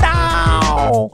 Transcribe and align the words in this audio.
Dow. 0.00 1.08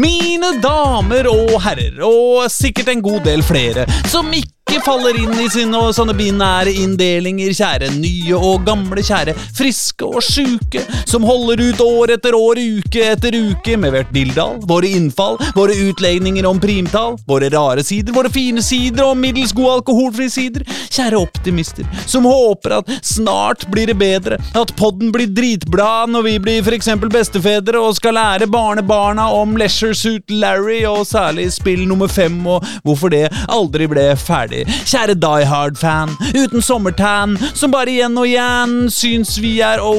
Mine 0.00 0.54
damer 0.62 1.28
og 1.30 1.54
herrer, 1.62 2.00
og 2.02 2.48
sikkert 2.50 2.90
en 2.90 3.02
god 3.04 3.22
del 3.28 3.44
flere, 3.46 3.86
som 4.10 4.32
ikke 4.34 4.53
faller 4.82 5.16
inn 5.22 5.34
i 5.40 5.48
sine 5.52 5.78
og 5.78 5.92
sånne 5.96 6.14
binære 6.16 6.72
inndelinger, 6.82 7.52
kjære 7.54 7.90
nye 7.98 8.38
og 8.38 8.64
gamle, 8.66 9.02
kjære 9.04 9.34
friske 9.54 10.06
og 10.06 10.22
sjuke, 10.24 10.82
som 11.06 11.26
holder 11.26 11.62
ut 11.62 11.82
år 11.84 12.14
etter 12.16 12.36
år, 12.36 12.58
uke 12.58 13.04
etter 13.12 13.36
uke, 13.36 13.76
med 13.80 13.94
hvert 13.94 14.12
Bildal, 14.14 14.58
våre 14.68 14.90
innfall, 14.96 15.38
våre 15.56 15.76
utlegninger 15.88 16.46
om 16.48 16.60
primtall, 16.62 17.18
våre 17.28 17.50
rare 17.52 17.84
sider, 17.86 18.14
våre 18.16 18.30
fine 18.32 18.62
sider 18.64 19.04
og 19.06 19.18
middels 19.20 19.54
gode 19.56 19.78
alkoholfrie 19.80 20.32
sider, 20.32 20.66
kjære 20.94 21.20
optimister, 21.22 21.88
som 22.10 22.26
håper 22.28 22.78
at 22.80 22.92
snart 23.04 23.66
blir 23.72 23.90
det 23.90 23.98
bedre, 24.00 24.40
at 24.54 24.74
podden 24.78 25.12
blir 25.14 25.30
dritbra 25.34 26.06
når 26.10 26.28
vi 26.28 26.36
blir 26.42 26.64
for 26.66 26.76
eksempel 26.76 27.12
bestefedre 27.12 27.80
og 27.80 27.96
skal 27.98 28.18
lære 28.18 28.50
barnebarna 28.50 29.28
om 29.34 29.56
Leisure 29.60 29.94
Suit 29.94 30.30
Larry 30.30 30.82
og 30.88 31.04
særlig 31.08 31.50
spill 31.54 31.84
nummer 31.88 32.10
fem 32.10 32.40
og 32.46 32.64
hvorfor 32.84 33.12
det 33.12 33.26
aldri 33.52 33.88
ble 33.90 34.10
ferdig. 34.18 34.63
Kjære 34.84 35.16
Die 35.20 35.48
Hard-fan, 35.48 36.14
uten 36.34 36.64
sommertan, 36.64 37.36
som 37.54 37.74
bare 37.74 37.92
igjen 37.92 38.18
og 38.20 38.28
igjen 38.28 38.76
syns 38.92 39.36
vi 39.42 39.58
er 39.64 39.82
å 39.82 39.94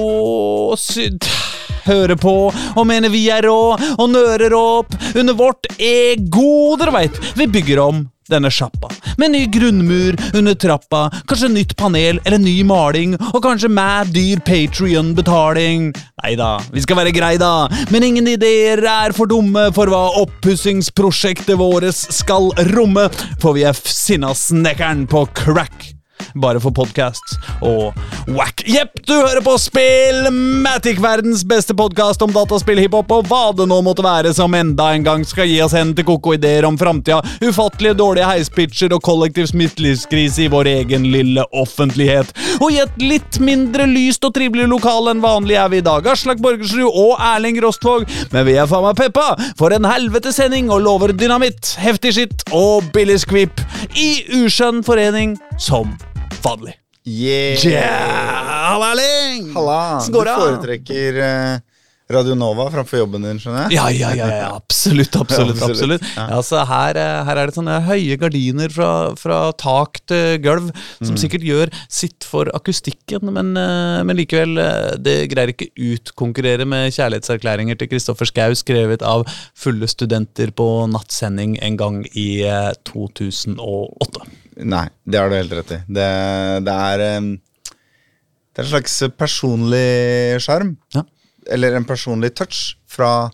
hører 1.86 2.18
på 2.18 2.36
og 2.50 2.88
mener 2.90 3.14
vi 3.14 3.28
er 3.30 3.46
rå 3.46 3.76
og 3.76 4.10
nører 4.10 4.56
opp 4.58 4.98
under 5.14 5.38
vårt 5.38 5.70
ego. 5.78 6.76
Dere 6.80 6.96
veit, 6.96 7.22
vi 7.38 7.50
bygger 7.52 7.84
om 7.86 8.04
denne 8.32 8.52
sjappa. 8.54 8.90
Med 9.22 9.34
ny 9.34 9.46
grunnmur 9.52 10.18
under 10.36 10.58
trappa, 10.60 11.08
kanskje 11.30 11.52
nytt 11.54 11.76
panel 11.80 12.20
eller 12.26 12.42
ny 12.42 12.58
maling, 12.68 13.16
og 13.32 13.42
kanskje 13.46 13.72
mad 13.72 14.14
dyr 14.16 14.42
Patrion-betaling. 14.46 15.92
Nei 16.24 16.36
da, 16.40 16.56
vi 16.74 16.84
skal 16.84 17.02
være 17.02 17.16
grei, 17.16 17.36
da, 17.42 17.68
men 17.94 18.08
ingen 18.08 18.30
ideer 18.32 18.82
er 18.90 19.16
for 19.16 19.30
dumme 19.30 19.68
for 19.76 19.92
hva 19.92 20.06
oppussingsprosjektet 20.24 21.60
våres 21.60 22.06
skal 22.14 22.52
romme, 22.74 23.10
for 23.42 23.58
vi 23.58 23.68
er 23.68 23.78
sinna 23.86 24.34
snekkeren 24.36 25.06
på 25.12 25.28
crack 25.38 25.95
bare 26.36 26.60
for 26.60 26.76
podcasts 26.76 27.38
og 27.64 27.96
whack. 28.28 28.64
Jepp, 28.68 28.98
du 29.08 29.14
hører 29.14 29.42
på 29.46 29.56
Spill 29.62 30.28
Matic, 30.64 31.00
verdens 31.02 31.44
beste 31.48 31.76
podkast 31.78 32.24
om 32.26 32.34
dataspill, 32.36 32.80
hiphop 32.82 33.12
og 33.16 33.30
hva 33.30 33.50
det 33.56 33.68
nå 33.70 33.80
måtte 33.86 34.06
være 34.06 34.34
som 34.36 34.54
enda 34.58 34.92
en 34.94 35.06
gang 35.06 35.26
skal 35.28 35.50
gi 35.50 35.60
oss 35.64 35.76
hen 35.78 35.94
til 35.96 36.08
koko-ideer 36.08 36.68
om 36.68 36.78
framtida, 36.80 37.22
ufattelige 37.44 37.98
dårlige 38.00 38.30
heispitcher 38.30 38.96
og 38.96 39.04
kollektiv 39.06 39.52
midtlivskrise 39.56 40.46
i 40.46 40.50
vår 40.52 40.72
egen 40.72 41.08
lille 41.14 41.46
offentlighet. 41.56 42.32
Og 42.60 42.72
i 42.74 42.82
et 42.84 42.98
litt 43.02 43.40
mindre 43.44 43.88
lyst 43.90 44.26
og 44.26 44.34
trivelig 44.36 44.68
lokal 44.72 45.12
enn 45.12 45.24
vanlig 45.24 45.60
er 45.60 45.70
vi 45.72 45.82
i 45.82 45.86
dag 45.86 46.08
Aslak 46.12 46.42
Borgersrud 46.44 46.88
og 46.90 47.20
Erling 47.20 47.60
Rostvåg, 47.64 48.08
men 48.34 48.48
vi 48.48 48.58
er 48.60 48.70
faen 48.70 48.86
meg 48.88 48.98
peppa 49.00 49.34
for 49.60 49.76
en 49.76 49.88
helvete 49.88 50.34
sending 50.36 50.72
og 50.74 50.84
lover 50.86 51.14
dynamitt, 51.16 51.76
heftig 51.82 52.16
skitt 52.18 52.48
og 52.56 52.90
billig 52.96 53.22
skvip 53.24 53.64
i 53.96 54.10
uskjønn 54.42 54.84
forening 54.86 55.38
som 55.62 55.94
vanlig. 56.46 56.76
Yeah! 57.06 57.58
Halla, 58.66 58.92
Erling! 58.96 59.54
Halla! 59.54 59.80
Du 60.10 60.20
foretrekker 60.26 61.20
uh, 61.22 61.64
Radio 62.10 62.36
Nova 62.38 62.68
framfor 62.70 63.00
jobben 63.00 63.24
din, 63.26 63.40
skjønner 63.42 63.64
jeg? 63.66 63.80
Ja, 63.80 63.86
ja, 63.90 64.10
ja, 64.14 64.28
ja, 64.30 64.50
absolutt, 64.54 65.16
absolutt. 65.18 65.58
Ja, 65.58 65.70
absolutt. 65.70 66.04
absolutt. 66.04 66.04
Ja, 66.14 66.26
Altså, 66.38 66.60
her, 66.70 67.00
eh, 67.02 67.22
her 67.26 67.40
er 67.42 67.50
det 67.50 67.56
sånne 67.58 67.80
høye 67.88 68.18
gardiner 68.22 68.70
fra, 68.74 68.90
fra 69.18 69.40
tak 69.58 69.98
til 70.06 70.38
gulv, 70.46 70.70
som 71.00 71.18
sikkert 71.18 71.48
gjør 71.48 71.74
sitt 71.90 72.28
for 72.30 72.52
akustikken, 72.54 73.34
men, 73.34 73.56
eh, 73.58 74.04
men 74.06 74.22
likevel, 74.22 74.54
det 75.02 75.18
greier 75.34 75.56
ikke 75.56 75.72
utkonkurrere 75.74 76.70
med 76.70 76.94
kjærlighetserklæringer 76.94 77.82
til 77.82 77.90
Kristoffer 77.90 78.30
Schou, 78.30 78.54
skrevet 78.62 79.02
av 79.02 79.26
fulle 79.58 79.90
studenter 79.90 80.54
på 80.54 80.70
nattsending 80.94 81.58
en 81.66 81.82
gang 81.82 82.02
i 82.14 82.30
eh, 82.46 82.70
2008. 82.86 84.30
Nei, 84.64 84.86
det 85.04 85.20
har 85.20 85.30
du 85.30 85.36
helt 85.36 85.52
rett 85.58 85.72
i. 85.76 85.80
Det, 85.88 86.06
det 86.64 86.76
er 86.90 87.02
Det 88.56 88.62
er 88.64 88.68
en 88.68 88.70
slags 88.72 89.00
personlig 89.20 90.40
sjarm. 90.44 90.78
Ja. 90.96 91.04
Eller 91.52 91.76
en 91.76 91.86
personlig 91.86 92.32
touch 92.38 92.78
fra 92.90 93.30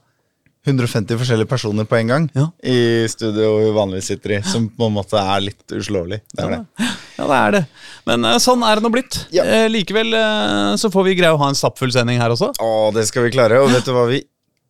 150 0.67 1.17
forskjellige 1.17 1.49
personer 1.49 1.87
på 1.89 1.95
en 1.97 2.07
gang 2.11 2.25
Ja. 2.37 2.47
i 2.61 3.07
studio 3.09 3.55
vi 3.63 3.71
vanligvis 3.73 4.11
sitter 4.11 4.35
i, 4.35 4.41
som 4.45 4.67
på 4.69 4.85
en 4.85 4.93
måte 4.93 5.17
er 5.17 5.41
litt 5.41 5.73
uslåelig. 5.73 6.19
Det 6.35 6.43
er 6.43 6.51
det. 6.53 6.89
Ja, 7.17 7.25
det 7.31 7.37
er 7.39 7.51
det. 7.55 7.61
Men 8.05 8.25
eh, 8.25 8.37
sånn 8.41 8.61
er 8.65 8.77
det 8.77 8.85
nå 8.85 8.91
blitt. 8.93 9.17
Ja. 9.33 9.43
Eh, 9.45 9.67
likevel 9.73 10.13
eh, 10.13 10.75
så 10.81 10.91
får 10.93 11.07
vi 11.07 11.15
greie 11.17 11.33
å 11.33 11.39
ha 11.41 11.49
en 11.49 11.57
stappfull 11.57 11.91
sending 11.93 12.21
her 12.21 12.33
også. 12.33 12.51
Å, 12.61 12.69
det 12.93 13.07
skal 13.09 13.25
vi 13.25 13.33
klare. 13.33 13.57
Og 13.61 13.73
vet 13.73 13.85
du 13.85 13.93
hva 13.95 14.05
vi 14.09 14.21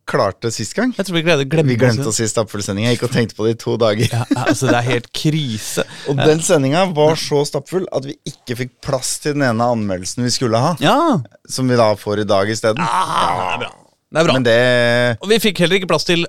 klarte 0.08 0.50
sist 0.54 0.74
gang? 0.76 0.92
Jeg 0.96 1.06
tror 1.08 1.16
vi 1.18 1.22
glemte, 1.26 1.46
glemte, 1.48 1.68
Vi 1.70 1.78
glemte 1.80 2.08
å 2.10 2.14
si 2.14 2.26
stappfull 2.28 2.64
sending. 2.64 2.86
Jeg 2.88 2.98
gikk 2.98 3.06
og 3.08 3.14
tenkte 3.14 3.38
på 3.38 3.46
det 3.46 3.54
i 3.54 3.60
to 3.62 3.76
dager. 3.80 4.08
Ja, 4.10 4.24
altså 4.44 4.68
Det 4.70 4.76
er 4.80 4.88
helt 4.88 5.08
krise. 5.16 5.86
Og 6.10 6.18
den 6.18 6.42
sendinga 6.44 6.84
var 6.96 7.16
så 7.20 7.44
stappfull 7.48 7.86
at 7.94 8.08
vi 8.08 8.16
ikke 8.28 8.58
fikk 8.64 8.76
plass 8.84 9.16
til 9.22 9.36
den 9.36 9.46
ene 9.48 9.70
anmeldelsen 9.76 10.26
vi 10.26 10.34
skulle 10.34 10.60
ha. 10.62 10.74
Ja, 10.82 11.22
Som 11.48 11.70
vi 11.70 11.78
da 11.80 11.92
får 11.98 12.24
i 12.24 12.28
dag 12.28 12.50
isteden. 12.52 12.82
ah, 12.82 13.24
det 13.32 13.48
er 13.54 13.64
bra. 13.64 13.72
Det 14.12 14.20
er 14.20 14.28
bra. 14.28 14.38
Det 14.44 14.60
Og 15.22 15.30
vi 15.32 15.42
fikk 15.46 15.64
heller 15.64 15.80
ikke 15.80 15.92
plass 15.94 16.08
til 16.08 16.26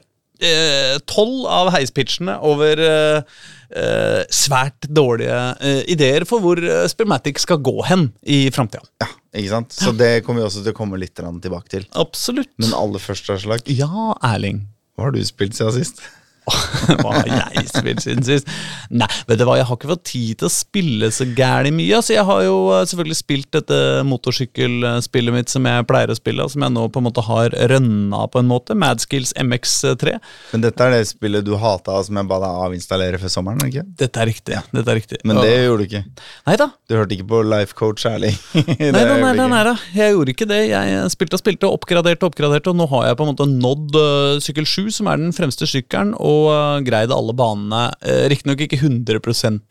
tolv 1.10 1.46
av 1.48 1.72
heispitchene 1.76 2.38
over 2.44 2.80
eh, 2.82 3.42
eh, 3.76 4.22
svært 4.34 4.88
dårlige 4.90 5.40
eh, 5.62 5.82
ideer 5.94 6.26
for 6.30 6.44
hvor 6.44 6.60
uh, 6.60 6.86
Spillmatic 6.90 7.44
skal 7.44 7.62
gå 7.64 7.78
hen 7.88 8.10
i 8.24 8.46
framtida. 8.54 8.84
Ja, 9.04 9.10
ikke 9.34 9.50
sant? 9.50 9.74
Så 9.74 9.92
det 9.98 10.24
kommer 10.26 10.42
vi 10.44 10.48
også 10.48 10.62
til 10.64 10.74
å 10.74 10.78
komme 10.78 11.00
litt 11.02 11.16
tilbake 11.18 11.70
til. 11.74 11.86
Absolutt. 11.98 12.52
Men 12.62 12.74
aller 12.78 13.02
først, 13.02 13.30
Aslak, 13.34 13.66
Ja, 13.68 14.14
Erling. 14.22 14.68
hva 14.96 15.08
har 15.08 15.12
du 15.16 15.24
spilt 15.26 15.56
siden 15.58 15.74
sist? 15.74 16.02
Hva 16.44 17.14
har 17.16 17.30
jeg 17.30 17.68
spilt 17.72 18.04
siden 18.04 18.26
sist? 18.26 18.50
Nei, 18.94 19.08
vet 19.30 19.40
du 19.40 19.46
hva, 19.48 19.56
jeg 19.60 19.68
har 19.70 19.78
ikke 19.78 19.92
fått 19.94 20.06
tid 20.10 20.42
til 20.42 20.50
å 20.50 20.54
spille 20.54 21.10
så 21.14 21.28
gæli 21.28 21.72
mye. 21.76 22.00
Altså, 22.00 22.16
jeg 22.18 22.26
har 22.28 22.44
jo 22.46 22.58
eh, 22.76 22.84
selvfølgelig 22.90 23.20
spilt 23.20 23.50
dette 23.56 23.80
motorsykkelspillet 24.10 25.36
mitt 25.36 25.54
som 25.54 25.68
jeg 25.70 25.88
pleier 25.90 26.12
å 26.12 26.18
spille, 26.18 26.48
som 26.52 26.66
jeg 26.66 26.76
nå 26.76 26.86
på 26.92 27.02
en 27.02 27.08
måte 27.08 27.24
har 27.28 27.56
rønna 27.72 28.26
på 28.32 28.42
en 28.42 28.50
måte. 28.50 28.78
Madskills 28.80 29.34
MX3. 29.40 30.18
Men 30.54 30.66
dette 30.66 30.88
er 30.88 30.98
det 30.98 31.04
spillet 31.10 31.48
du 31.48 31.56
hata, 31.60 32.00
som 32.06 32.20
jeg 32.20 32.30
ba 32.30 32.42
deg 32.44 32.62
avinstallere 32.68 33.22
før 33.22 33.36
sommeren? 33.38 33.64
ikke? 33.70 33.86
Dette 34.04 34.24
er 34.24 34.30
riktig. 34.30 34.60
Dette 34.76 34.94
er 34.94 35.00
riktig. 35.00 35.22
Men 35.24 35.40
det 35.44 35.54
gjorde 35.54 35.86
du 35.86 35.90
ikke. 35.90 36.04
Nei 36.50 36.58
da. 36.60 36.70
Du 36.90 36.98
hørte 36.98 37.18
ikke 37.18 37.30
på 37.32 37.42
Life 37.48 37.78
Coach 37.80 38.08
Erling? 38.10 38.36
Nei 38.84 38.92
da, 38.92 39.16
nei, 39.18 39.32
da, 39.38 39.46
nei 39.50 39.62
da, 39.66 39.74
jeg 39.96 40.14
gjorde 40.14 40.34
ikke 40.34 40.48
det. 40.50 40.60
Jeg 40.70 41.12
spilte 41.14 41.38
og 41.38 41.42
spilte, 41.42 41.70
oppgraderte 41.70 42.26
og 42.26 42.34
oppgraderte, 42.34 42.72
og 42.72 42.78
nå 42.78 42.88
har 42.92 43.08
jeg 43.08 43.18
på 43.20 43.26
en 43.26 43.32
måte 43.32 43.48
nådd 43.50 43.98
uh, 43.98 44.42
sykkel 44.44 44.68
7, 44.68 44.92
som 44.98 45.10
er 45.12 45.22
den 45.22 45.34
fremste 45.36 45.68
sykkelen, 45.70 46.14
og 46.20 46.33
uh, 46.50 46.80
greid 46.86 47.14
alle 47.14 47.36
banene. 47.38 47.84
Uh, 48.04 48.26
Riktignok 48.32 48.64
ikke 48.66 48.80
100 48.82 49.20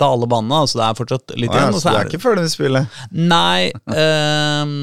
av 0.03 0.07
alle 0.09 0.29
banene, 0.31 0.63
altså 0.65 0.81
det 0.81 0.87
er 0.87 0.99
fortsatt 0.99 1.35
litt 1.37 1.53
ja, 1.53 1.67
igjen. 1.67 1.79
så 1.79 1.93
du 1.93 1.99
er 2.01 2.11
ikke 2.11 2.23
ferdig 2.23 2.47
med 2.47 2.55
spillet? 2.55 2.99
Nei 3.13 3.71
ehm, 3.95 4.75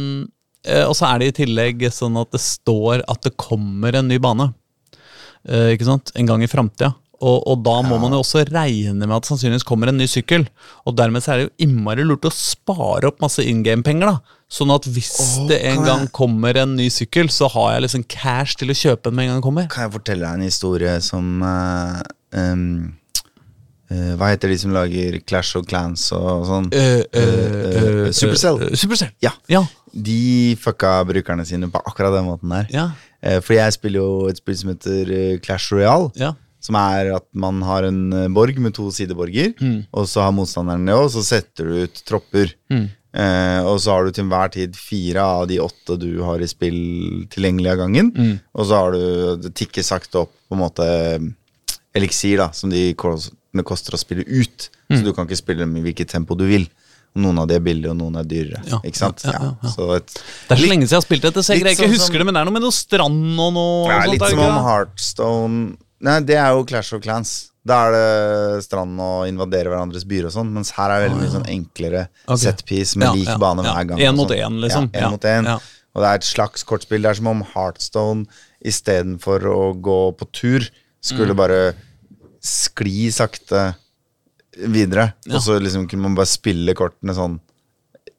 eh, 0.67 0.85
Og 0.85 0.95
så 0.97 1.09
er 1.09 1.19
det 1.19 1.29
i 1.29 1.35
tillegg 1.43 1.85
sånn 1.93 2.17
at 2.19 2.31
det 2.35 2.41
står 2.43 3.03
at 3.09 3.27
det 3.27 3.35
kommer 3.39 3.95
en 3.95 4.09
ny 4.11 4.19
bane. 4.21 4.51
Eh, 5.47 5.75
ikke 5.75 5.87
sant? 5.87 6.13
En 6.19 6.29
gang 6.29 6.43
i 6.43 6.51
framtida. 6.51 6.93
Og, 7.19 7.37
og 7.51 7.63
da 7.65 7.79
må 7.83 7.97
man 7.99 8.13
jo 8.15 8.21
også 8.23 8.45
regne 8.47 9.03
med 9.03 9.15
at 9.17 9.25
det 9.25 9.33
sannsynligvis 9.33 9.67
kommer 9.67 9.91
en 9.91 9.99
ny 9.99 10.07
sykkel. 10.07 10.45
Og 10.87 10.95
dermed 10.95 11.23
så 11.23 11.33
er 11.33 11.41
det 11.41 11.47
jo 11.49 11.67
innmari 11.67 12.05
lurt 12.07 12.27
å 12.27 12.33
spare 12.33 13.09
opp 13.09 13.19
masse 13.23 13.43
in 13.43 13.63
game-penger. 13.65 14.13
da 14.13 14.38
Sånn 14.49 14.71
at 14.73 14.87
hvis 14.89 15.11
oh, 15.21 15.47
det 15.47 15.59
en 15.69 15.83
gang 15.85 15.99
jeg- 16.07 16.11
kommer 16.17 16.57
en 16.57 16.71
ny 16.75 16.87
sykkel, 16.89 17.27
så 17.29 17.47
har 17.53 17.75
jeg 17.75 17.83
liksom 17.85 18.03
cash 18.09 18.55
til 18.57 18.69
å 18.73 18.73
kjøpe 18.73 19.03
den 19.11 19.15
med 19.15 19.23
en 19.23 19.29
gang 19.29 19.37
den 19.37 19.45
kommer. 19.45 19.67
Kan 19.69 19.85
jeg 19.85 19.93
fortelle 19.99 20.25
deg 20.25 20.39
en 20.39 20.47
historie 20.47 20.95
som 21.05 21.43
uh, 21.45 21.99
um, 22.33 22.63
uh, 23.91 24.15
Hva 24.17 24.31
heter 24.31 24.49
de 24.49 24.57
som 24.57 24.73
lager 24.73 25.19
Clash 25.29 25.53
of 25.59 25.67
Clans 25.69 26.07
og 26.17 26.47
sånn? 26.49 26.71
Uh, 26.73 28.09
Supercell. 28.11 28.57
Supercell. 28.73 29.13
Ja. 29.21 29.35
Ja. 29.53 29.63
De 29.93 30.55
fucka 30.61 30.95
brukerne 31.09 31.45
sine 31.45 31.69
på 31.69 31.81
akkurat 31.85 32.17
den 32.17 32.25
måten 32.29 32.49
der. 32.53 32.67
Ja. 32.73 32.89
For 33.43 33.53
jeg 33.57 33.73
spiller 33.75 33.99
jo 34.01 34.11
et 34.31 34.37
spill 34.41 34.55
som 34.57 34.69
heter 34.73 35.39
Clash 35.45 35.71
Royale. 35.75 36.09
ja. 36.17 36.33
Som 36.59 36.75
er 36.75 37.13
at 37.15 37.23
man 37.39 37.61
har 37.63 37.85
en 37.87 38.09
borg 38.35 38.57
med 38.59 38.73
to 38.75 38.89
sideborger, 38.91 39.53
Mm. 39.63 39.85
og 39.95 40.03
så 40.11 40.25
har 40.25 40.33
motstanderen 40.35 40.83
det 40.85 40.91
òg, 40.93 41.05
og 41.05 41.11
så 41.13 41.21
setter 41.23 41.63
du 41.69 41.83
ut 41.85 42.01
tropper. 42.05 42.51
Mm. 42.69 42.89
Eh, 43.13 43.61
og 43.65 43.79
så 43.81 43.95
har 43.95 44.05
du 44.05 44.11
til 44.13 44.23
enhver 44.27 44.51
tid 44.53 44.75
fire 44.77 45.23
av 45.23 45.47
de 45.49 45.57
åtte 45.63 45.95
du 45.97 46.21
har 46.21 46.39
i 46.39 46.49
spill 46.49 47.25
tilgjengelig 47.33 47.71
av 47.73 47.79
gangen. 47.81 48.11
Og 48.53 48.65
så 48.69 48.83
har 48.83 48.91
du 48.93 49.49
tikke 49.49 49.81
sakte 49.83 50.25
opp 50.25 50.33
på 50.49 50.57
en 50.57 50.61
måte 50.61 50.85
eliksir, 51.97 52.37
da, 52.37 52.51
som 52.53 52.69
de 52.69 52.91
koster 52.93 53.95
å 53.97 53.99
spille 54.01 54.25
ut. 54.27 54.69
Så 54.91 55.01
du 55.05 55.11
kan 55.13 55.25
ikke 55.27 55.37
spille 55.41 55.65
dem 55.65 55.75
i 55.77 55.83
hvilket 55.85 56.09
tempo 56.13 56.37
du 56.37 56.45
vil. 56.49 56.67
Noen 57.17 57.39
av 57.41 57.47
de 57.49 57.55
er 57.57 57.63
billige, 57.65 57.89
og 57.89 57.97
noen 57.97 58.19
er 58.21 58.25
dyrere. 58.29 58.59
Ja, 58.69 58.77
Ikke 58.85 58.99
sant? 59.01 59.23
ja, 59.25 59.31
ja, 59.33 59.85
et, 59.97 60.11
Det 60.45 60.53
er 60.53 60.59
så 60.61 60.67
lenge 60.69 60.85
siden 60.85 60.93
jeg 60.93 60.99
har 60.99 61.05
spilt 61.07 61.23
dette, 61.25 61.41
så 61.41 61.55
jeg 61.55 61.63
ikke 61.65 61.87
sånn 61.87 61.93
husker 61.95 62.05
som- 62.13 62.19
det, 62.21 62.25
men 62.29 62.33
det 62.37 62.41
er 62.41 62.45
noe 62.45 62.53
med 62.53 62.61
noe 62.61 62.75
strand 62.77 63.39
og 63.41 63.53
noe 63.55 63.89
Ja, 63.89 64.05
litt 64.05 64.21
som 64.29 64.39
om? 64.39 64.59
Heartstone 64.67 65.77
Nei, 66.01 66.19
det 66.21 66.37
er 66.37 66.53
jo 66.53 66.63
Clash 66.63 66.93
of 66.93 67.01
Clans. 67.01 67.49
Da 67.69 67.79
er 67.87 67.95
det 67.95 68.63
strand 68.65 68.99
og 69.03 69.27
invadere 69.29 69.69
hverandres 69.69 70.05
byer 70.09 70.29
og 70.29 70.33
sånn, 70.33 70.49
mens 70.55 70.71
her 70.77 70.89
er 70.89 71.03
det 71.03 71.09
veldig 71.09 71.19
mye 71.21 71.33
sånn 71.35 71.49
enklere 71.53 72.05
okay. 72.25 72.41
setpiece 72.47 72.97
med 72.97 73.11
Ja, 73.11 73.17
lik 73.17 73.29
ja, 73.29 73.37
bane 73.41 73.65
hver 73.67 73.89
gang. 73.91 74.01
En 74.07 74.17
mot 74.17 74.31
sånn. 74.31 74.39
en, 74.47 74.61
liksom. 74.63 74.89
Ja, 74.95 75.05
en 75.05 75.13
mot 75.15 75.27
en. 75.29 75.49
Og 75.89 76.03
det 76.03 76.09
er 76.09 76.21
et 76.21 76.27
slags 76.27 76.63
kortspill. 76.65 77.01
Det 77.05 77.11
er 77.11 77.19
som 77.19 77.29
om 77.31 77.43
Heartstone 77.53 78.25
istedenfor 78.65 79.45
å 79.49 79.61
gå 79.77 79.99
på 80.17 80.27
tur, 80.33 80.69
Mm. 80.99 81.05
skulle 81.15 81.35
bare 81.37 81.59
skli 82.43 83.07
sakte 83.15 83.61
videre. 84.67 85.13
Og 85.31 85.39
så 85.39 85.55
liksom 85.61 85.87
kunne 85.87 86.03
man 86.09 86.15
bare 86.17 86.27
spille 86.27 86.73
kortene 86.75 87.15
sånn 87.15 87.37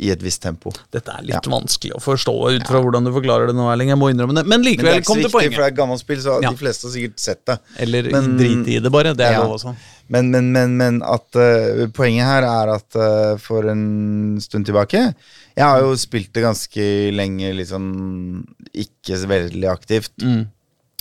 i 0.00 0.10
et 0.14 0.22
visst 0.24 0.40
tempo. 0.42 0.72
Dette 0.94 1.12
er 1.12 1.22
litt 1.26 1.34
Ja. 1.46 1.52
vanskelig 1.52 1.92
å 1.96 2.00
forstå 2.00 2.34
ut 2.56 2.66
fra 2.66 2.80
hvordan 2.80 3.04
du 3.04 3.10
forklarer 3.12 3.46
det 3.50 3.54
nå, 3.54 3.66
Erling. 3.72 3.88
Jeg 3.92 3.98
må 4.00 4.08
innrømme 4.10 4.34
det. 4.34 4.46
Men 4.46 4.60
Men 4.60 4.62
det 4.62 4.70
likevel, 4.78 5.04
kom 5.04 5.16
til 5.20 5.24
viktig, 5.28 5.32
for 5.32 5.40
det 5.60 5.60
er 5.60 5.72
et 5.72 5.76
gammelt 5.76 6.00
spill, 6.00 6.18
så 6.24 6.42
Ja. 6.42 6.50
de 6.50 6.56
fleste 6.56 6.88
har 6.88 6.92
sikkert 6.94 7.18
sett 7.20 7.44
det. 7.46 7.58
Eller 7.78 8.02
Men- 8.10 8.36
drit 8.38 8.68
i 8.68 8.78
det, 8.80 8.90
bare. 8.90 9.12
Det 9.14 9.26
er 9.26 9.32
Ja. 9.32 9.42
lov 9.44 9.58
også. 9.60 9.76
Men, 10.08 10.30
men, 10.30 10.52
men, 10.52 10.76
men 10.76 11.02
at 11.02 11.36
uh, 11.36 11.86
poenget 11.94 12.24
her 12.24 12.42
er 12.42 12.74
at 12.74 12.96
uh, 12.96 13.36
for 13.36 13.62
en 13.68 14.40
stund 14.40 14.66
tilbake 14.66 15.14
Jeg 15.56 15.64
har 15.64 15.80
jo 15.80 15.92
spilt 15.94 16.32
det 16.32 16.42
ganske 16.42 17.12
lenge, 17.14 17.54
liksom 17.54 18.46
ikke 18.74 19.16
veldig 19.28 19.68
aktivt. 19.70 20.10
Mm. 20.20 20.48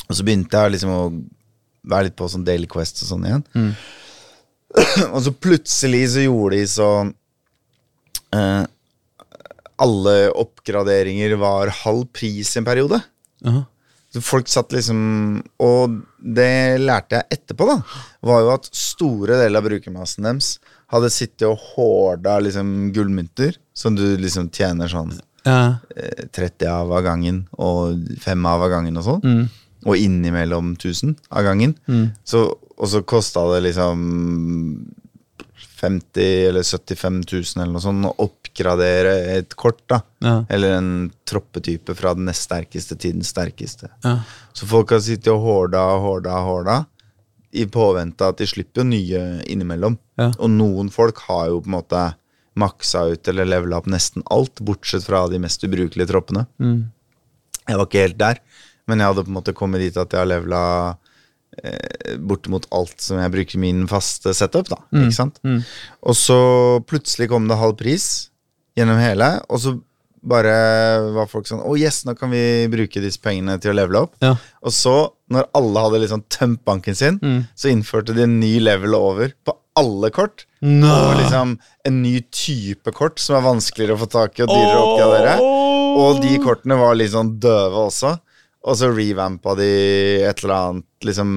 Og 0.09 0.15
så 0.15 0.23
begynte 0.23 0.51
jeg 0.51 0.71
liksom 0.73 0.89
å 0.89 1.23
være 1.87 2.03
litt 2.03 2.15
på 2.15 2.29
sånn 2.29 2.43
Daily 2.45 2.67
Quest 2.67 3.01
og 3.03 3.09
sånn 3.19 3.25
igjen. 3.25 3.43
Mm. 3.55 3.75
og 5.13 5.21
så 5.23 5.31
plutselig 5.33 6.09
så 6.13 6.25
gjorde 6.27 6.51
de 6.57 6.65
så 6.69 6.89
eh, 8.33 8.65
Alle 9.79 10.29
oppgraderinger 10.35 11.35
var 11.39 11.71
halv 11.83 12.07
pris 12.13 12.55
en 12.59 12.65
periode. 12.67 12.99
Jaha. 13.45 13.65
Så 14.09 14.23
folk 14.25 14.47
satt 14.49 14.71
liksom 14.73 14.99
Og 15.61 15.99
det 16.17 16.79
lærte 16.81 17.19
jeg 17.19 17.37
etterpå, 17.37 17.67
da. 17.69 17.75
Var 18.25 18.39
jo 18.41 18.49
at 18.55 18.69
store 18.73 19.37
deler 19.43 19.61
av 19.61 19.67
brukermassen 19.69 20.25
deres 20.25 20.55
hadde 20.89 21.11
sittet 21.13 21.45
og 21.45 21.59
horda 21.75 22.39
liksom 22.41 22.89
gullmynter, 22.95 23.53
som 23.77 23.93
du 23.95 24.17
liksom 24.17 24.49
tjener 24.49 24.89
sånn 24.89 25.11
Ja. 25.45 25.77
eh, 25.95 26.25
30 26.33 26.65
av 26.67 26.91
av 26.91 27.03
gangen 27.05 27.43
og 27.53 28.01
5 28.19 28.45
av 28.49 28.63
av 28.65 28.71
gangen 28.73 28.97
og 28.97 29.05
sånn. 29.05 29.21
Mm. 29.21 29.49
Og 29.85 29.95
innimellom 29.95 30.73
1000 30.75 31.13
av 31.29 31.43
gangen. 31.45 31.75
Så, 32.25 32.41
og 32.77 32.87
så 32.89 33.03
kosta 33.05 33.45
det 33.53 33.61
liksom 33.69 34.89
50 35.79 36.47
eller 36.49 36.63
75 36.63 37.21
000 37.31 37.63
eller 37.63 37.71
noe 37.77 37.81
sånt 37.83 38.09
å 38.09 38.25
oppgradere 38.59 39.13
et 39.37 39.55
kort, 39.55 39.81
da. 39.87 40.01
Ja. 40.23 40.45
Eller 40.49 40.77
en 40.77 41.11
troppetype 41.27 41.95
fra 41.95 42.13
den 42.13 42.27
nest 42.27 42.47
sterkeste 42.47 42.97
til 42.99 43.15
den 43.17 43.23
sterkeste. 43.23 43.89
Ja. 44.03 44.19
Så 44.53 44.67
folk 44.69 44.91
har 44.91 45.01
sittet 45.03 45.31
og 45.33 45.41
horda 45.45 45.81
og 45.95 46.01
horda 46.03 46.35
og 46.41 46.49
horda 46.49 46.77
i 47.51 47.65
påvente 47.65 48.27
at 48.27 48.37
de 48.37 48.47
slipper 48.47 48.83
jo 48.83 48.89
nye 48.91 49.23
innimellom. 49.49 49.97
Ja. 50.19 50.31
Og 50.37 50.51
noen 50.53 50.91
folk 50.93 51.21
har 51.29 51.49
jo 51.49 51.61
på 51.63 51.71
en 51.71 51.77
måte 51.79 52.05
maksa 52.59 53.07
ut 53.13 53.27
eller 53.27 53.47
levela 53.47 53.79
opp 53.79 53.87
nesten 53.89 54.25
alt, 54.29 54.59
bortsett 54.59 55.05
fra 55.05 55.27
de 55.31 55.39
mest 55.41 55.63
ubrukelige 55.63 56.09
troppene. 56.11 56.45
Mm. 56.59 56.89
Jeg 57.69 57.77
var 57.77 57.87
ikke 57.87 58.03
helt 58.03 58.19
der, 58.19 58.41
men 58.89 58.99
jeg 58.99 59.11
hadde 59.11 59.23
på 59.23 59.31
en 59.31 59.37
måte 59.37 59.55
kommet 59.55 59.85
dit 59.85 59.97
at 59.97 60.11
jeg 60.11 60.19
har 60.19 60.29
levela 60.29 60.63
eh, 61.61 62.17
bortimot 62.17 62.65
alt 62.75 62.97
som 63.01 63.21
jeg 63.21 63.33
bruker 63.33 63.61
min 63.61 63.85
faste 63.89 64.33
setup. 64.35 64.69
da, 64.73 64.81
ikke 64.91 65.15
sant? 65.15 65.39
Og 66.01 66.17
så 66.17 66.39
plutselig 66.89 67.29
kom 67.31 67.47
det 67.47 67.61
halv 67.61 67.77
pris 67.79 68.28
gjennom 68.79 68.99
hele, 69.01 69.35
og 69.51 69.61
så 69.61 69.75
bare 70.19 70.51
var 71.15 71.29
folk 71.31 71.47
sånn 71.47 71.61
Å, 71.63 71.73
yes, 71.79 72.01
nå 72.03 72.11
kan 72.19 72.31
vi 72.33 72.67
bruke 72.71 72.99
disse 72.99 73.21
pengene 73.23 73.55
til 73.61 73.71
å 73.71 73.77
levele 73.77 74.01
opp. 74.07 74.17
Ja. 74.23 74.33
Og 74.65 74.73
så, 74.75 74.95
når 75.31 75.47
alle 75.55 75.83
hadde 75.85 76.01
liksom 76.03 76.25
tømt 76.33 76.63
banken 76.67 76.97
sin, 76.97 77.21
så 77.55 77.71
innførte 77.71 78.15
de 78.17 78.25
en 78.25 78.39
ny 78.41 78.57
level 78.63 78.97
over 78.97 79.31
på 79.47 79.55
alle 79.79 80.09
kort. 80.11 80.43
Nå. 80.59 80.89
Og 80.89 81.21
liksom 81.21 81.55
en 81.87 82.01
ny 82.03 82.17
type 82.35 82.91
kort 82.95 83.21
som 83.23 83.37
er 83.37 83.47
vanskeligere 83.47 83.95
å 83.95 84.01
få 84.01 84.09
tak 84.11 84.39
i 84.39 84.43
og 84.43 84.51
dyrere 84.51 84.79
å 84.79 84.89
oppgradere. 84.89 85.37
Og 85.99 86.19
de 86.23 86.35
kortene 86.43 86.77
var 86.79 86.97
litt 86.99 87.13
sånn 87.15 87.37
døve 87.41 87.87
også. 87.87 88.17
Og 88.67 88.75
så 88.75 88.91
revampa 88.91 89.55
de 89.55 89.69
et 90.27 90.43
eller 90.43 90.55
annet 90.57 91.07
liksom 91.07 91.35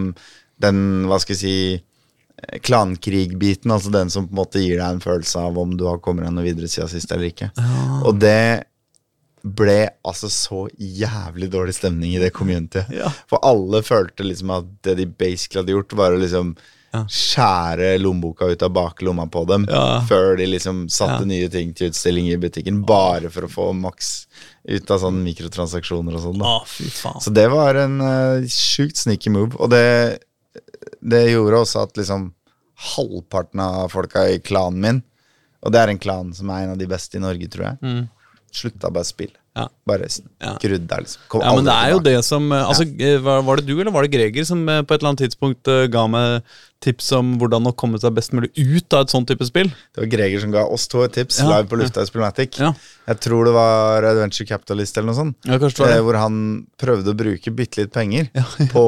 Den, 0.62 0.78
hva 1.10 1.16
skal 1.22 1.34
jeg 1.34 1.40
si 1.40 1.54
Klankrig-biten, 2.66 3.70
altså 3.70 3.90
den 3.94 4.10
som 4.10 4.26
på 4.28 4.32
en 4.34 4.40
måte 4.42 4.60
gir 4.62 4.78
deg 4.80 4.88
en 4.96 5.00
følelse 5.04 5.38
av 5.46 5.58
om 5.62 5.76
du 5.78 5.84
har 5.88 6.00
kommet 6.02 6.26
deg 6.26 6.34
noe 6.36 6.44
videre 6.46 6.68
siden 6.70 6.90
sist 6.90 7.12
eller 7.14 7.30
ikke. 7.30 7.50
Og 8.06 8.18
det 8.22 8.64
ble 9.42 9.88
altså 10.06 10.28
så 10.30 10.66
jævlig 10.78 11.48
dårlig 11.50 11.74
stemning 11.74 12.12
i 12.14 12.20
det 12.22 12.30
communityet. 12.34 12.92
Ja. 12.94 13.08
For 13.30 13.42
alle 13.42 13.80
følte 13.82 14.22
liksom 14.26 14.52
at 14.54 14.68
det 14.86 14.94
de 15.00 15.06
basically 15.10 15.62
hadde 15.64 15.74
gjort, 15.78 15.96
var 15.98 16.14
å 16.14 16.20
liksom 16.22 16.54
Ja. 16.92 17.06
skjære 17.08 17.94
lommeboka 18.02 18.44
ut 18.52 18.62
av 18.62 18.68
baklomma 18.76 19.24
på 19.32 19.46
dem 19.48 19.64
Ja. 19.70 20.02
før 20.06 20.36
de 20.36 20.44
liksom 20.44 20.88
satte 20.90 21.24
nye 21.26 21.48
ting 21.48 21.72
til 21.72 21.88
utstilling 21.88 22.26
i 22.28 22.36
butikken, 22.36 22.84
bare 22.84 23.30
for 23.30 23.42
å 23.46 23.48
få 23.48 23.72
maks 23.74 24.26
ut 24.68 24.90
av 24.90 25.00
sånne 25.00 25.24
mikrotransaksjoner 25.24 26.14
og 26.14 26.20
sånn. 26.20 27.18
Så 27.22 27.32
det 27.32 27.48
var 27.50 27.74
en 27.76 27.98
uh, 28.00 28.44
sjukt 28.46 28.96
sneaky 29.00 29.30
move, 29.30 29.56
og 29.58 29.70
det, 29.70 30.20
det 31.02 31.22
gjorde 31.32 31.62
også 31.64 31.82
at 31.86 31.96
liksom 32.00 32.30
halvparten 32.94 33.60
av 33.62 33.92
folka 33.92 34.26
i 34.32 34.40
klanen 34.42 34.80
min, 34.82 35.02
og 35.62 35.72
det 35.74 35.80
er 35.84 35.92
en 35.92 36.02
klan 36.02 36.32
som 36.34 36.50
er 36.50 36.64
en 36.66 36.74
av 36.74 36.80
de 36.80 36.88
beste 36.90 37.18
i 37.18 37.22
Norge, 37.22 37.46
tror 37.52 37.68
jeg, 37.70 37.78
Mm. 37.82 38.08
slutta 38.52 38.90
bare 38.92 39.06
å 39.06 39.12
spille. 39.12 39.36
Ja. 39.52 39.66
Bare 39.84 40.06
skrudd 40.08 40.86
der, 40.88 41.02
liksom. 41.04 41.20
Kom 41.28 41.42
Ja, 41.44 41.50
men 41.54 41.66
det 41.66 41.72
er 41.76 41.90
jo 41.92 41.98
det 42.00 42.24
som 42.24 42.46
eh, 42.56 42.62
Altså, 42.64 42.86
eh, 42.88 43.18
var, 43.20 43.56
det 43.60 43.66
du 43.66 43.74
eller 43.78 43.92
var 43.92 44.06
det 44.06 44.10
Greger 44.14 44.46
som 44.48 44.62
eh, 44.66 44.80
på 44.80 44.94
et 44.94 45.02
eller 45.02 45.10
annet 45.10 45.20
tidspunkt 45.26 45.68
ga 45.92 46.06
meg 46.08 46.42
tips 46.80 47.10
om 47.18 47.34
hvordan 47.38 47.68
å 47.68 47.74
komme 47.76 48.00
seg 48.00 48.14
best 48.16 48.32
mulig 48.32 48.48
ut 48.56 48.96
av 48.96 49.04
et 49.04 49.12
sånt 49.12 49.28
type 49.28 49.44
spill? 49.44 49.68
Det 49.92 50.00
var 50.06 50.08
Greger 50.08 50.40
som 50.40 50.54
ga 50.56 50.64
oss 50.64 50.88
to 50.88 51.02
et 51.04 51.12
tips 51.12 51.42
Ja, 51.42 51.50
live 51.50 51.68
på 51.68 51.76
lufta 51.76 52.00
i 52.00 52.08
Spillmatic. 52.08 52.56
Ja. 52.64 52.72
Jeg 53.12 53.20
tror 53.20 53.44
det 53.44 53.52
var 53.52 54.08
Adventure 54.08 54.48
Capitalist 54.48 54.96
eller 54.96 55.12
noe 55.12 55.20
sånt. 55.20 55.36
Ja, 55.44 55.58
det 55.60 55.74
det. 55.76 56.00
Hvor 56.00 56.16
han 56.16 56.66
prøvde 56.80 57.12
å 57.12 57.20
bruke 57.20 57.52
bitte 57.52 57.82
litt 57.84 57.92
penger 57.92 58.32
på 58.72 58.86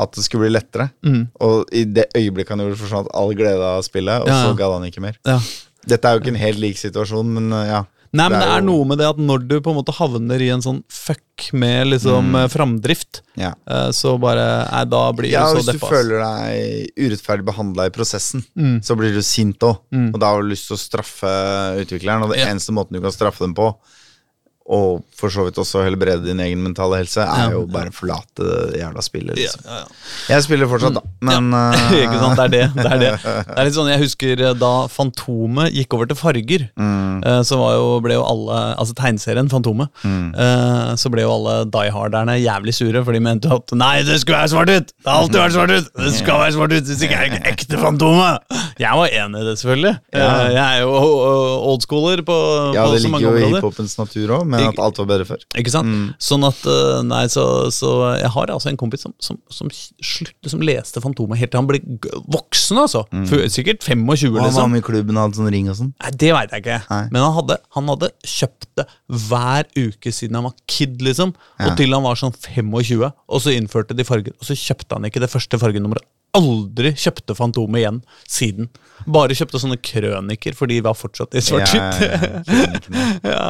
at 0.00 0.12
det 0.12 0.24
skulle 0.24 0.46
bli 0.48 0.54
lettere. 0.56 0.90
Mm. 1.04 1.28
Og 1.40 1.66
i 1.72 1.84
det 1.84 2.08
øyeblikket 2.16 2.48
han 2.56 2.58
gjorde 2.64 2.76
det, 2.76 2.82
forsvant 2.84 3.08
all 3.14 3.34
glede 3.34 3.62
av 3.76 3.82
spillet, 3.84 4.22
og 4.22 4.28
Ja, 4.28 4.44
så 4.48 4.56
gadd 4.56 4.72
han 4.78 4.88
ikke 4.90 5.00
mer. 5.04 5.18
Ja. 5.26 5.38
Dette 5.86 6.04
er 6.08 6.14
jo 6.16 6.20
ikke 6.22 6.32
en 6.36 6.44
helt 6.46 6.58
lik 6.62 6.76
situasjon, 6.78 7.26
men 7.34 7.52
uh, 7.52 7.64
ja. 7.66 7.82
Nei, 8.14 8.26
men 8.28 8.40
det 8.40 8.48
er 8.48 8.60
jo- 8.60 8.66
noe 8.68 8.84
med 8.84 8.98
det 9.00 9.06
at 9.08 9.16
når 9.16 9.48
du 9.48 9.54
på 9.64 9.70
en 9.72 9.76
måte 9.78 9.94
havner 9.96 10.40
i 10.44 10.50
en 10.52 10.60
sånn 10.60 10.82
fuck 10.92 11.46
med 11.56 11.86
liksom 11.88 12.26
Mm. 12.28 12.34
eh, 12.42 12.48
framdrift, 12.52 13.22
ja. 13.40 13.54
eh, 13.66 13.88
så 13.90 14.18
bare 14.20 14.68
Nei, 14.70 14.84
da 14.84 15.12
blir 15.12 15.30
Ja, 15.32 15.46
du 15.48 15.56
så 15.60 15.62
så 15.62 15.66
Ja, 15.66 15.72
hvis 15.72 15.80
du 15.80 15.86
føler 15.88 16.20
deg 16.20 16.90
urettferdig 17.00 17.44
behandla 17.48 17.86
i 17.86 17.90
prosessen, 17.90 18.44
Mm. 18.54 18.82
så 18.84 18.94
blir 18.98 19.14
du 19.14 19.22
sint 19.22 19.58
òg. 19.64 19.78
Mm. 19.90 20.12
Og 20.14 20.20
da 20.20 20.26
har 20.26 20.42
du 20.42 20.48
lyst 20.48 20.68
til 20.68 20.76
å 20.76 20.82
straffe 20.82 21.32
utvikleren, 21.80 22.22
og 22.22 22.32
det 22.34 22.44
eneste 22.46 22.70
måten 22.76 22.92
du 22.92 23.00
kan 23.00 23.10
straffe 23.16 23.38
dem 23.40 23.54
på, 23.54 23.74
og 24.72 25.02
for 25.18 25.30
så 25.30 25.44
vidt 25.46 25.58
også 25.60 25.84
helbrede 25.84 26.24
din 26.24 26.40
egen 26.42 26.62
mentale 26.64 26.98
helse, 27.02 27.20
er 27.22 27.42
Ja, 27.44 27.50
jo 27.54 27.66
bare 27.70 27.92
forlate 27.94 28.42
det 28.42 28.80
jævla 28.80 29.02
spillet. 29.04 29.36
Liksom. 29.38 29.66
ja, 29.68 29.82
ja. 29.82 30.32
Jeg 30.32 30.46
spiller 30.46 30.70
fortsatt, 30.70 30.96
da, 30.96 31.02
men 31.28 31.50
ikke 32.02 32.18
sant, 32.18 32.38
det 32.40 32.46
er 32.46 32.52
det. 32.54 32.64
Det 32.78 32.86
er 32.88 33.02
det. 33.02 33.12
Det 33.52 33.58
er 33.58 33.68
litt 33.68 33.76
sånn, 33.76 33.90
Jeg 33.92 34.00
husker 34.02 34.40
eh, 34.48 34.54
da 34.58 34.70
Fantomet 34.90 35.74
gikk 35.76 35.94
over 35.96 36.08
til 36.10 36.18
farger, 36.18 36.64
mm, 36.78 37.20
eh, 37.28 37.40
så 37.46 37.58
var 37.60 37.74
jo, 37.76 37.86
ble 38.04 38.16
jo 38.16 38.24
alle 38.26 38.60
Altså 38.80 38.96
tegneserien 38.98 39.50
Fantomet, 39.52 39.92
mm. 40.02 40.32
eh, 40.34 40.92
så 41.00 41.12
ble 41.12 41.24
jo 41.26 41.34
alle 41.36 41.56
Die 41.72 41.92
Harderne 41.94 42.38
jævlig 42.40 42.74
sure, 42.76 43.04
for 43.04 43.14
de 43.16 43.22
mente 43.24 43.50
at 43.52 43.74
Nei, 43.76 43.94
det 44.06 44.18
skulle 44.22 44.40
være 44.40 44.52
svart 44.54 44.72
ut! 44.72 44.92
Det 44.96 45.10
har 45.10 45.20
alltid 45.26 45.40
vært 45.42 45.56
svart 45.58 45.74
ut! 45.76 45.92
Det 46.00 46.14
skal 46.16 46.42
være 46.42 46.56
svart 46.56 46.76
ut 46.76 46.90
hvis 46.90 47.04
ikke 47.06 47.18
jeg 47.18 47.30
er 47.30 47.36
det 47.36 47.52
ekte 47.52 47.80
Fantomet! 47.82 48.58
Jeg 48.80 48.98
var 48.98 49.14
enig 49.20 49.42
i 49.42 49.46
det, 49.46 49.54
selvfølgelig. 49.60 49.92
Ja. 50.16 50.28
Jeg 50.50 50.62
er 50.62 50.82
jo 50.82 50.92
oldschooler 51.72 52.22
på, 52.26 52.36
Ja, 52.74 52.86
på 52.86 52.94
det 52.94 53.02
så 53.02 53.06
ligger 53.06 53.14
mange 53.14 53.28
jo 53.28 53.34
i 53.36 53.50
hiphopens 53.52 53.94
natur 54.00 54.34
òg, 54.38 54.46
men 54.48 54.61
at 54.68 54.78
alt 54.78 54.98
var 55.02 55.06
bedre 55.10 55.26
før. 55.28 55.42
Ikke 55.58 55.72
sant? 55.74 55.88
Mm. 55.88 56.06
Sånn 56.22 56.44
at, 56.46 56.60
eh, 56.70 57.02
nei, 57.08 57.22
så, 57.32 57.44
så 57.74 57.90
jeg 58.20 58.30
har 58.34 58.52
altså 58.54 58.70
en 58.70 58.78
kompis 58.80 59.02
som, 59.06 59.14
som, 59.18 59.38
som, 59.50 59.70
slutt, 59.72 60.36
som 60.52 60.62
leste 60.64 61.02
Fantomet 61.02 61.38
helt 61.40 61.50
til 61.54 61.60
han 61.62 61.68
ble 61.70 61.80
voksen, 62.32 62.78
altså. 62.84 63.04
Før- 63.30 63.48
Sikkert 63.52 63.82
25, 63.84 64.06
Og 64.08 64.16
han 64.22 64.32
var 64.38 64.50
liksom. 64.50 64.70
med 64.72 64.82
i 64.82 64.86
klubben 64.86 65.16
og 65.18 65.26
hadde 65.26 65.40
sånn 65.40 65.50
ring 65.52 65.68
og 65.72 65.76
sånn. 65.80 65.92
Nei, 66.02 66.10
Det 66.22 66.32
veit 66.36 66.50
jeg 66.54 66.64
ikke. 66.64 66.78
Nei. 66.90 67.02
Men 67.12 67.22
han 67.26 67.34
hadde, 67.40 67.58
han 67.76 67.92
hadde 67.92 68.12
kjøpt 68.24 68.68
det 68.80 68.86
hver 69.28 69.68
uke 69.76 70.12
siden 70.14 70.38
han 70.38 70.44
var 70.48 70.54
kid, 70.70 70.98
liksom. 71.02 71.34
Ja. 71.58 71.70
Og 71.70 71.76
til 71.80 71.92
han 71.92 72.02
var 72.06 72.16
sånn 72.20 72.32
25, 72.36 73.10
og 73.12 73.40
så 73.44 73.52
innførte 73.56 73.96
de 73.98 74.04
farger. 74.08 74.32
Og 74.40 74.48
så 74.48 74.56
kjøpte 74.58 74.96
han 74.98 75.04
ikke 75.10 75.20
det 75.22 75.30
første 75.32 75.58
fargenummeret 75.60 76.06
aldri 76.36 76.94
kjøpte 76.96 77.36
Fantomet 77.36 77.82
igjen 77.82 77.98
siden. 78.30 78.68
Bare 79.12 79.36
kjøpte 79.36 79.60
sånne 79.60 79.80
krøniker, 79.82 80.56
for 80.56 80.70
de 80.70 80.78
var 80.84 80.96
fortsatt 80.96 81.34
i 81.36 81.42
svart-hvitt. 81.44 82.88
Ja, 83.26 83.32
ja, 83.34 83.48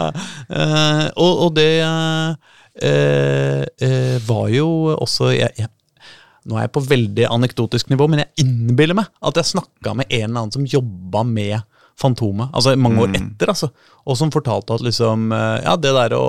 eh, 0.49 1.07
og, 1.21 1.45
og 1.47 1.55
det 1.59 1.69
eh, 1.85 3.63
eh, 3.87 4.17
var 4.27 4.49
jo 4.53 4.69
også 4.97 5.33
jeg, 5.35 5.53
jeg, 5.61 5.71
Nå 6.49 6.57
er 6.57 6.65
jeg 6.65 6.73
på 6.75 6.83
veldig 6.83 7.27
anekdotisk 7.31 7.93
nivå, 7.93 8.09
men 8.11 8.25
jeg 8.25 8.47
innbiller 8.47 8.99
meg 8.99 9.13
at 9.23 9.37
jeg 9.39 9.53
snakka 9.53 9.93
med 9.95 10.09
en 10.09 10.25
eller 10.25 10.41
annen 10.41 10.55
som 10.57 10.67
jobba 10.67 11.23
med 11.29 11.61
Fantomet, 12.01 12.49
altså 12.57 12.73
mange 12.81 13.05
år 13.05 13.13
etter, 13.15 13.51
altså, 13.53 13.69
og 14.09 14.17
som 14.19 14.33
fortalte 14.33 14.75
at 14.75 14.83
liksom 14.83 15.29
eh, 15.37 15.59
Ja, 15.63 15.77
det 15.79 15.93
der 15.95 16.17
å 16.17 16.25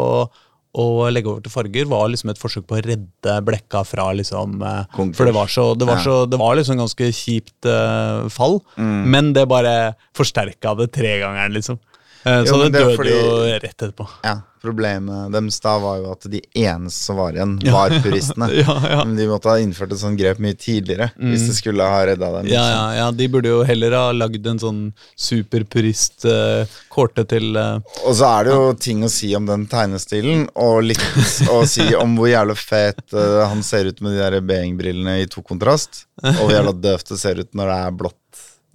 å 0.74 1.06
legge 1.14 1.30
over 1.30 1.44
til 1.46 1.54
farger 1.54 1.90
var 1.90 2.08
liksom 2.10 2.32
et 2.34 2.40
forsøk 2.42 2.66
på 2.70 2.80
å 2.80 2.82
redde 2.82 3.36
blekka 3.46 3.84
fra 3.86 4.08
liksom 4.18 4.58
eh, 4.66 4.80
Konkurs. 4.96 5.20
For 5.20 5.30
det 5.30 5.36
var 5.36 5.52
så 5.54 5.66
Det 5.78 5.88
var, 5.90 6.02
så, 6.02 6.16
det 6.26 6.40
var 6.42 6.58
liksom 6.58 6.82
ganske 6.82 7.10
kjipt 7.14 7.70
uh, 7.70 8.26
fall, 8.34 8.60
men 8.78 9.34
det 9.38 9.46
bare 9.52 9.94
forsterka 10.18 10.74
det 10.80 10.90
tregangeren, 10.96 11.54
liksom. 11.54 11.78
Eh, 12.26 12.40
Jo, 12.40 12.54
så 12.54 12.58
det 12.64 12.72
det 12.72 12.82
døde 12.82 12.98
fordi- 12.98 13.14
jo 13.20 13.38
rett 13.52 13.70
etterpå. 13.74 14.08
Ja, 14.24 14.42
Problemet 14.64 15.34
deres 15.34 15.58
da 15.60 15.74
var 15.78 15.98
jo 16.00 16.12
at 16.14 16.22
de 16.32 16.40
eneste 16.56 17.04
som 17.04 17.18
var 17.20 17.34
igjen, 17.36 17.58
Ja. 17.66 17.74
var 17.74 17.90
puristene. 18.00 18.48
Ja, 18.64 18.76
ja. 18.88 19.04
Men 19.04 19.18
de 19.18 19.26
måtte 19.28 19.50
ha 19.52 19.58
innført 19.60 19.92
et 19.92 20.00
sånt 20.00 20.16
grep 20.18 20.40
mye 20.40 20.56
tidligere 20.56 21.10
hvis 21.20 21.44
det 21.50 21.56
skulle 21.58 21.84
ha 21.84 21.98
redda 22.08 22.30
dem. 22.38 22.48
Ja, 22.48 22.62
liksom. 22.64 22.72
ja, 22.72 22.94
ja, 23.02 23.12
de 23.12 23.28
burde 23.28 23.52
jo 23.52 23.64
heller 23.68 23.92
ha 23.92 24.06
lagd 24.16 24.48
en 24.48 24.60
sånn 24.64 24.80
superpurist 25.20 26.24
uh, 26.30 26.64
kårte 26.94 27.26
til 27.28 27.58
uh, 27.60 27.80
Og 28.08 28.16
så 28.16 28.30
er 28.40 28.48
det 28.48 28.56
jo 28.56 28.72
ting 28.88 29.04
å 29.04 29.12
si 29.12 29.34
om 29.36 29.46
den 29.50 29.68
tegnestilen, 29.68 30.48
og 30.56 30.84
litt 30.88 31.04
å 31.52 31.66
si 31.68 31.90
om 32.00 32.16
hvor 32.16 32.32
jævla 32.32 32.56
fet 32.56 33.04
uh, 33.12 33.44
han 33.52 33.64
ser 33.68 33.92
ut 33.92 34.00
med 34.00 34.16
de 34.16 34.24
der 34.24 34.40
Behring-brillene 34.48 35.20
i 35.24 35.28
to 35.28 35.44
kontrast, 35.44 36.06
og 36.24 36.40
hvor 36.46 36.56
jævla 36.56 36.72
døvt 36.80 37.12
det 37.12 37.20
ser 37.20 37.44
ut 37.44 37.52
når 37.54 37.68
det 37.74 37.80
er 37.84 37.92
blått 38.00 38.16
Ja, 38.16 38.23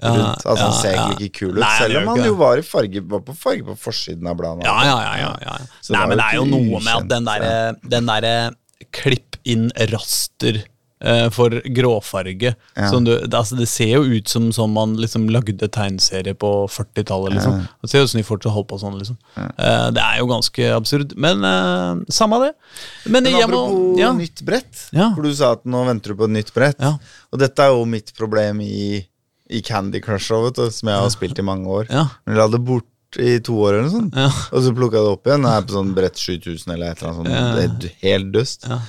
rundt. 0.03 0.47
Altså 0.47 0.65
Han 0.65 0.73
ser 0.79 0.95
egentlig 0.95 1.29
ikke 1.29 1.39
kul 1.41 1.53
ut, 1.57 1.61
Nei, 1.63 1.69
han 1.69 1.83
selv 1.83 1.95
gjør 1.95 1.99
om 1.99 2.09
ikke 2.09 2.15
han 2.15 2.23
det. 2.23 2.31
jo 2.31 2.39
var, 2.45 2.59
i 2.63 2.67
farge, 2.71 3.05
var 3.17 3.21
på 3.27 3.37
farge 3.45 3.67
på 3.67 3.77
forsiden 3.89 4.27
av 4.31 4.37
bladene. 4.39 4.65
Ja, 4.69 4.79
ja, 4.87 4.97
ja. 5.03 5.15
ja, 5.27 5.35
ja. 5.43 5.59
Så 5.83 5.93
Nei, 5.97 6.01
det 6.03 6.09
men 6.09 6.19
det 6.23 6.27
er 6.31 6.35
jo 6.39 6.47
ikke 6.49 6.55
noe 6.57 6.83
med 6.87 6.95
at 6.95 7.13
den 7.15 7.29
ukjent, 7.29 7.31
derre 7.33 7.93
den 7.97 8.11
derre 8.13 8.35
klipp 8.95 9.37
inn 9.49 9.71
raster 9.91 10.61
eh, 11.03 11.27
for 11.35 11.51
gråfarge 11.75 12.53
Ja. 12.77 12.89
som 12.91 13.05
du, 13.07 13.11
det, 13.19 13.35
altså, 13.35 13.57
det 13.59 13.67
ser 13.71 13.91
jo 13.97 14.05
ut 14.19 14.29
som 14.31 14.49
sånn 14.55 14.73
man 14.75 14.95
liksom 15.01 15.27
lagde 15.35 15.69
tegneserie 15.69 16.35
på 16.39 16.51
40-tallet. 16.71 17.35
Liksom. 17.39 17.59
Det 17.83 17.91
ser 17.91 18.03
ut 18.07 18.11
som 18.13 18.19
de 18.21 18.27
fortsatt 18.27 18.55
holdt 18.55 18.69
på 18.71 18.79
sånn. 18.83 18.97
Liksom. 19.01 19.19
Eh, 19.39 19.89
det 19.97 20.03
er 20.05 20.19
jo 20.23 20.27
ganske 20.31 20.71
absurd. 20.77 21.15
Men 21.19 21.43
eh, 21.47 22.05
samme 22.15 22.39
det. 22.47 22.53
Men, 23.11 23.23
Men 23.25 23.33
jeg 23.35 23.51
må 23.51 23.63
apropos 23.67 24.01
ja. 24.03 24.13
nytt 24.15 24.43
brett, 24.47 24.87
Ja. 24.95 25.11
for 25.17 25.23
du 25.27 25.35
sa 25.35 25.53
at 25.59 25.65
nå 25.67 25.85
venter 25.91 26.15
du 26.15 26.19
på 26.23 26.29
et 26.31 26.37
nytt 26.39 26.55
brett. 26.55 26.79
Ja. 26.83 26.95
Og 27.33 27.43
dette 27.43 27.67
er 27.67 27.75
jo 27.75 27.85
mitt 27.89 28.15
problem 28.19 28.61
i, 28.67 29.03
i 29.49 29.63
Candy 29.65 30.01
Crush, 30.05 30.33
vet 30.45 30.59
du, 30.59 30.69
som 30.75 30.91
jeg 30.91 31.01
har 31.03 31.11
spilt 31.15 31.39
i 31.41 31.45
mange 31.47 31.69
år. 31.81 31.89
Ja. 31.91 32.07
Men 32.29 32.37
la 32.41 32.49
det 32.53 32.61
bort 32.69 33.19
i 33.19 33.39
to 33.41 33.55
år, 33.65 33.79
eller 33.79 33.87
noe 33.87 33.95
sånt. 33.95 34.17
Ja. 34.19 34.29
og 34.53 34.65
så 34.67 34.73
plukka 34.77 34.99
jeg 35.01 35.07
det 35.07 35.13
opp 35.17 35.29
igjen. 35.31 35.47
Jeg 35.49 35.63
er 35.63 35.69
på 35.69 35.77
sånn 35.79 35.95
brett 35.97 36.21
7000 36.21 36.75
eller 36.75 36.91
et 36.93 37.01
eller 37.01 37.15
annet 37.15 37.21
sånt. 37.23 37.79
Det 37.79 37.89
er 37.89 37.95
helt 38.05 38.33
dust. 38.35 38.69
Ja. 38.69 38.81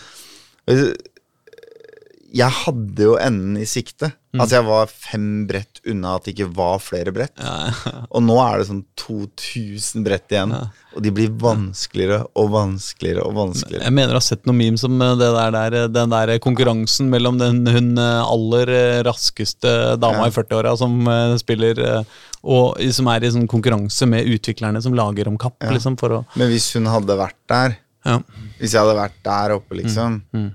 Jeg 2.40 2.52
hadde 2.64 3.08
jo 3.08 3.16
enden 3.18 3.56
i 3.58 3.68
sikte. 3.70 4.12
Mm. 4.30 4.44
Altså 4.44 4.60
Jeg 4.60 4.66
var 4.68 4.92
fem 4.94 5.24
brett 5.50 5.80
unna 5.90 6.12
at 6.20 6.28
det 6.28 6.36
ikke 6.36 6.52
var 6.54 6.82
flere 6.86 7.10
brett. 7.14 7.34
Ja, 7.42 7.72
Og 8.14 8.22
nå 8.22 8.36
er 8.44 8.60
det 8.62 8.68
sånn 8.68 8.84
2000 9.02 10.04
brett 10.06 10.30
igjen. 10.30 10.54
Og 10.94 11.02
de 11.02 11.14
blir 11.14 11.32
vanskeligere 11.42 12.20
og 12.38 12.52
vanskeligere 12.54 13.26
og 13.26 13.34
vanskeligere. 13.40 13.88
Jeg 13.88 13.96
mener 13.96 14.14
jeg 14.14 14.20
har 14.20 14.28
sett 14.28 14.46
noen 14.46 14.60
memes 14.62 14.86
om 14.86 15.02
eh, 15.02 15.16
det 15.18 15.32
der, 15.34 15.56
der, 15.58 15.78
den 15.96 16.14
der 16.14 16.34
konkurransen 16.46 17.10
mellom 17.10 17.42
den 17.42 17.64
hun 17.66 17.90
eh, 17.98 18.22
aller 18.22 18.74
eh, 18.76 19.02
raskeste 19.08 19.74
dama 20.02 20.28
Ja. 20.28 20.30
i 20.30 20.36
40-åra 20.36 20.76
som 20.78 21.00
eh, 21.10 21.36
spiller 21.42 21.80
eh, 21.86 22.16
Og 22.44 22.78
som 22.94 23.10
er 23.10 23.26
i 23.26 23.34
sånn 23.34 23.50
konkurranse 23.50 24.06
med 24.10 24.30
utviklerne 24.30 24.82
som 24.84 24.94
lager 24.98 25.28
om 25.32 25.38
kapp, 25.42 25.58
liksom, 25.74 25.98
Men 26.38 26.52
hvis 26.54 26.70
hun 26.78 26.86
hadde 26.88 27.18
vært 27.18 27.40
der, 27.50 27.80
ja. 28.06 28.20
hvis 28.62 28.74
jeg 28.76 28.80
hadde 28.80 28.96
vært 28.96 29.18
der 29.26 29.58
oppe, 29.58 29.76
liksom, 29.82 30.22
mm. 30.32 30.50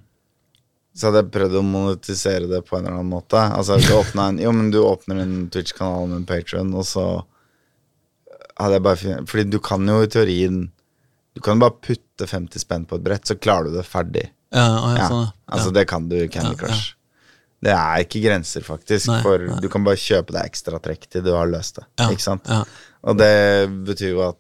Så 0.94 1.08
hadde 1.08 1.24
jeg 1.24 1.32
prøvd 1.34 1.56
å 1.58 1.64
monetisere 1.66 2.48
det 2.50 2.60
på 2.68 2.78
en 2.78 2.84
eller 2.84 3.00
annen 3.00 3.10
måte. 3.10 3.40
Altså 3.40 3.80
du 3.82 4.20
en, 4.22 4.38
Jo, 4.38 4.52
men 4.54 4.70
du 4.70 4.78
åpner 4.84 5.24
en 5.24 5.48
Twitch-kanal 5.50 6.06
med 6.12 6.26
Patron, 6.28 6.70
og 6.74 6.86
så 6.86 7.06
hadde 8.54 8.78
jeg 8.78 8.84
bare 8.86 9.14
Fordi 9.26 9.44
du 9.50 9.58
kan 9.58 9.82
jo 9.90 9.96
i 10.04 10.10
teorien 10.10 10.60
Du 11.34 11.40
kan 11.42 11.58
bare 11.58 11.74
putte 11.82 12.28
50 12.30 12.62
spenn 12.62 12.84
på 12.86 13.00
et 13.00 13.06
brett, 13.06 13.26
så 13.26 13.34
klarer 13.34 13.72
du 13.72 13.78
det 13.80 13.88
ferdig. 13.88 14.28
Ja, 14.54 14.68
ja, 14.94 15.08
sånn, 15.10 15.24
ja. 15.26 15.32
altså 15.56 15.72
Det 15.74 15.82
kan 15.90 16.06
du 16.06 16.14
i 16.20 16.28
Candy 16.30 16.54
Crush. 16.60 16.92
Det 17.64 17.72
er 17.72 18.04
ikke 18.04 18.20
grenser, 18.22 18.62
faktisk. 18.62 19.08
Nei, 19.08 19.18
for 19.24 19.42
nei. 19.42 19.56
du 19.64 19.66
kan 19.72 19.82
bare 19.86 19.98
kjøpe 19.98 20.36
deg 20.36 20.46
ekstra 20.46 20.78
trekk 20.84 21.08
til 21.10 21.24
du 21.24 21.32
har 21.34 21.48
løst 21.50 21.80
det. 21.80 21.86
Ikke 22.06 22.22
sant? 22.22 22.50
Og 23.02 23.18
det 23.18 23.34
betyr 23.88 24.12
jo 24.12 24.22
at 24.28 24.38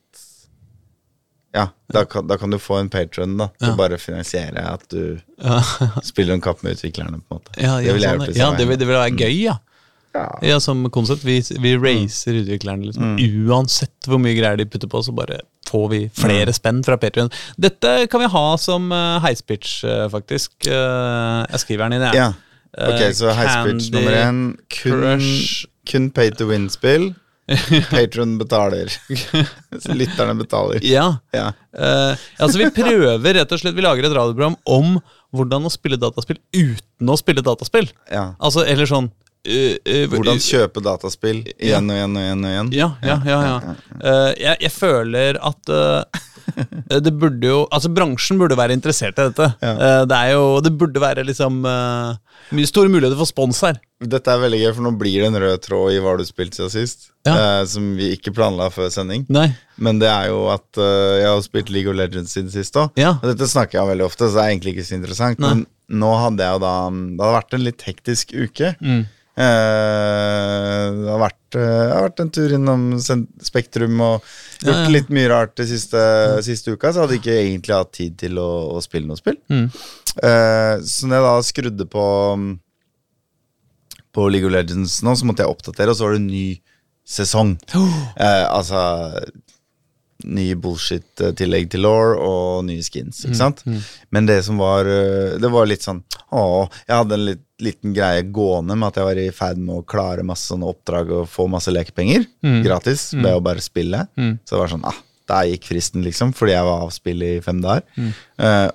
Ja, 1.54 1.68
da 1.92 2.04
kan, 2.10 2.26
da 2.26 2.36
kan 2.40 2.50
du 2.50 2.58
få 2.58 2.80
en 2.82 2.88
patron 2.90 3.36
da 3.38 3.46
til 3.54 3.68
Ja. 3.68 3.74
å 3.74 3.78
bare 3.78 3.98
finansiere 4.02 4.64
at 4.72 4.88
du 4.90 5.20
Ja, 5.38 5.60
spiller 6.02 6.34
en 6.34 6.40
kapp 6.42 6.64
med 6.66 6.74
utviklerne. 6.76 7.20
på 7.22 7.36
en 7.36 7.40
måte 7.40 7.60
ja, 7.62 7.76
Det 7.80 7.94
ville 7.94 8.10
sånn, 8.16 8.34
ja, 8.34 8.50
det, 8.58 8.66
vil, 8.66 8.78
det 8.80 8.88
vil 8.88 8.98
være 8.98 9.14
gøy, 9.14 9.36
ja. 9.44 9.58
Ja. 10.42 10.60
Som 10.62 10.84
konsept. 10.94 11.24
Vi, 11.26 11.40
vi 11.58 11.72
racer 11.76 12.36
utviklerne. 12.38 12.86
Liksom. 12.86 13.16
Uansett 13.50 14.06
hvor 14.06 14.20
mye 14.22 14.36
greier 14.38 14.60
de 14.60 14.66
putter 14.70 14.86
på, 14.90 15.00
så 15.02 15.10
bare 15.14 15.40
får 15.66 15.88
vi 15.90 15.98
flere 16.14 16.52
spenn 16.54 16.84
fra 16.86 16.94
Patrion. 17.02 17.30
Dette 17.58 18.06
kan 18.12 18.22
vi 18.22 18.28
ha 18.30 18.44
som 18.62 18.92
uh, 18.94 19.18
heispitch, 19.24 19.80
eh, 19.88 20.04
faktisk. 20.12 20.52
Eh, 20.70 21.40
jeg 21.50 21.62
skriver 21.64 21.88
den 21.90 21.98
inn, 21.98 22.06
jeg. 22.12 22.20
Ja. 22.22 22.28
Ok, 22.74 23.00
Eh, 23.08 23.12
så 23.14 23.34
heispitch 23.34 23.90
nummer 23.94 24.14
én. 24.20 24.38
Kun, 24.70 25.26
kun 25.90 26.08
pay 26.14 26.30
to 26.30 26.46
win-spill. 26.46 27.12
Patron 27.90 28.38
betaler. 28.40 28.92
Lytterne 30.00 30.34
betaler. 30.38 30.84
Ja. 30.84 31.16
Ja. 31.34 31.50
Uh, 31.76 32.14
altså 32.38 32.62
Vi 32.62 32.70
prøver 32.72 33.36
rett 33.36 33.52
og 33.52 33.60
slett 33.60 33.76
Vi 33.76 33.84
lager 33.84 34.06
et 34.06 34.14
radioprogram 34.16 34.56
om 34.64 34.96
hvordan 35.34 35.66
å 35.66 35.72
spille 35.72 35.98
dataspill 36.00 36.38
uten 36.54 37.10
å 37.10 37.18
spille 37.18 37.42
dataspill. 37.44 37.90
ja. 38.12 38.32
Altså, 38.38 38.66
eller 38.66 38.90
sånn 38.90 39.12
Uh, 39.44 39.76
uh, 39.84 40.06
Hvordan 40.08 40.38
kjøpe 40.40 40.80
dataspill 40.80 41.42
igjen 41.60 41.90
og 41.92 41.98
igjen 41.98 42.14
og 42.16 42.22
igjen. 42.22 42.44
og 42.46 42.52
igjen 42.54 42.68
Ja, 42.72 42.86
ja, 43.04 43.16
ja. 43.28 43.40
ja. 43.44 43.74
Uh, 44.00 44.30
jeg, 44.40 44.56
jeg 44.64 44.72
føler 44.72 45.36
at 45.36 45.72
det 47.04 47.12
burde 47.18 47.48
jo 47.48 47.62
Altså, 47.72 47.90
bransjen 47.94 48.38
burde 48.40 48.56
være 48.58 48.74
interessert 48.76 49.18
i 49.18 49.26
dette. 49.30 49.48
Ja. 49.64 49.72
Eh, 49.74 50.02
det 50.10 50.18
er 50.18 50.32
jo 50.34 50.44
Det 50.64 50.72
burde 50.78 51.00
være 51.02 51.24
liksom 51.26 51.62
eh, 51.68 52.16
mye 52.54 52.68
store 52.68 52.90
muligheter 52.92 53.18
for 53.20 53.30
spons 53.30 53.62
her. 53.64 53.78
Dette 54.04 54.28
er 54.34 54.42
veldig 54.42 54.58
gøy, 54.60 54.70
for 54.76 54.84
nå 54.84 54.92
blir 55.00 55.22
det 55.22 55.30
en 55.30 55.38
rød 55.40 55.62
tråd 55.64 55.94
i 55.94 56.00
hva 56.04 56.16
du 56.20 56.24
spilte 56.28 56.58
siden 56.60 56.72
sist. 56.74 57.06
Ja. 57.24 57.34
eh, 57.38 57.62
som 57.70 57.86
vi 57.96 58.10
ikke 58.18 58.34
planla 58.36 58.66
før 58.74 58.90
sending. 58.92 59.24
Nei. 59.32 59.46
Men 59.80 59.98
det 60.02 60.10
er 60.12 60.28
jo 60.28 60.42
at 60.52 60.76
eh, 60.76 61.22
jeg 61.22 61.30
har 61.30 61.44
spilt 61.46 61.72
League 61.72 61.88
of 61.90 61.96
Legends 61.96 62.34
siden 62.36 62.52
sist 62.52 62.76
òg. 62.76 62.92
Ja. 63.00 63.14
Og 63.22 63.30
dette 63.32 63.48
snakker 63.48 63.78
jeg 63.78 63.86
om 63.86 63.92
veldig 63.94 64.08
ofte, 64.10 64.28
så 64.28 64.36
det 64.38 64.44
er 64.44 64.52
egentlig 64.52 64.76
ikke 64.76 64.88
så 64.90 64.98
interessant. 64.98 65.40
Nei. 65.40 65.54
Men 65.54 65.64
nå 66.04 66.10
hadde 66.16 66.44
jeg 66.44 66.56
jo 66.56 66.60
da 66.64 66.74
Det 66.90 67.20
hadde 67.24 67.34
vært 67.38 67.56
en 67.56 67.64
litt 67.70 67.82
hektisk 67.88 68.32
uke. 68.36 68.74
Mm. 68.84 69.02
Eh, 69.34 70.84
det 70.94 71.10
har 71.10 71.18
vært, 71.18 71.56
eh, 71.58 71.62
jeg 71.66 71.94
har 71.94 72.04
vært 72.06 72.20
en 72.22 72.30
tur 72.36 72.52
innom 72.54 72.82
Spektrum 73.02 74.02
og 74.04 74.28
gjort 74.62 74.68
Ja, 74.68 74.84
ja. 74.84 74.92
litt 74.94 75.08
mye 75.10 75.30
rart 75.32 75.56
det 75.58 75.66
siste, 75.72 76.02
siste 76.46 76.74
uka, 76.76 76.92
så 76.94 77.02
hadde 77.02 77.16
jeg 77.16 77.24
ikke 77.24 77.38
egentlig 77.40 77.74
hatt 77.74 77.92
tid 77.98 78.18
til 78.20 78.38
å, 78.38 78.50
å 78.76 78.82
spille 78.84 79.10
noe 79.10 79.18
spill. 79.18 79.40
Mm. 79.50 79.66
Eh, 80.22 80.74
så 80.86 81.10
når 81.10 81.18
jeg 81.18 81.26
da 81.26 81.34
skrudde 81.50 81.88
på 81.90 82.04
På 84.14 84.28
League 84.30 84.46
of 84.46 84.54
Legends 84.54 85.00
nå, 85.02 85.16
så 85.18 85.26
måtte 85.26 85.42
jeg 85.42 85.50
oppdatere, 85.50 85.90
og 85.90 85.98
så 85.98 86.06
var 86.06 86.14
det 86.14 86.22
en 86.22 86.30
ny 86.30 86.46
sesong. 87.04 87.56
Eh, 88.14 88.44
altså 88.46 88.78
ny 90.22 90.54
bullshit-tillegg 90.54 91.70
til 91.72 91.82
law 91.84 92.14
og 92.14 92.64
nye 92.68 92.84
skins, 92.86 93.24
ikke 93.26 93.38
sant? 93.38 93.64
Men 94.14 94.28
det 94.28 94.38
som 94.46 94.60
var 94.62 94.86
eh, 94.86 95.34
Det 95.42 95.50
var 95.50 95.66
litt 95.66 95.82
sånn 95.82 95.98
Å, 96.30 96.68
jeg 96.86 96.94
hadde 96.96 97.16
en 97.18 97.24
litt, 97.26 97.42
liten 97.60 97.94
greie 97.96 98.22
gående 98.34 98.76
med 98.78 98.88
at 98.88 99.00
jeg 99.00 99.08
var 99.08 99.20
i 99.20 99.26
ferd 99.34 99.58
med 99.58 99.80
å 99.80 99.86
klare 99.86 100.22
masse 100.26 100.46
sånne 100.50 100.70
oppdrag 100.70 101.10
og 101.10 101.28
få 101.30 101.48
masse 101.50 101.70
lekepenger 101.74 102.24
gratis 102.64 103.12
ved 103.14 103.34
å 103.34 103.42
bare 103.44 103.62
spille. 103.62 104.06
Så 104.44 104.54
det 104.54 104.62
var 104.62 104.72
sånn 104.72 104.86
ah, 104.86 104.98
Der 105.30 105.50
gikk 105.52 105.68
fristen, 105.70 106.02
liksom, 106.06 106.32
fordi 106.36 106.52
jeg 106.52 106.66
var 106.66 106.82
avspill 106.86 107.22
i 107.22 107.34
fem 107.44 107.60
dager. 107.62 107.86
Uh, 108.38 108.70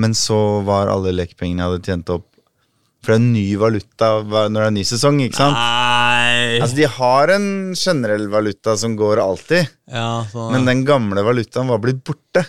men 0.00 0.14
så 0.14 0.60
var 0.64 0.88
alle 0.88 1.12
lekepengene 1.12 1.60
jeg 1.64 1.72
hadde 1.72 1.90
tjent 1.90 2.12
opp 2.14 2.26
For 3.00 3.12
det 3.12 3.16
er 3.16 3.20
en 3.22 3.30
ny 3.32 3.44
valuta 3.56 4.08
når 4.28 4.50
det 4.52 4.60
er 4.60 4.66
en 4.68 4.76
ny 4.76 4.82
sesong, 4.84 5.20
ikke 5.24 5.38
sant? 5.38 5.56
Nei 5.56 6.58
Altså, 6.60 6.76
de 6.76 6.88
har 6.98 7.32
en 7.32 7.46
generell 7.78 8.26
valuta 8.32 8.74
som 8.76 8.92
går 8.98 9.22
alltid, 9.22 9.70
Ja, 9.88 10.10
sånn 10.32 10.50
men 10.52 10.68
den 10.68 10.82
gamle 10.88 11.24
valutaen 11.24 11.70
var 11.72 11.80
blitt 11.80 12.02
borte. 12.04 12.44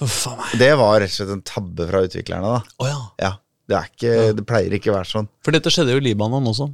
Uff. 0.00 0.26
Det 0.58 0.70
var 0.80 1.00
rett 1.02 1.12
og 1.12 1.16
slett 1.18 1.32
en 1.34 1.42
tabbe 1.46 1.86
fra 1.90 2.00
utviklerne, 2.06 2.54
da. 2.56 2.76
Oh, 2.80 2.88
ja. 2.88 3.00
Ja, 3.20 3.32
det, 3.68 3.76
er 3.76 3.90
ikke, 3.92 4.14
det 4.38 4.46
pleier 4.48 4.76
ikke 4.78 4.90
å 4.92 4.96
være 4.96 5.10
sånn. 5.10 5.28
For 5.44 5.54
dette 5.54 5.72
skjedde 5.72 5.92
jo 5.94 6.00
i 6.00 6.06
Libanon 6.08 6.48
også. 6.50 6.70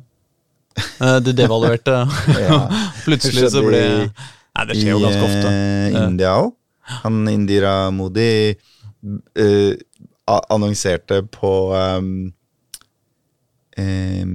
Eh, 0.76 1.18
De 1.26 1.34
devaluerte. 1.36 1.96
Plutselig 3.06 3.50
så 3.52 3.64
ble 3.66 3.82
Nei, 4.06 4.64
det 4.70 4.78
skjer 4.78 4.94
jo 4.94 5.02
ganske 5.02 5.26
ofte. 5.26 5.50
I 5.50 5.90
eh, 5.90 5.98
India 6.06 6.36
òg. 6.40 6.54
Han 7.02 7.24
Indira 7.28 7.74
Modi 7.90 8.28
a- 8.54 9.74
annonserte 10.26 11.20
på 11.32 11.50
um, 11.74 12.32
um, 13.78 14.34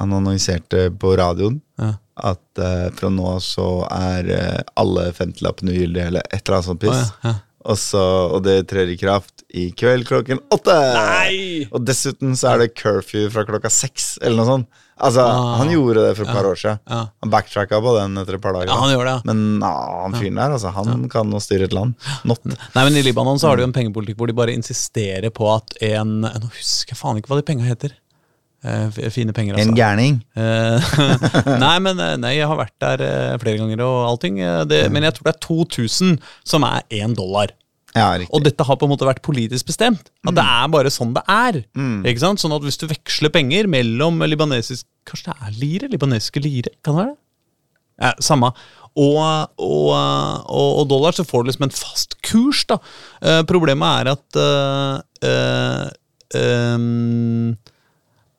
Han 0.00 0.12
annonserte 0.18 0.90
på 0.98 1.14
radioen 1.16 1.60
Ja. 1.78 1.94
at 2.16 2.58
uh, 2.60 2.88
fra 2.96 3.08
nå 3.12 3.36
så 3.44 3.68
er 3.92 4.28
uh, 4.32 4.60
alle 4.78 5.08
50-lappene 5.16 5.72
ugyldige, 5.74 6.08
eller 6.10 6.26
et 6.28 6.42
eller 6.42 6.58
annet 6.58 6.68
sånt 6.70 6.82
piss. 6.82 6.90
Oh, 6.92 7.16
ja, 7.24 7.30
ja. 7.32 7.34
Og, 7.62 7.78
så, 7.78 8.02
og 8.34 8.40
det 8.42 8.56
trer 8.72 8.90
i 8.90 8.96
kraft 8.98 9.44
i 9.54 9.68
kveld 9.78 10.08
klokken 10.08 10.40
åtte! 10.50 10.74
Nei! 10.96 11.68
Og 11.70 11.84
dessuten 11.86 12.34
så 12.38 12.54
er 12.56 12.64
det 12.64 12.72
curfew 12.74 13.28
fra 13.30 13.44
klokka 13.46 13.70
seks, 13.70 14.16
eller 14.18 14.40
noe 14.40 14.48
sånt. 14.48 14.80
Altså, 15.02 15.22
Ah. 15.26 15.56
Han 15.58 15.70
gjorde 15.72 16.02
det 16.06 16.12
for 16.16 16.22
et 16.28 16.34
par 16.36 16.46
år 16.46 16.58
siden. 16.60 16.78
Han 16.88 17.30
backtracka 17.32 17.80
på 17.82 17.94
den 17.98 18.18
etter 18.22 18.36
et 18.38 18.42
par 18.44 18.54
dager. 18.54 18.70
Ja, 18.70 18.76
han 18.78 18.92
gjør 18.92 19.08
det. 19.08 19.14
ja. 19.16 19.22
Men 19.32 19.62
ah, 19.66 20.02
han 20.04 20.14
fyren 20.14 20.38
der, 20.38 20.54
altså, 20.54 20.70
han 20.76 21.08
kan 21.10 21.32
å 21.34 21.40
styre 21.42 21.66
et 21.66 21.74
land. 21.74 21.96
Not. 22.28 22.44
Nei, 22.46 22.84
men 22.84 22.96
I 23.00 23.02
Libanon 23.02 23.40
så 23.42 23.50
har 23.50 23.58
de 23.58 23.64
jo 23.66 23.70
en 23.70 23.74
pengepolitikk 23.74 24.20
hvor 24.20 24.30
de 24.30 24.36
bare 24.38 24.54
insisterer 24.54 25.30
på 25.34 25.48
at 25.54 25.74
en 25.82 26.20
Nå 26.22 26.48
husker 26.54 26.94
jeg 26.94 27.00
faen 27.00 27.18
ikke 27.18 27.32
hva 27.32 27.40
de 27.42 27.46
penga 27.50 27.66
heter. 27.66 27.96
Eh, 28.62 28.94
fine 29.10 29.32
penger, 29.34 29.56
altså. 29.58 29.72
En 29.72 29.74
gærning. 29.74 30.20
Eh, 30.38 30.92
nei, 31.64 31.74
men 31.82 31.98
eh, 31.98 32.14
nei, 32.22 32.36
jeg 32.36 32.46
har 32.46 32.60
vært 32.60 32.76
der 32.84 33.02
flere 33.42 33.58
ganger 33.58 33.82
og 33.82 33.96
allting. 34.12 34.38
Det, 34.70 34.84
men 34.94 35.02
jeg 35.08 35.16
tror 35.16 35.26
det 35.30 35.34
er 35.34 35.42
2000 35.48 36.14
som 36.46 36.62
er 36.68 36.86
én 37.02 37.16
dollar. 37.18 37.50
Ja. 37.92 38.08
Og 38.32 38.44
dette 38.44 38.64
har 38.64 38.78
på 38.80 38.86
en 38.88 38.92
måte 38.94 39.04
vært 39.08 39.20
politisk 39.24 39.68
bestemt. 39.68 40.08
At 40.24 40.36
det 40.38 40.44
er 40.44 40.70
bare 40.72 40.92
sånn 40.92 41.12
det 41.16 41.24
er. 41.28 41.62
Ikke 42.08 42.22
sant? 42.22 42.40
Sånn 42.40 42.54
at 42.56 42.64
hvis 42.64 42.80
du 42.80 42.86
veksler 42.90 43.32
penger 43.34 43.68
mellom 43.70 44.22
libanesisk 44.24 44.88
Kanskje 45.08 45.32
det 45.32 45.48
er 45.48 45.58
lire? 45.58 45.88
Libanesiske 45.90 46.40
lire? 46.44 46.70
Kan 46.78 46.94
det 46.94 47.00
være 47.00 47.10
det? 47.10 47.18
Ja, 48.02 48.12
samme. 48.24 48.52
Og, 48.98 49.18
og, 49.62 49.90
og, 50.52 50.82
dollar, 50.90 51.14
så 51.16 51.24
får 51.24 51.42
du 51.42 51.50
liksom 51.50 51.66
en 51.66 51.74
fast 51.74 52.16
kurs, 52.26 52.64
da. 52.68 52.78
Eh, 53.24 53.40
problemet 53.48 54.02
er 54.02 54.10
at 54.12 54.38
eh, 54.42 55.28
eh, 55.28 55.86
ehm, 56.40 57.54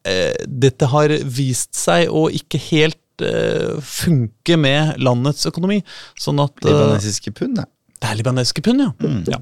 eh, 0.09 0.43
dette 0.45 0.89
har 0.93 1.15
vist 1.25 1.73
seg 1.79 2.11
å 2.13 2.27
ikke 2.33 2.61
helt 2.69 3.25
eh, 3.25 3.79
funke 3.81 4.59
med 4.61 5.01
landets 5.01 5.49
økonomi. 5.49 5.81
Sånn 6.21 6.41
at 6.43 6.53
eh, 6.61 6.69
Libanesiske 6.69 7.33
pund, 7.39 7.63
ja. 7.63 7.69
Det 8.03 8.11
er 8.11 8.19
libanesiske 8.19 8.63
pund, 8.65 8.83
ja. 8.83 8.91
ja. 9.31 9.39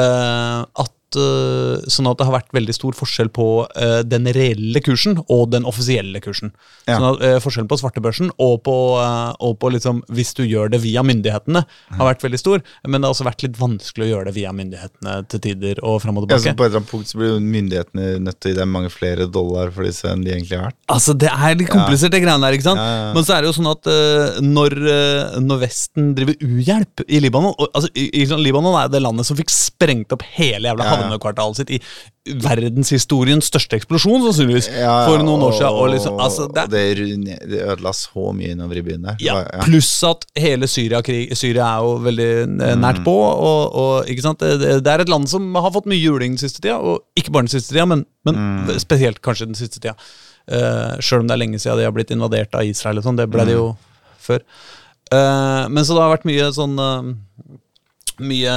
Eh, 0.00 0.60
at, 1.14 1.84
eh, 1.84 1.88
sånn 1.90 2.08
at 2.10 2.18
det 2.18 2.26
har 2.28 2.34
vært 2.34 2.52
veldig 2.54 2.74
stor 2.74 2.96
forskjell 2.98 3.30
på 3.34 3.46
eh, 3.76 4.02
den 4.06 4.26
reelle 4.34 4.80
kursen 4.84 5.18
og 5.28 5.50
den 5.52 5.66
offisielle 5.68 6.20
kursen. 6.24 6.52
Ja. 6.86 6.98
Sånn 6.98 7.08
at 7.12 7.24
eh, 7.24 7.38
Forskjellen 7.44 7.68
på 7.70 7.78
svartebørsen 7.80 8.30
og 8.40 8.62
på, 8.64 8.74
og 8.94 9.54
på 9.60 9.70
liksom, 9.74 10.02
hvis 10.14 10.32
du 10.36 10.44
gjør 10.46 10.70
det 10.72 10.80
via 10.84 11.02
myndighetene, 11.04 11.64
har 11.98 12.08
vært 12.08 12.24
veldig 12.24 12.40
stor. 12.40 12.62
Men 12.86 13.00
det 13.00 13.08
har 13.08 13.14
også 13.16 13.26
vært 13.26 13.44
litt 13.44 13.58
vanskelig 13.60 14.06
å 14.06 14.10
gjøre 14.12 14.28
det 14.30 14.34
via 14.38 14.52
myndighetene 14.56 15.16
til 15.30 15.42
tider 15.44 15.82
og 15.84 16.00
frem 16.04 16.18
og 16.18 16.24
tilbake. 16.24 16.40
Ja, 16.40 16.54
så 16.54 16.58
på 16.58 16.66
et 16.66 16.72
eller 16.72 16.82
annet 16.82 16.92
punkt 16.92 17.10
så 17.10 17.20
blir 17.20 17.36
myndighetene 17.42 18.14
nødt 18.24 18.40
til 18.40 18.50
å 18.50 18.54
gi 18.54 18.58
deg 18.60 18.70
mange 18.70 18.92
flere 18.92 19.28
dollar 19.30 19.72
for 19.74 19.86
disse 19.86 20.08
enn 20.10 20.24
de 20.24 20.32
egentlig 20.32 20.58
har 20.58 20.70
vært. 20.70 20.78
Altså, 20.94 21.16
Det 21.24 21.30
er 21.30 21.58
litt 21.60 21.72
komplisert, 21.72 22.14
det 22.14 22.22
greiene 22.24 22.46
der. 22.46 22.56
ikke 22.56 22.68
sant? 22.68 22.80
Ja, 22.80 22.88
ja, 22.88 23.04
ja. 23.08 23.12
Men 23.16 23.26
så 23.26 23.36
er 23.36 23.44
det 23.44 23.50
jo 23.50 23.56
sånn 23.58 23.70
at 23.72 23.90
når, 24.44 24.78
når 25.44 25.62
Vesten 25.64 26.12
driver 26.16 26.38
uhjelp 26.44 27.04
i 27.08 27.20
Libanon 27.22 27.54
og, 27.54 27.68
altså, 27.70 27.90
i, 27.94 28.08
i, 28.22 28.24
Libanon 28.40 28.76
er 28.78 28.90
det 28.92 29.02
landet 29.04 29.28
som 29.28 29.38
fikk 29.38 29.52
sprengt 29.52 30.12
opp 30.14 30.24
hele 30.36 30.70
jævla 30.70 30.86
Ja, 30.86 30.96
ja. 31.04 31.10
havnekvartalet 31.10 31.56
sitt 31.60 31.70
i 31.76 31.80
verdenshistoriens 32.40 33.48
største 33.50 33.76
eksplosjon, 33.78 34.22
sannsynligvis, 34.24 34.68
for 35.06 35.20
noen 35.24 35.42
år 35.44 35.52
siden. 35.58 35.76
og- 35.76 35.90
liksom, 35.92 36.18
altså, 36.24 36.46
det, 36.54 36.64
det, 36.72 37.38
det 37.50 37.60
ødela 37.68 37.92
så 37.92 38.32
mye 38.34 38.52
innover 38.54 38.78
i 38.80 38.82
byen 38.86 39.02
der. 39.02 39.16
Ja, 39.20 39.36
ja. 39.44 39.60
Pluss 39.66 39.90
at 40.08 40.24
hele 40.40 40.66
Syria-krig 40.70 41.34
Syria 41.36 41.66
er 41.76 41.84
jo 41.84 41.98
veldig 42.06 42.30
eh, 42.70 42.74
nært 42.80 43.02
Mm. 43.02 43.04
på. 43.04 43.14
Og, 43.14 43.74
og 43.74 44.06
ikke 44.08 44.22
sant? 44.24 44.38
Det, 44.40 44.86
er 44.86 45.00
et 45.00 45.08
land 45.12 45.28
som 45.28 45.54
har 45.54 45.70
fått 45.74 45.86
mye 45.90 46.00
juling 46.00 46.32
den 46.34 46.38
siste 46.40 46.60
tida. 46.62 46.78
Og 46.80 47.02
ikke 47.16 47.30
bare 47.34 47.44
den 47.48 47.52
siste 47.58 47.74
tida, 47.74 47.86
men, 47.86 48.06
men 48.24 48.34
Mm. 48.34 48.78
spesielt 48.80 49.20
kanskje 49.20 49.46
den 49.46 49.54
siste 49.54 49.80
tida. 49.80 49.94
Uh, 50.50 50.96
Sjøl 51.00 51.20
om 51.20 51.26
det 51.28 51.34
er 51.36 51.40
lenge 51.40 51.58
siden 51.60 51.78
de 51.78 51.84
har 51.84 51.92
blitt 51.92 52.10
invadert 52.12 52.54
av 52.54 52.64
Israel. 52.64 52.98
og 52.98 53.04
sånn, 53.04 53.16
Det 53.16 53.28
ble 53.30 53.44
de 53.46 53.52
jo 53.52 53.76
før. 54.20 54.40
Uh, 55.12 55.68
men 55.68 55.84
så 55.84 55.94
det 55.94 56.02
har 56.02 56.16
vært 56.16 56.24
mye 56.28 56.48
sånn 56.52 56.78
uh, 56.80 57.14
Mye 58.20 58.52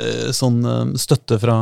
uh, 0.00 0.30
sånn 0.30 0.60
eh, 0.64 0.92
støtte 0.96 1.38
fra 1.42 1.54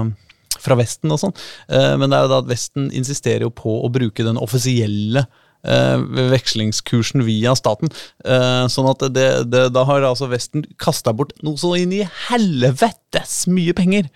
fra 0.63 0.79
Vesten 0.79 1.13
og 1.15 1.23
sånn. 1.23 1.37
Eh, 1.71 1.95
men 1.99 2.11
det 2.11 2.19
er 2.19 2.27
jo 2.27 2.33
da 2.35 2.41
at 2.45 2.51
Vesten 2.51 2.89
insisterer 2.95 3.47
jo 3.47 3.55
på 3.55 3.81
å 3.83 3.93
bruke 3.93 4.27
den 4.27 4.41
offisielle 4.41 5.25
eh, 5.67 5.99
vekslingskursen 6.35 7.25
via 7.27 7.55
staten. 7.59 7.93
Eh, 8.25 8.65
sånn 8.73 8.91
at 8.91 9.07
det, 9.15 9.29
det, 9.53 9.69
da 9.75 9.87
har 9.89 10.07
altså 10.07 10.31
Vesten 10.33 10.67
kasta 10.81 11.15
bort 11.17 11.35
noe 11.47 11.61
så 11.61 11.75
inn 11.79 11.95
i 11.97 12.05
helvetes 12.29 13.45
mye 13.51 13.77
penger 13.77 14.11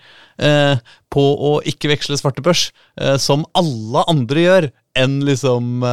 på 1.13 1.23
å 1.45 1.49
ikke 1.69 1.91
veksle 1.91 2.15
svartebørs, 2.17 2.63
som 3.21 3.43
alle 3.53 4.01
andre 4.09 4.45
gjør. 4.47 4.67
Enn 4.97 5.19
liksom 5.25 5.85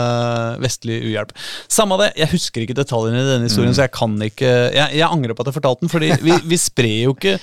vestlig 0.65 0.97
uhjelp. 1.11 1.35
Samme 1.69 1.99
det, 2.01 2.09
jeg 2.23 2.33
husker 2.33 2.65
ikke 2.65 2.79
detaljene 2.79 3.21
i 3.21 3.29
denne 3.29 3.51
historien, 3.51 3.77
så 3.77 3.85
jeg 3.85 3.93
kan 3.97 4.17
ikke 4.25 4.49
Jeg, 4.49 4.97
jeg 4.97 5.07
angrer 5.07 5.37
på 5.37 5.45
at 5.45 5.53
jeg 5.53 5.59
fortalte 5.59 5.85
den, 5.85 5.93
fordi 5.93 6.11
vi, 6.25 6.39
vi 6.49 6.59
sprer 6.61 7.05
jo 7.05 7.15
ikke 7.19 7.37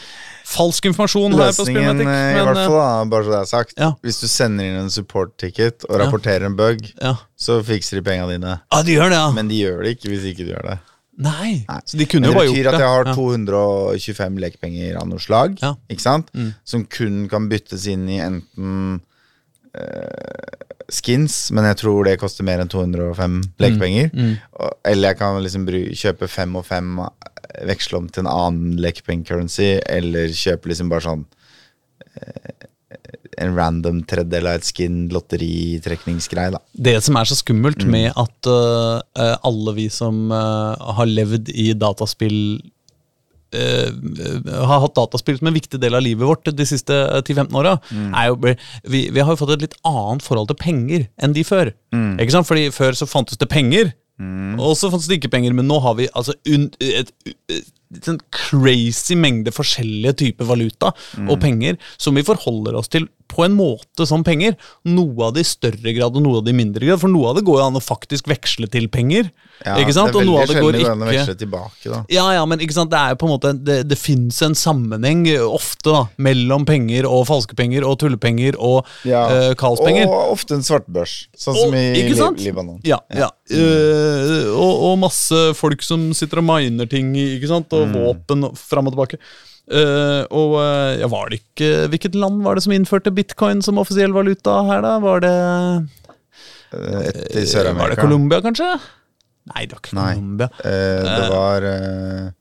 falsk 0.47 0.85
informasjon 0.87 1.33
her 1.35 1.39
på 1.39 1.45
Løsningen, 1.65 1.97
Spillmatic. 1.99 2.07
eh, 2.07 2.27
i 2.31 2.43
hvert 2.47 2.57
eh, 2.57 2.67
fall, 2.67 2.77
da, 2.79 3.05
bare 3.11 3.25
så 3.27 3.33
det 3.33 3.39
er 3.41 3.49
sagt, 3.51 3.73
Ja. 3.77 3.89
hvis 4.05 4.19
du 4.23 4.27
sender 4.31 4.63
inn 4.69 4.77
en 4.79 4.89
support-ticket 4.93 5.83
og 5.89 5.99
rapporterer 5.99 6.45
en 6.47 6.55
bug, 6.55 6.85
Ja. 7.01 7.15
så 7.37 7.59
fikser 7.67 7.99
de 7.99 8.03
penga 8.07 8.27
dine. 8.31 8.59
Ja, 8.71 8.81
de 8.83 8.95
gjør 8.95 9.09
det, 9.11 9.19
ja. 9.19 9.31
Men 9.35 9.49
de 9.51 9.59
gjør 9.59 9.83
det 9.83 9.97
ikke 9.97 10.13
hvis 10.13 10.23
ikke 10.31 10.45
du 10.47 10.53
gjør 10.55 10.69
det. 10.71 10.77
Nei. 11.17 11.65
Nei. 11.67 11.79
Så 11.83 11.97
de 11.97 12.05
kunne 12.05 12.29
jo 12.29 12.33
det 12.37 12.45
Det 12.45 12.53
betyr 12.53 12.67
at 12.69 12.79
jeg 12.79 12.87
har 12.87 13.05
Ja. 13.09 13.13
225 13.17 14.37
lekepenger 14.37 14.97
av 15.01 15.07
noe 15.09 15.19
slag, 15.19 15.57
ikke 15.89 16.01
sant? 16.01 16.29
Mm. 16.33 16.53
som 16.63 16.85
kun 16.85 17.27
kan 17.27 17.49
byttes 17.49 17.87
inn 17.87 18.07
i 18.07 18.19
enten 18.21 19.01
eh, 19.73 20.65
skins, 20.89 21.51
men 21.51 21.65
jeg 21.65 21.77
tror 21.81 22.05
det 22.07 22.19
koster 22.21 22.45
mer 22.47 22.61
enn 22.63 22.69
205 22.71 23.41
lekepenger. 23.59 24.11
Mm. 24.13 24.37
mm. 24.37 24.69
Eller 24.85 25.09
jeg 25.11 25.17
kan 25.19 25.41
liksom 25.43 25.65
kjøpe 25.67 26.29
fem 26.31 26.55
og 26.55 26.65
fem, 26.65 26.99
veksle 27.67 27.97
om 28.01 28.07
til 28.09 28.25
en 28.25 28.31
annen 28.31 28.77
lekepenge-currency, 28.83 29.79
eller 29.87 30.27
kjøpe 30.35 30.69
liksom 30.71 30.89
bare 30.91 31.05
sånn 31.05 31.25
eh, 32.17 32.53
en 33.37 33.53
random 33.57 33.99
tredjedel 34.09 34.47
av 34.49 34.57
et 34.57 34.65
skin 34.65 35.03
lotteritrekningsgreie, 35.13 36.53
da. 36.55 36.61
Det 36.73 36.95
som 37.05 37.17
er 37.19 37.27
så 37.29 37.35
skummelt 37.37 37.83
Mm. 37.85 37.91
med 37.91 38.07
at 38.17 38.47
uh, 38.49 39.37
alle 39.45 39.73
vi 39.77 39.89
som 39.93 40.31
uh, 40.31 40.73
har 40.97 41.05
levd 41.05 41.49
i 41.53 41.73
dataspill 41.77 42.61
uh, 43.53 43.89
har 44.65 44.81
hatt 44.81 44.95
dataspill 44.97 45.37
som 45.37 45.47
en 45.51 45.53
viktig 45.59 45.79
del 45.79 45.93
av 45.95 46.01
livet 46.01 46.25
vårt 46.27 46.49
de 46.49 46.65
siste 46.65 46.91
uh, 46.93 47.21
10-15 47.21 47.53
åra, 47.59 47.75
Mm. 47.91 48.57
vi, 48.89 49.09
vi 49.11 49.19
har 49.19 49.31
jo 49.35 49.39
fått 49.45 49.53
et 49.57 49.67
litt 49.67 49.77
annet 49.85 50.23
forhold 50.25 50.47
til 50.49 50.57
penger 50.59 51.07
enn 51.21 51.33
de 51.33 51.43
før. 51.43 51.73
Mm. 51.93 52.17
Ikke 52.19 52.31
sant? 52.39 52.47
Fordi 52.47 52.69
før 52.71 52.93
så 52.97 53.05
fantes 53.05 53.37
det 53.37 53.49
penger, 53.49 53.93
og 54.59 54.73
så 54.77 54.89
fått 54.89 55.07
det 55.09 55.19
ikke 55.19 55.29
penger, 55.33 55.53
men 55.53 55.67
nå 55.69 55.77
har 55.83 55.93
vi 55.99 56.07
altså 56.17 56.33
un, 56.49 56.69
et, 56.81 57.11
et, 57.27 57.35
et 57.93 58.07
en 58.11 58.17
crazy 58.35 59.15
mengde 59.15 59.53
forskjellige 59.55 60.17
typer 60.23 60.47
valuta 60.49 60.89
Mm. 61.17 61.29
og 61.31 61.39
penger 61.39 61.77
som 61.97 62.15
vi 62.17 62.23
forholder 62.25 62.75
oss 62.75 62.89
til 62.91 63.07
på 63.31 63.45
en 63.45 63.55
måte 63.55 64.05
som 64.09 64.23
penger. 64.23 64.57
Noe 64.85 65.27
av 65.27 65.35
det 65.35 65.45
i 65.45 65.49
større 65.51 65.93
grad 65.95 66.15
og 66.17 66.23
noe 66.25 66.39
av 66.41 66.45
det 66.47 66.51
i 66.55 66.57
mindre 66.57 66.85
grad. 66.85 66.99
For 66.99 67.11
noe 67.11 67.29
av 67.29 67.37
det 67.37 67.45
går 67.47 67.61
jo 67.61 67.67
an 67.67 67.79
å 67.79 67.83
faktisk 67.83 68.27
veksle 68.27 68.67
til 68.73 68.89
penger. 68.89 69.29
Ikke 69.57 69.93
sant? 69.95 70.11
Det 70.13 70.19
er 70.19 70.21
Og 70.21 70.27
noe 70.27 70.41
veldig 70.43 70.53
det 70.53 70.61
går 70.61 70.75
sjelden 70.77 70.83
det 70.83 70.83
går 70.83 71.07
å 71.07 71.11
ikke 71.11 71.17
veksle 71.17 71.35
tilbake, 71.41 71.89
da. 71.93 71.99
ja, 72.13 72.25
ja, 72.37 72.43
men 72.45 72.59
ikke 72.61 72.75
sant, 72.77 72.91
det 72.93 72.99
er 72.99 73.09
jo 73.13 73.17
på 73.21 73.25
en 73.27 73.31
måte 73.33 73.51
Det, 73.65 73.77
det 73.89 73.97
fins 73.97 74.41
en 74.45 74.53
sammenheng 74.55 75.23
eh, 75.31 75.41
ofte 75.41 75.89
da 75.95 76.03
mellom 76.21 76.65
penger 76.69 77.07
og 77.09 77.25
falske 77.29 77.55
penger 77.57 77.83
og 77.87 77.97
tullepenger 78.03 78.55
og 78.59 78.85
Ja. 79.07 79.23
uh, 79.27 79.53
kaospenger. 79.57 80.05
Og 80.07 80.35
ofte 80.37 80.53
en 80.59 80.61
svartbørs, 80.67 81.15
sånn 81.35 81.55
Og- 81.57 81.63
som 81.71 81.75
i 81.75 82.13
sant? 82.15 82.39
Libanon. 82.39 82.79
Ja, 82.85 82.99
ja. 83.09 83.31
Eh, 83.49 84.47
og, 84.53 84.73
og 84.91 84.97
masse 84.99 85.53
folk 85.57 85.81
som 85.81 86.11
sitter 86.13 86.37
og 86.43 86.47
miner 86.51 86.85
ting, 86.89 87.13
ikke 87.15 87.47
sant? 87.49 87.73
og 87.73 87.89
våpen 87.95 88.43
og 88.51 88.57
fram 88.57 88.87
og 88.87 88.93
tilbake. 88.95 89.17
Uh, 89.67 90.23
og 90.31 90.53
ja, 91.01 91.07
var 91.11 91.27
det 91.27 91.41
ikke 91.41 91.89
Hvilket 91.91 92.13
land 92.15 92.39
var 92.45 92.55
det 92.55 92.63
som 92.63 92.71
innførte 92.71 93.11
bitcoin 93.11 93.59
som 93.61 93.75
offisiell 93.81 94.13
valuta 94.15 94.61
her, 94.69 94.79
da? 94.85 94.93
Var 95.03 95.19
det 95.25 95.33
Et 96.71 96.77
i 96.77 96.79
Var 96.79 97.41
det 97.41 97.47
Sør-Amerika. 97.51 98.01
Colombia, 98.01 98.39
kanskje? 98.41 98.69
Nei, 99.53 99.65
det 99.65 99.75
var 99.77 99.81
ikke 99.83 99.95
Nei. 99.97 100.13
Colombia. 100.15 100.49
Eh, 100.63 101.01
det 101.07 101.17
Eh. 101.23 101.29
var 101.33 101.67
eh, 101.71 102.31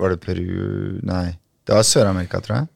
Var 0.00 0.10
det 0.14 0.20
Peru 0.20 1.00
Nei. 1.06 1.26
Det 1.64 1.74
var 1.76 1.82
Sør-Amerika, 1.86 2.40
tror 2.44 2.56
jeg. 2.58 2.68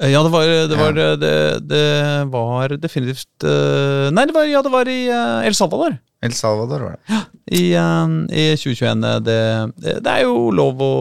Eh, 0.00 0.10
Ja, 0.10 0.22
det 0.24 0.32
var 0.32 0.44
Det 0.48 0.76
var, 0.78 0.96
Ja. 0.96 1.16
det, 1.16 1.68
det 1.68 2.30
var 2.32 2.68
definitivt 2.80 3.44
eh, 3.44 4.10
Nei, 4.10 4.24
det 4.26 4.34
var, 4.34 4.44
ja, 4.48 4.62
det 4.62 4.72
var 4.72 4.88
i 4.88 5.00
El 5.46 5.54
Salvador. 5.54 5.98
El 6.24 6.32
Salvador 6.36 6.86
var 6.86 6.96
det. 6.96 7.20
I, 7.54 7.74
eh, 7.76 8.14
i 8.32 8.44
2021. 8.56 9.04
eh, 9.04 9.18
Det, 9.26 9.38
det, 9.84 9.96
det 10.04 10.12
er 10.14 10.24
jo 10.24 10.48
lov 10.54 10.80
å 10.80 10.92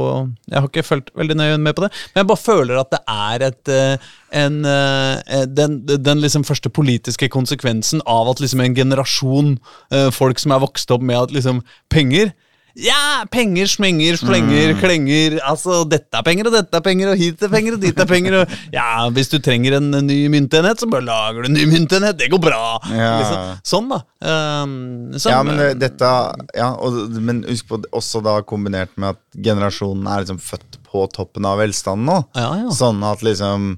Jeg 0.49 0.57
har 0.59 0.67
ikke 0.67 0.83
fulgt 0.83 1.13
veldig 1.15 1.37
nøye 1.39 1.57
med 1.63 1.77
på 1.77 1.85
det, 1.85 1.91
men 2.11 2.23
jeg 2.23 2.29
bare 2.33 2.43
føler 2.43 2.81
at 2.81 2.91
det 2.91 3.01
er 3.07 3.47
et 3.47 3.73
eh, 3.73 4.11
en, 4.33 4.63
eh, 4.65 5.43
den, 5.45 5.79
den 5.85 6.21
liksom 6.23 6.43
første 6.43 6.69
politiske 6.73 7.29
konsekvensen 7.29 8.01
av 8.09 8.31
at 8.31 8.41
liksom 8.41 8.63
en 8.65 8.75
generasjon 8.75 9.51
eh, 9.93 10.09
folk 10.11 10.41
som 10.41 10.55
er 10.55 10.63
vokst 10.65 10.91
opp 10.91 11.05
med 11.05 11.19
at 11.19 11.35
liksom 11.35 11.61
penger 11.93 12.33
Ja, 12.75 13.23
penger, 13.29 13.67
smenger, 13.69 14.15
slenger, 14.17 14.71
Mm. 14.73 14.79
klenger. 14.81 15.35
Altså, 15.45 15.83
dette 15.85 16.17
er 16.17 16.23
penger, 16.25 16.47
og 16.49 16.53
dette 16.55 16.73
er 16.73 16.81
penger, 16.81 17.11
og 17.11 17.17
hit 17.21 17.43
er 17.45 17.51
penger, 17.53 17.73
og 17.77 17.81
dit 17.83 17.99
er 17.99 18.05
penger. 18.09 18.37
Og, 18.41 18.55
ja, 18.73 19.09
hvis 19.13 19.29
du 19.29 19.37
trenger 19.37 19.75
en 19.77 19.91
ny 20.07 20.27
myntenhet, 20.33 20.81
så 20.81 20.89
bare 20.89 21.05
lager 21.05 21.43
du 21.45 21.51
en 21.51 21.53
ny 21.53 21.67
myntenhet. 21.69 22.17
Det 22.17 22.31
går 22.33 22.41
bra. 22.41 22.79
Ja. 22.89 23.11
Liksom. 23.21 23.61
Sånn, 23.73 23.89
da. 23.93 24.01
Um, 24.25 24.73
sånn, 25.19 25.31
Ja, 25.35 25.43
men 25.45 25.57
det, 25.61 25.69
dette 25.83 26.09
Ja, 26.57 26.71
og, 26.73 26.97
men 27.21 27.43
husk 27.45 27.67
på 27.69 27.77
også 27.93 28.23
da 28.25 28.39
kombinert 28.41 28.89
med 28.97 29.13
at 29.17 29.21
generasjonen 29.37 30.07
er 30.09 30.23
liksom 30.25 30.39
født 30.41 30.79
på 30.89 31.05
toppen 31.13 31.45
av 31.45 31.59
velstanden 31.61 32.09
nå. 32.09 32.19
Ja, 32.37 32.49
ja. 32.63 32.69
Sånn 32.73 33.03
at 33.05 33.21
liksom 33.25 33.75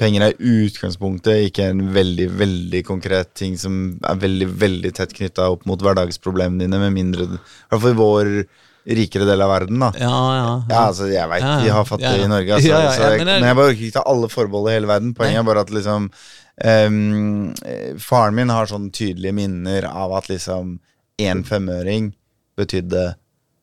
Penger 0.00 0.24
er 0.26 0.36
utgangspunktet 0.38 1.48
ikke 1.48 1.68
en 1.72 1.82
veldig, 1.92 2.28
veldig 2.40 2.82
konkret 2.88 3.32
ting 3.38 3.58
som 3.60 3.98
er 4.08 4.20
veldig, 4.22 4.48
veldig 4.62 4.92
tett 4.96 5.12
knytta 5.16 5.50
opp 5.52 5.66
mot 5.68 5.80
hverdagsproblemene 5.84 6.64
dine, 6.64 6.80
med 6.80 6.94
mindre 6.96 7.26
I 7.28 7.32
hvert 7.36 7.82
fall 7.82 7.92
i 7.92 7.98
vår 7.98 8.30
rikere 8.98 9.26
del 9.28 9.42
av 9.44 9.50
verden, 9.52 9.82
da. 9.84 9.90
Ja, 10.00 10.20
ja. 10.36 10.46
Ja, 10.68 10.78
altså, 10.88 11.06
jeg 11.12 11.28
veit 11.30 11.44
Ja, 11.44 11.50
ja. 11.58 11.64
vi 11.64 11.74
har 11.76 11.84
fattige 11.86 12.14
Ja, 12.14 12.22
ja. 12.22 12.24
i 12.24 12.30
Norge, 12.32 12.54
altså, 12.56 12.68
Ja, 12.72 12.80
ja, 12.82 12.94
så 12.96 13.10
jeg, 13.12 13.26
men 13.28 13.48
jeg 13.48 13.58
bare 13.58 13.72
orker 13.72 13.84
ikke 13.88 13.98
ta 13.98 14.06
alle 14.14 14.30
forbehold 14.32 14.70
i 14.70 14.74
hele 14.76 14.90
verden. 14.90 15.12
Poenget 15.18 15.36
Nei. 15.36 15.42
er 15.42 15.50
bare 15.50 15.66
at 15.66 15.74
liksom 15.76 16.08
eh, 16.64 18.00
Faren 18.02 18.38
min 18.38 18.54
har 18.54 18.70
sånne 18.70 18.90
tydelige 18.96 19.36
minner 19.38 19.86
av 19.92 20.16
at 20.18 20.32
liksom 20.32 20.78
én 21.22 21.44
femøring 21.46 22.10
betydde 22.58 23.12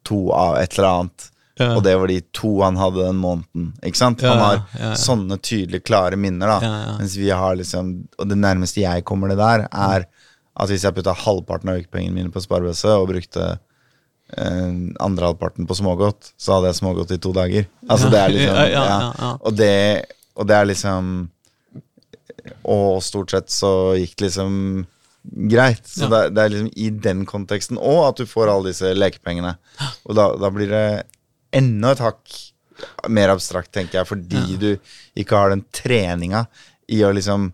to 0.07 0.29
av 0.31 0.57
et 0.61 0.77
eller 0.77 0.89
annet. 0.89 1.29
Ja. 1.59 1.73
Og 1.75 1.83
det 1.83 1.93
var 1.99 2.07
de 2.07 2.21
to 2.35 2.53
han 2.63 2.77
hadde 2.79 3.03
den 3.03 3.17
måneden. 3.19 3.69
Ikke 3.83 3.99
sant? 3.99 4.21
Ja, 4.23 4.31
Han 4.31 4.39
har 4.45 4.59
ja, 4.79 4.91
sånne 4.95 5.35
tydelige, 5.43 5.83
klare 5.89 6.15
minner. 6.15 6.47
da. 6.55 6.73
Mens 7.01 7.17
vi 7.19 7.29
har 7.29 7.57
liksom 7.59 7.89
Og 8.17 8.29
det 8.29 8.37
nærmeste 8.39 8.79
jeg 8.81 9.03
kommer 9.03 9.27
det 9.33 9.37
der, 9.41 9.65
er 9.71 10.05
at 10.59 10.69
hvis 10.71 10.83
jeg 10.83 10.95
putta 10.95 11.13
halvparten 11.15 11.69
av 11.71 11.81
økepengene 11.81 12.15
mine 12.15 12.31
på 12.31 12.41
sparebøsse 12.43 12.91
og 12.99 13.09
brukte 13.11 13.43
eh, 14.37 14.71
andre 14.99 15.29
halvparten 15.29 15.67
på 15.69 15.77
smågodt, 15.77 16.33
så 16.39 16.57
hadde 16.57 16.71
jeg 16.71 16.79
smågodt 16.81 17.13
i 17.15 17.19
to 17.23 17.31
dager. 17.35 17.67
Altså 17.87 18.09
det 18.11 18.19
er 18.19 18.33
liksom. 18.33 18.55
Og, 19.47 19.53
det, 19.55 19.75
og 20.35 20.47
det 20.49 20.55
er 20.57 20.67
liksom 20.71 21.13
Og 22.67 23.03
stort 23.03 23.31
sett 23.35 23.51
så 23.53 23.71
gikk 23.99 24.15
det 24.17 24.29
liksom 24.29 24.85
greit. 25.51 25.85
Så 25.87 26.07
det, 26.09 26.21
det 26.35 26.43
er 26.43 26.51
liksom 26.53 26.69
i 26.79 26.89
den 27.07 27.25
konteksten 27.27 27.77
òg 27.77 28.01
at 28.09 28.21
du 28.21 28.29
får 28.29 28.49
alle 28.51 28.71
disse 28.71 28.91
lekepengene. 28.95 29.55
Og 30.07 30.15
da, 30.17 30.29
da 30.39 30.49
blir 30.53 30.71
det 30.71 30.85
enda 31.55 31.91
et 31.95 31.99
hakk 32.03 32.37
mer 33.11 33.29
abstrakt, 33.33 33.71
tenker 33.75 33.99
jeg, 33.99 34.07
fordi 34.07 34.57
du 34.61 34.69
ikke 35.19 35.35
har 35.35 35.49
den 35.51 35.65
treninga 35.75 36.45
i 36.89 37.01
å 37.03 37.09
liksom 37.15 37.51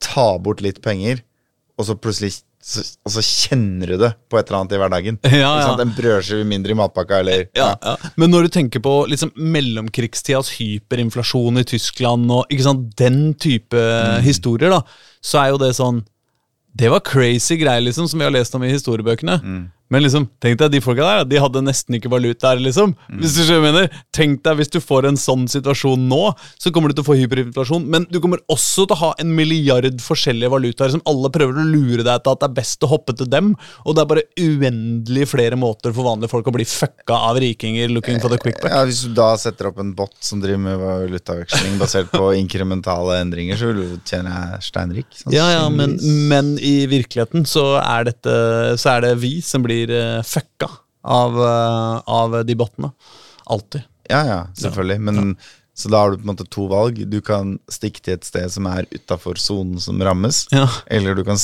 ta 0.00 0.38
bort 0.38 0.62
litt 0.64 0.78
penger, 0.84 1.24
og 1.78 1.86
så 1.88 1.96
plutselig 1.98 2.40
så, 2.62 2.82
og 3.08 3.12
så 3.14 3.22
kjenner 3.24 3.88
du 3.88 3.96
det 4.02 4.10
på 4.28 4.36
et 4.36 4.46
eller 4.50 4.58
annet 4.60 4.74
i 4.76 4.78
hverdagen. 4.82 5.18
Ja, 5.32 5.50
ja. 5.64 5.70
En 5.80 5.94
brødskive 5.96 6.44
mindre 6.44 6.74
i 6.74 6.76
matpakka, 6.76 7.18
eller 7.24 7.46
Ja, 7.56 7.70
ja. 7.80 7.94
Men 8.20 8.30
når 8.30 8.46
du 8.46 8.48
tenker 8.58 8.82
på 8.84 8.92
liksom, 9.08 9.32
mellomkrigstidas 9.34 10.52
hyperinflasjon 10.58 11.58
i 11.62 11.64
Tyskland 11.64 12.28
og 12.30 12.52
ikke 12.52 12.66
sant, 12.68 12.90
den 13.00 13.32
type 13.40 13.80
Mm. 13.80 14.20
historier, 14.26 14.70
da, 14.70 14.82
så 15.24 15.40
er 15.42 15.48
jo 15.54 15.58
det 15.64 15.72
sånn 15.76 16.02
Det 16.76 16.88
var 16.92 17.00
crazy 17.00 17.56
greier, 17.58 17.80
liksom, 17.82 18.06
som 18.08 18.20
vi 18.20 18.24
har 18.28 18.30
lest 18.36 18.54
om 18.54 18.62
i 18.62 18.70
historiebøkene. 18.70 19.40
Mm. 19.42 19.64
Men 19.90 20.04
liksom, 20.04 20.28
tenk 20.42 20.60
deg 20.60 20.70
de 20.76 20.80
folka 20.84 21.02
der, 21.02 21.24
de 21.26 21.40
hadde 21.42 21.62
nesten 21.66 21.96
ikke 21.98 22.12
valuta 22.12 22.52
her, 22.52 22.60
liksom. 22.62 22.94
Mm. 23.10 23.20
Hvis 23.22 23.36
du 23.48 23.56
mener. 23.58 23.88
Tenk 24.14 24.44
deg 24.46 24.60
hvis 24.60 24.70
du 24.70 24.78
får 24.82 25.08
en 25.08 25.18
sånn 25.18 25.46
situasjon 25.50 26.04
nå, 26.10 26.20
så 26.60 26.70
kommer 26.74 26.90
du 26.90 26.98
til 26.98 27.04
å 27.04 27.08
få 27.08 27.16
hyperinflasjon. 27.18 27.88
Men 27.90 28.06
du 28.10 28.20
kommer 28.22 28.42
også 28.52 28.86
til 28.86 28.94
å 28.94 29.00
ha 29.00 29.10
en 29.22 29.32
milliard 29.34 29.98
forskjellige 30.04 30.52
valutaer 30.52 30.94
som 30.94 31.02
alle 31.10 31.30
prøver 31.34 31.58
å 31.58 31.66
lure 31.66 32.04
deg 32.06 32.22
til 32.22 32.34
at 32.34 32.42
det 32.42 32.48
er 32.48 32.56
best 32.60 32.86
å 32.86 32.90
hoppe 32.92 33.16
til 33.18 33.30
dem. 33.30 33.52
Og 33.84 33.96
det 33.96 34.04
er 34.04 34.10
bare 34.12 34.26
uendelig 34.38 35.26
flere 35.32 35.58
måter 35.58 35.94
for 35.96 36.06
vanlige 36.06 36.32
folk 36.32 36.50
å 36.50 36.54
bli 36.54 36.68
fucka 36.68 37.18
av 37.30 37.40
rikinger 37.42 37.90
looking 37.90 38.22
for 38.22 38.30
the 38.30 38.38
quick. 38.38 38.62
Ja, 38.62 38.84
Hvis 38.86 39.02
du 39.08 39.14
da 39.16 39.32
setter 39.40 39.72
opp 39.72 39.82
en 39.82 39.92
bot 39.98 40.14
som 40.22 40.42
driver 40.42 40.62
med 40.68 40.78
valutaveksling 40.82 41.80
basert 41.82 42.12
på 42.14 42.30
inkrementale 42.40 43.18
endringer, 43.24 43.58
så 43.58 43.72
vil 43.72 43.82
du 43.82 43.98
tjene 44.06 44.60
steinrik. 44.62 45.10
Ja, 45.34 45.48
ja, 45.56 45.66
men, 45.72 45.96
men 46.30 46.54
i 46.62 46.86
virkeligheten 46.90 47.46
så 47.48 47.72
er, 47.82 48.06
dette, 48.10 48.38
så 48.80 48.94
er 48.94 49.08
det 49.08 49.14
vi 49.22 49.36
som 49.44 49.64
blir 49.66 49.79
uh, 49.88 50.20
fucka 50.26 50.68
av, 51.00 51.32
eh, 51.40 52.02
av 52.12 52.34
de 52.44 52.54
bottene. 52.60 52.90
Alltid. 53.48 53.86
Ja, 54.10 54.20
ja, 54.28 54.40
selvfølgelig. 54.58 54.98
Men 55.00 55.36
Så 55.74 55.88
da 55.88 56.02
har 56.02 56.10
du 56.12 56.18
på 56.18 56.26
en 56.28 56.34
måte 56.36 56.44
to 56.52 56.66
valg. 56.68 56.98
Du 57.08 57.20
kan 57.24 57.54
stikke 57.72 58.02
til 58.04 58.18
et 58.18 58.24
sted 58.28 58.50
som 58.52 58.66
er 58.68 58.84
utafor 58.92 59.38
sonen 59.40 59.80
som 59.80 59.96
rammes, 60.04 60.42
Ja. 60.52 60.66
eller 60.92 61.14
du 61.16 61.24
kan 61.24 61.38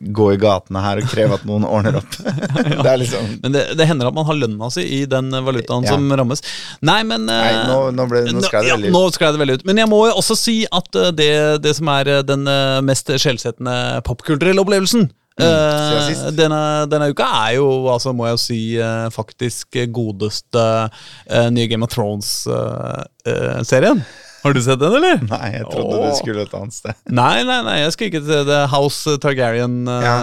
gå 0.00 0.28
i 0.32 0.38
gatene 0.40 0.80
her 0.80 1.00
og 1.02 1.08
kreve 1.10 1.34
at 1.34 1.44
noen 1.44 1.64
ordner 1.66 1.98
opp. 1.98 2.08
Det 2.84 2.86
er 2.86 2.96
liksom 3.02 3.40
Men 3.42 3.52
det, 3.52 3.64
det 3.76 3.86
hender 3.90 4.06
at 4.08 4.14
man 4.16 4.24
har 4.24 4.38
lønna 4.38 4.70
si 4.72 4.84
i 5.00 5.04
den 5.04 5.28
valutaen 5.44 5.84
Ja. 5.84 5.92
som 5.98 6.08
rammes. 6.08 6.40
Nei, 6.80 7.02
men 7.02 7.26
Nei, 7.26 7.50
eh, 7.50 7.66
nå, 7.68 7.90
nå, 7.98 8.06
ble, 8.08 8.22
nå 8.32 8.40
sklei 8.46 8.62
det 8.64 8.72
veldig 8.72 8.88
ut. 8.88 8.94
nå 8.96 9.02
sklei 9.12 9.32
det 9.34 9.42
veldig 9.42 9.58
ut. 9.60 9.64
Men 9.66 9.76
jeg 9.82 9.90
må 9.90 10.00
jo 10.08 10.14
også 10.22 10.38
si 10.38 10.56
at 10.72 10.96
eh, 10.96 11.10
det, 11.10 11.30
det 11.66 11.76
som 11.76 11.90
er 11.92 12.08
eh, 12.16 12.22
den 12.22 12.46
eh, 12.48 12.80
mest 12.86 13.10
skjellsettende 13.12 13.76
popkulturelle 14.06 14.62
opplevelsen 14.62 15.10
eh, 15.46 16.24
denne, 16.36 16.62
denne 16.90 17.10
uka 17.12 17.28
er 17.44 17.52
jo, 17.58 17.68
altså 17.92 18.12
må 18.16 18.26
jeg 18.28 18.36
jo 18.36 18.42
si, 18.42 18.58
eh, 18.80 19.06
faktisk 19.14 19.78
godeste 19.94 20.64
uh, 20.90 21.46
nye 21.52 21.68
Game 21.70 21.86
of 21.86 21.92
Thrones-serien. 21.94 24.02
har 24.40 24.56
du 24.56 24.60
sett 24.64 24.80
den, 24.80 24.96
eller? 25.00 25.24
Nei, 25.28 25.48
jeg 25.58 25.66
trodde 25.68 25.98
Åh. 25.98 26.04
du 26.08 26.20
skulle 26.20 26.44
et 26.46 26.54
annet 26.56 26.76
sted. 26.76 27.00
Nei, 27.08 27.38
nei, 27.48 27.60
nei, 27.66 27.78
jeg 27.82 27.96
skal 27.96 28.10
ikke 28.10 28.22
til 28.28 28.46
det. 28.48 28.60
House 28.72 29.16
Targaryen. 29.22 29.80
Ja, 29.86 30.14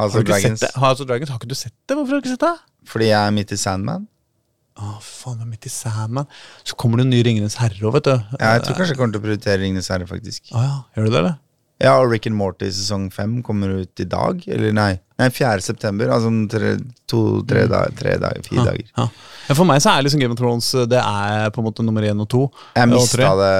House 0.00 0.18
of 0.18 0.26
Dragons. 0.28 0.66
House 0.74 1.00
of 1.00 1.08
Dragons, 1.08 1.32
Har 1.32 1.40
ikke 1.40 1.52
du 1.52 1.58
sett 1.58 1.76
det? 1.88 1.96
Hvorfor 1.96 2.16
har 2.16 2.20
du 2.20 2.26
ikke 2.26 2.34
sett 2.36 2.44
det? 2.44 2.56
Fordi 2.90 3.08
jeg 3.12 3.20
er 3.20 3.38
midt 3.38 3.54
i 3.54 3.60
Sandman. 3.60 4.08
Å, 4.74 4.96
faen, 4.98 5.36
jeg 5.38 5.46
er 5.46 5.50
midt 5.52 5.66
i 5.68 5.70
Sandman. 5.70 6.26
Så 6.66 6.74
kommer 6.80 6.98
det 6.98 7.06
en 7.06 7.12
ny 7.14 7.20
Ringenes 7.22 7.54
herre 7.60 7.78
òg, 7.86 7.94
vet 8.00 8.08
du. 8.08 8.14
Ja, 8.40 8.56
jeg 8.56 8.64
tror 8.66 8.80
kanskje 8.80 8.96
jeg 8.96 9.00
kommer 9.00 9.14
til 9.14 9.22
å 9.22 9.26
prioritere 9.28 9.60
Ringenes 9.62 9.90
herre, 9.92 10.08
faktisk. 10.10 10.50
Å 10.50 10.64
ja, 10.64 10.78
gjør 10.96 11.06
du 11.06 11.12
det, 11.12 11.20
eller? 11.20 11.36
Ja, 11.82 11.96
og 11.98 12.12
Rick 12.12 12.28
and 12.30 12.36
Morty 12.38 12.68
sesong 12.70 13.08
fem 13.12 13.40
kommer 13.42 13.72
ut 13.82 14.00
i 14.00 14.06
dag. 14.06 14.42
Eller 14.46 14.74
nei, 14.76 14.92
nei 15.20 15.28
4. 15.34 15.64
september. 15.64 16.12
Altså 16.14 16.30
om 16.30 16.44
tre, 16.50 16.76
to, 17.10 17.22
tre 17.48 17.64
dager, 17.70 17.96
tre 17.98 18.14
dager, 18.22 18.44
fire 18.46 18.66
dager. 18.70 18.86
Ja. 18.94 19.08
ja, 19.48 19.56
For 19.56 19.66
meg 19.68 19.82
så 19.82 19.94
er 19.94 20.06
liksom 20.06 20.22
Game 20.22 20.36
of 20.36 20.40
Thrones 20.40 20.70
Det 20.90 21.00
er 21.00 21.50
på 21.54 21.62
en 21.62 21.68
måte 21.68 21.86
nummer 21.86 22.06
én 22.06 22.22
og 22.22 22.30
to. 22.30 22.44
Jeg 22.78 22.88
og 22.88 22.94
mista 22.94 23.34
det 23.42 23.56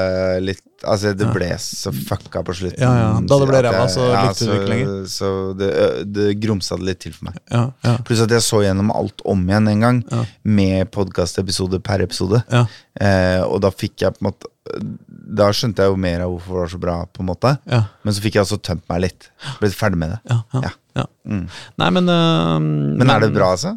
litt 0.46 0.64
Altså, 0.86 1.12
det 1.16 1.28
ble 1.34 1.48
så 1.58 1.92
fucka 1.94 2.42
på 2.46 2.54
slutten. 2.56 2.80
Ja, 2.84 2.92
ja. 3.00 3.08
Da 3.24 3.38
det 3.40 3.48
ble 3.50 3.60
ræva, 3.66 3.84
så 3.92 4.06
likte 4.12 4.44
du 4.44 4.50
det 4.52 4.58
ikke 4.60 4.70
lenger. 4.72 4.94
Så 5.10 5.30
det, 5.58 5.70
det 6.14 6.26
grumsa 6.42 6.76
det 6.80 6.88
litt 6.90 7.00
til 7.04 7.12
for 7.16 7.30
meg. 7.30 7.38
Ja, 7.50 7.62
ja, 7.86 7.96
Pluss 8.06 8.20
at 8.24 8.30
jeg 8.36 8.44
så 8.44 8.62
gjennom 8.64 8.90
alt 8.94 9.24
om 9.24 9.42
igjen 9.48 9.68
en 9.72 9.80
gang, 9.86 10.02
Ja. 10.12 10.24
med 10.44 10.90
podkastepisode 10.94 11.80
per 11.82 12.04
episode. 12.06 12.42
ja, 12.52 12.66
Eh, 12.94 13.40
og 13.42 13.58
da 13.64 13.72
fikk 13.74 14.04
jeg 14.04 14.14
på 14.14 14.22
en 14.22 14.28
måte 14.28 14.46
Da 15.34 15.48
skjønte 15.50 15.82
jeg 15.82 15.90
jo 15.90 15.96
mer 15.98 16.20
av 16.22 16.30
hvorfor 16.30 16.52
det 16.54 16.60
var 16.60 16.68
så 16.70 16.78
bra, 16.78 16.94
på 17.10 17.20
en 17.24 17.26
måte. 17.26 17.50
ja, 17.66 17.80
Men 18.04 18.14
så 18.14 18.22
fikk 18.22 18.36
jeg 18.38 18.44
også 18.44 18.60
tømt 18.62 18.84
meg 18.88 19.00
litt. 19.02 19.26
Ble 19.60 19.68
ferdig 19.74 19.98
med 19.98 20.10
det. 20.14 20.20
ja, 20.30 20.36
ja, 20.54 20.60
Ja. 20.62 20.70
ja. 21.00 21.04
Mm. 21.26 21.48
Nei, 21.82 21.90
men 21.90 22.08
uh, 22.08 22.58
Men 22.60 23.10
er 23.10 23.20
det 23.26 23.32
bra, 23.34 23.50
altså? 23.56 23.74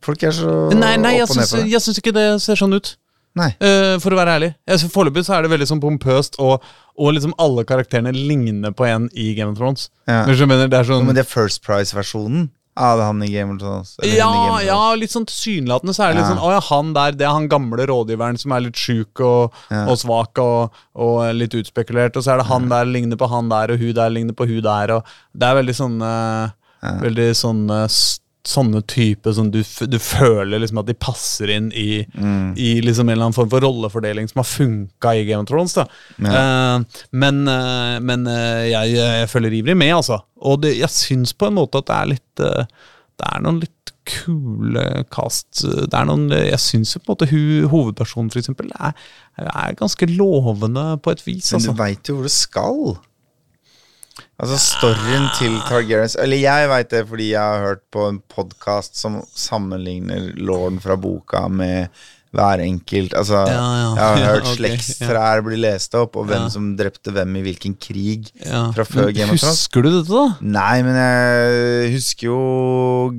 Folk 0.00 0.22
er 0.22 0.30
så 0.30 0.70
Nei, 0.78 0.94
nei, 0.96 1.16
opp 1.24 1.30
og 1.34 1.36
ned 1.40 1.48
på 1.50 1.56
det. 1.58 1.70
jeg 1.72 1.80
syns 1.82 1.98
ikke 1.98 2.12
det 2.14 2.26
ser 2.44 2.54
sånn 2.54 2.76
ut. 2.76 2.96
Nei. 3.36 3.50
Eh, 3.60 3.98
for 4.00 4.14
å 4.16 4.18
være 4.18 4.34
ærlig. 4.38 4.50
Foreløpig 4.92 5.26
er 5.28 5.42
det 5.44 5.50
veldig 5.52 5.66
sånn 5.68 5.80
pompøst, 5.82 6.38
og, 6.40 6.62
og 6.96 7.12
liksom 7.16 7.34
alle 7.38 7.64
karakterene 7.68 8.12
ligner 8.16 8.72
på 8.72 8.86
en 8.88 9.10
i 9.12 9.34
Game 9.36 9.52
of 9.52 9.58
Thrones. 9.60 9.90
Ja. 10.08 10.22
Mener, 10.24 10.68
det 10.72 10.78
er 10.80 10.88
sånn 10.88 11.04
men 11.06 11.14
det 11.18 11.26
er 11.26 11.28
First 11.28 11.62
Price-versjonen 11.66 12.48
av 12.76 13.00
han 13.00 13.22
i 13.24 13.28
Game 13.32 13.54
of 13.54 13.60
Thrones. 13.60 13.94
ja, 14.04 14.28
of 14.52 14.62
ja, 14.64 14.78
litt 15.00 15.12
sånn 15.12 15.24
tilsynelatende 15.28 15.94
så 15.96 16.02
er 16.04 16.12
det 16.12 16.18
litt 16.20 16.26
sånn 16.28 16.42
Å 16.44 16.50
ja, 16.52 16.60
han 16.68 16.90
der, 16.92 17.14
det 17.16 17.24
er 17.24 17.32
han 17.32 17.46
gamle 17.48 17.86
rådgiveren 17.88 18.36
som 18.40 18.52
er 18.52 18.60
litt 18.66 18.76
sjuk 18.76 19.20
og, 19.24 19.54
og 19.88 19.96
svak 19.96 20.36
og, 20.42 20.74
og 20.94 21.22
litt 21.36 21.54
utspekulert, 21.56 22.16
og 22.16 22.24
så 22.26 22.34
er 22.34 22.42
det 22.42 22.48
han 22.50 22.68
der 22.72 22.84
ligner 22.84 23.16
på 23.16 23.28
han 23.32 23.48
der, 23.48 23.72
og 23.72 23.80
hun 23.80 23.94
der 23.96 24.12
ligner 24.12 24.36
på 24.36 24.44
hun 24.48 24.60
der, 24.64 24.92
og 24.98 25.08
det 25.32 25.48
er 25.48 25.56
veldig 25.62 25.76
sånn 25.76 25.96
eh, 26.04 26.52
Veldig 27.00 27.30
sånn 27.34 27.62
s- 27.88 28.20
Sånne 28.46 28.78
typer 28.86 29.32
som 29.34 29.48
du, 29.50 29.58
du 29.90 29.96
føler 29.98 30.60
liksom 30.62 30.78
at 30.78 30.86
de 30.86 30.94
passer 30.94 31.50
inn 31.56 31.72
i, 31.74 32.04
Mm. 32.14 32.52
i 32.56 32.80
liksom 32.80 33.08
en 33.08 33.12
eller 33.16 33.24
annen 33.26 33.34
form 33.36 33.50
for 33.50 33.60
rollefordeling 33.64 34.28
som 34.30 34.38
har 34.42 34.46
funka 34.48 35.14
i 35.18 35.24
Game 35.26 35.42
of 35.42 35.48
Thrones. 35.50 35.74
da 35.74 35.86
Eh, 36.22 36.84
Men, 37.12 37.42
uh, 37.48 37.98
men 38.00 38.26
uh, 38.30 38.62
jeg, 38.70 38.94
jeg 38.94 39.28
følger 39.32 39.58
ivrig 39.58 39.76
med, 39.76 39.94
altså. 39.96 40.20
Og 40.40 40.60
det, 40.62 40.76
jeg 40.78 40.88
syns 40.94 41.32
på 41.34 41.48
en 41.50 41.54
måte 41.58 41.78
at 41.82 41.86
det 41.90 41.96
er 41.96 42.12
litt 42.14 42.36
Det 43.16 43.26
er 43.32 43.40
noen 43.42 43.60
litt 43.64 43.72
kule 44.06 44.82
cast. 45.10 45.64
Det 45.64 45.94
er 45.96 46.04
noen, 46.06 46.28
jeg 46.30 46.60
syns 46.62 46.92
jo 46.94 47.00
på 47.02 47.10
en 47.10 47.14
måte 47.16 47.28
hun, 47.32 47.68
hovedpersonen, 47.72 48.28
for 48.30 48.38
eksempel, 48.38 48.68
er, 48.78 48.92
er 49.42 49.74
ganske 49.78 50.06
lovende 50.12 50.84
på 51.02 51.10
et 51.16 51.24
vis. 51.26 51.48
Men 51.50 51.58
Altså. 51.58 51.72
du 51.74 51.80
veit 51.82 52.10
jo 52.12 52.14
hvor 52.20 52.28
det 52.28 52.34
skal. 52.36 52.82
Altså 54.40 54.56
Storyen 54.60 55.28
til 55.36 55.58
Targaryens 55.68 56.16
Eller 56.20 56.40
jeg 56.40 56.68
veit 56.72 56.92
det 56.92 57.02
fordi 57.08 57.30
jeg 57.32 57.40
har 57.40 57.64
hørt 57.64 57.82
på 57.92 58.08
en 58.10 58.20
podkast 58.32 58.96
som 59.00 59.20
sammenligner 59.36 60.30
lorden 60.36 60.80
fra 60.80 60.96
boka 61.00 61.46
med 61.52 61.92
hver 62.36 62.60
enkelt 62.62 63.14
Altså, 63.16 63.38
Ja, 63.48 63.56
ja. 63.56 63.88
jeg 63.96 64.04
har 64.04 64.16
Ja, 64.22 64.26
hørt 64.34 64.46
ok, 64.50 64.56
slektstrær 64.58 65.42
bli 65.46 65.56
lest 65.62 65.94
opp, 65.98 66.16
og 66.20 66.26
hvem 66.28 66.44
Ja. 66.46 66.48
som 66.52 66.68
drepte 66.78 67.12
hvem 67.16 67.36
i 67.40 67.42
hvilken 67.46 67.74
krig. 67.80 68.28
Ja. 68.44 68.66
Fra 68.76 68.84
før 68.84 69.06
Men 69.08 69.16
Game 69.16 69.32
of 69.34 69.40
Thrones? 69.40 69.62
Husker 69.64 69.82
du 69.86 69.90
dette, 69.96 70.12
da? 70.12 70.26
Nei, 70.56 70.82
men 70.86 70.98
jeg 71.00 71.92
husker 71.96 72.28
jo 72.28 72.40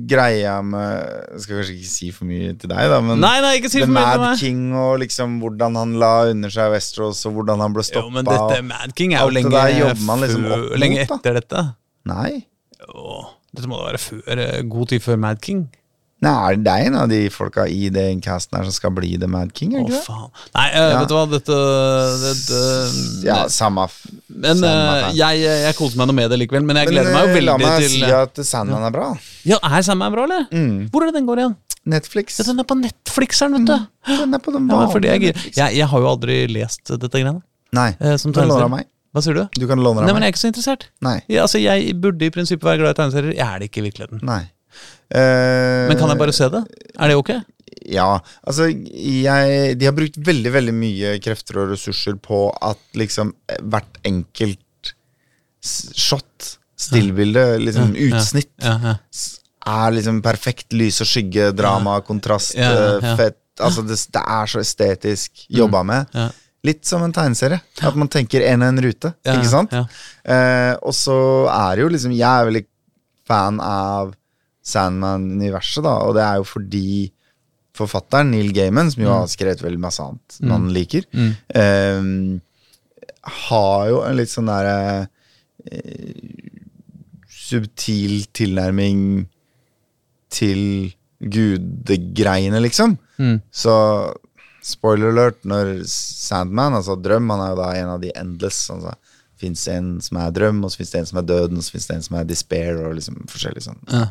greia 0.08 0.56
med 0.62 1.02
Jeg 1.34 1.40
skal 1.44 1.60
kanskje 1.60 1.76
ikke 1.78 1.90
si 1.92 2.10
for 2.14 2.28
mye 2.30 2.52
til 2.58 2.70
deg, 2.72 2.84
da, 2.94 3.00
men 3.04 3.20
Nei, 3.22 3.34
nei, 3.44 3.54
ikke 3.58 3.72
si 3.72 3.80
The 3.82 3.86
for 3.88 3.94
mye 3.96 4.04
Mad 4.14 4.24
meg. 4.24 4.38
King 4.42 4.62
og 4.78 4.98
liksom 5.02 5.38
hvordan 5.42 5.76
han 5.82 5.96
la 6.00 6.12
under 6.30 6.54
seg 6.54 6.70
Westeros, 6.76 7.24
og 7.28 7.34
hvordan 7.38 7.60
han 7.66 7.74
ble 7.76 7.84
Jo, 7.92 8.06
men 8.14 8.24
dette 8.28 8.62
Mad 8.68 8.94
King 8.98 9.14
er 9.18 9.26
jo 9.26 9.34
lenge, 9.34 9.50
der 9.50 9.74
liksom 9.74 10.46
mot, 10.46 10.70
lenge 10.78 11.02
etter 11.06 11.34
dette. 11.40 11.64
Nei. 12.08 12.44
Jo, 12.88 13.18
dette 13.54 13.68
må 13.68 13.78
da 13.80 13.90
være 13.90 13.98
før, 14.00 14.38
eh, 14.38 14.62
god 14.70 14.88
tid 14.94 15.02
før 15.04 15.18
Mad 15.18 15.40
King. 15.44 15.66
Nei, 16.20 16.56
det 16.58 16.72
er 16.72 16.86
en 16.88 16.96
av 16.98 17.08
de 17.12 17.18
folka 17.30 17.68
i 17.70 17.88
den 17.94 18.18
casten 18.24 18.56
her 18.58 18.64
som 18.66 18.74
skal 18.74 18.90
bli 18.96 19.12
The 19.22 19.28
Mad 19.30 19.52
King, 19.54 19.76
Å, 19.76 19.78
er 19.78 19.84
det 19.86 19.94
ikke 20.00 20.06
faen. 20.08 20.30
Nei, 20.56 20.64
eh, 20.72 20.88
Ja. 20.90 20.98
vet 20.98 21.12
du 21.12 21.14
hva, 21.14 21.26
dette, 21.30 21.58
dette 22.24 22.62
Ja, 23.28 23.36
samme 23.54 23.84
Men 24.28 24.58
samme 24.58 24.96
uh, 25.06 25.12
jeg, 25.14 25.44
jeg 25.46 25.76
koser 25.78 26.00
meg 26.00 26.10
noe 26.10 26.16
med 26.18 26.30
det 26.32 26.40
likevel. 26.42 26.66
Men 26.66 26.80
jeg 26.80 26.88
Men 26.90 26.94
gleder 26.96 27.14
meg 27.14 27.22
jo 27.22 27.30
eh, 27.30 27.36
veldig 27.38 27.52
la 27.52 27.56
meg 27.62 27.78
til 27.84 27.94
si 27.94 28.02
at 28.18 28.42
Sandman 28.50 28.88
er 28.88 28.94
bra. 28.98 29.06
Ja, 29.46 29.60
Er 29.62 29.86
Sandman 29.86 30.12
bra, 30.16 30.26
eller? 30.26 30.48
Mm. 30.50 30.88
Hvor 30.90 31.06
er 31.06 31.12
det 31.12 31.20
den 31.20 31.30
går 31.30 31.44
igjen? 31.44 31.56
Netflix. 31.88 32.40
Ja, 32.42 32.44
Den 32.50 32.58
er 32.60 32.66
på 32.68 32.76
Netflixeren, 32.82 33.54
vet 33.54 33.70
du. 33.70 33.86
Den 34.10 34.34
er 34.34 34.42
på 34.42 34.52
den 34.58 34.66
Ja, 34.68 34.82
jeg, 34.90 35.20
Netflix. 35.22 35.56
jeg, 35.56 35.78
jeg 35.78 35.86
har 35.94 36.02
jo 36.04 36.10
aldri 36.10 36.40
lest 36.50 36.82
dette 36.90 37.08
greiene. 37.14 37.40
Nei, 37.78 37.92
eh, 38.00 38.16
som 38.18 38.32
du 38.34 38.40
kan 38.40 38.48
låne 38.50 38.66
av 38.66 38.74
meg. 38.74 38.90
Hva 39.14 39.22
sier 39.24 39.38
du? 39.38 39.46
Du 39.56 39.66
kan 39.70 39.78
låne 39.80 40.02
av 40.02 40.04
meg. 40.04 40.10
Nei, 40.10 40.18
men. 40.18 40.22
Jeg 40.26 40.34
er 40.34 40.34
ikke 40.34 40.42
så 40.42 40.50
interessert. 40.50 40.88
Nei. 41.00 41.16
Ja, 41.30 41.46
altså, 41.46 41.62
Jeg 41.62 41.94
burde 42.02 42.26
i 42.26 42.30
prinsippet 42.34 42.66
være 42.66 42.82
glad 42.82 42.96
i 42.96 42.98
tegneserier. 43.00 43.34
Jeg 43.38 43.46
er 43.46 43.58
det 43.62 43.70
ikke 43.70 43.80
i 43.80 43.86
virkeligheten. 43.88 44.20
Nei. 44.26 44.42
Eh, 45.10 45.88
Men 45.88 45.96
kan 45.98 46.08
jeg 46.12 46.18
bare 46.20 46.34
se 46.36 46.48
det? 46.52 46.64
Er 46.98 47.08
det 47.08 47.16
ok? 47.16 47.30
Ja, 47.88 48.18
altså 48.46 48.66
jeg, 48.68 49.78
De 49.78 49.86
har 49.88 49.94
brukt 49.96 50.18
veldig 50.20 50.50
veldig 50.52 50.74
mye 50.76 51.14
krefter 51.24 51.62
og 51.62 51.70
ressurser 51.72 52.18
på 52.20 52.48
at 52.60 52.80
liksom 52.98 53.30
hvert 53.70 54.00
enkelt 54.08 54.92
shot, 55.62 56.54
stillbilde, 56.78 57.58
liksom 57.62 57.94
utsnitt, 58.08 58.52
Ja, 58.62 58.76
ja. 58.82 58.94
er 59.68 59.90
liksom 59.96 60.20
perfekt 60.22 60.72
lys 60.76 61.00
og 61.02 61.08
skygge, 61.10 61.50
drama, 61.56 61.98
kontrast, 62.06 62.54
Ja, 62.56 62.98
ja. 63.02 63.16
fett 63.18 63.38
Altså 63.58 63.82
det, 63.82 63.96
det 64.14 64.20
er 64.22 64.46
så 64.46 64.60
estetisk 64.62 65.40
jobba 65.50 65.80
med. 65.82 66.06
Ja. 66.14 66.28
Litt 66.62 66.84
som 66.86 67.02
en 67.02 67.10
tegneserie. 67.12 67.58
At 67.82 67.96
man 67.98 68.06
tenker 68.06 68.44
en 68.46 68.62
og 68.62 68.68
en 68.70 68.78
rute, 68.84 69.10
Ja, 69.26 69.34
ikke 69.34 69.50
sant? 69.50 69.72
ja. 69.74 69.80
Eh, 70.22 70.76
og 70.86 70.94
så 70.94 71.16
er 71.50 71.74
det 71.74 71.82
jo 71.82 71.88
liksom 71.90 72.12
Jeg 72.14 72.22
er 72.28 72.46
veldig 72.46 72.62
fan 73.26 73.58
av 73.60 74.12
Sandman-universet, 74.68 75.82
da, 75.86 75.94
og 76.04 76.16
det 76.18 76.24
er 76.24 76.40
jo 76.40 76.48
fordi 76.48 76.90
forfatteren 77.78 78.32
Neil 78.34 78.50
Gaiman, 78.56 78.90
som 78.90 79.04
jo 79.04 79.14
har 79.14 79.30
skrevet 79.30 79.62
veldig 79.62 79.80
masse 79.80 80.02
annet 80.02 80.38
man 80.50 80.68
liker, 80.74 81.06
eh, 81.14 82.08
har 83.46 83.88
jo 83.90 84.02
en 84.04 84.18
litt 84.18 84.32
sånn 84.32 84.50
derre 84.50 85.08
eh, 85.68 86.48
subtil 87.48 88.24
tilnærming 88.36 89.26
til 90.32 90.62
gudegreiene, 91.18 92.60
liksom. 92.62 92.96
Mm. 93.18 93.38
Så 93.50 93.74
spoiler 94.64 95.12
alert, 95.14 95.40
når 95.48 95.80
Sandman, 95.88 96.76
altså 96.78 96.98
Drøm, 97.00 97.30
han 97.32 97.42
er 97.42 97.54
jo 97.54 97.60
da 97.60 97.68
en 97.78 97.92
av 97.94 98.02
de 98.02 98.12
endless. 98.20 98.60
Altså, 98.74 98.94
fins 99.40 99.66
en 99.72 99.92
som 100.04 100.18
er 100.22 100.30
drøm, 100.34 100.64
og 100.64 100.70
så 100.72 100.80
fins 100.82 100.90
det 100.94 101.00
en 101.02 101.06
som 101.12 101.18
er 101.22 101.28
døden, 101.28 101.56
og 101.60 101.64
så 101.66 101.74
fins 101.76 101.86
det 101.90 101.96
en 101.96 102.02
som 102.08 102.16
er 102.20 102.24
despair, 102.28 102.76
og 102.84 102.94
liksom 102.98 103.22
forskjellig 103.30 103.62
sånn. 103.68 103.80
Ja. 103.92 104.06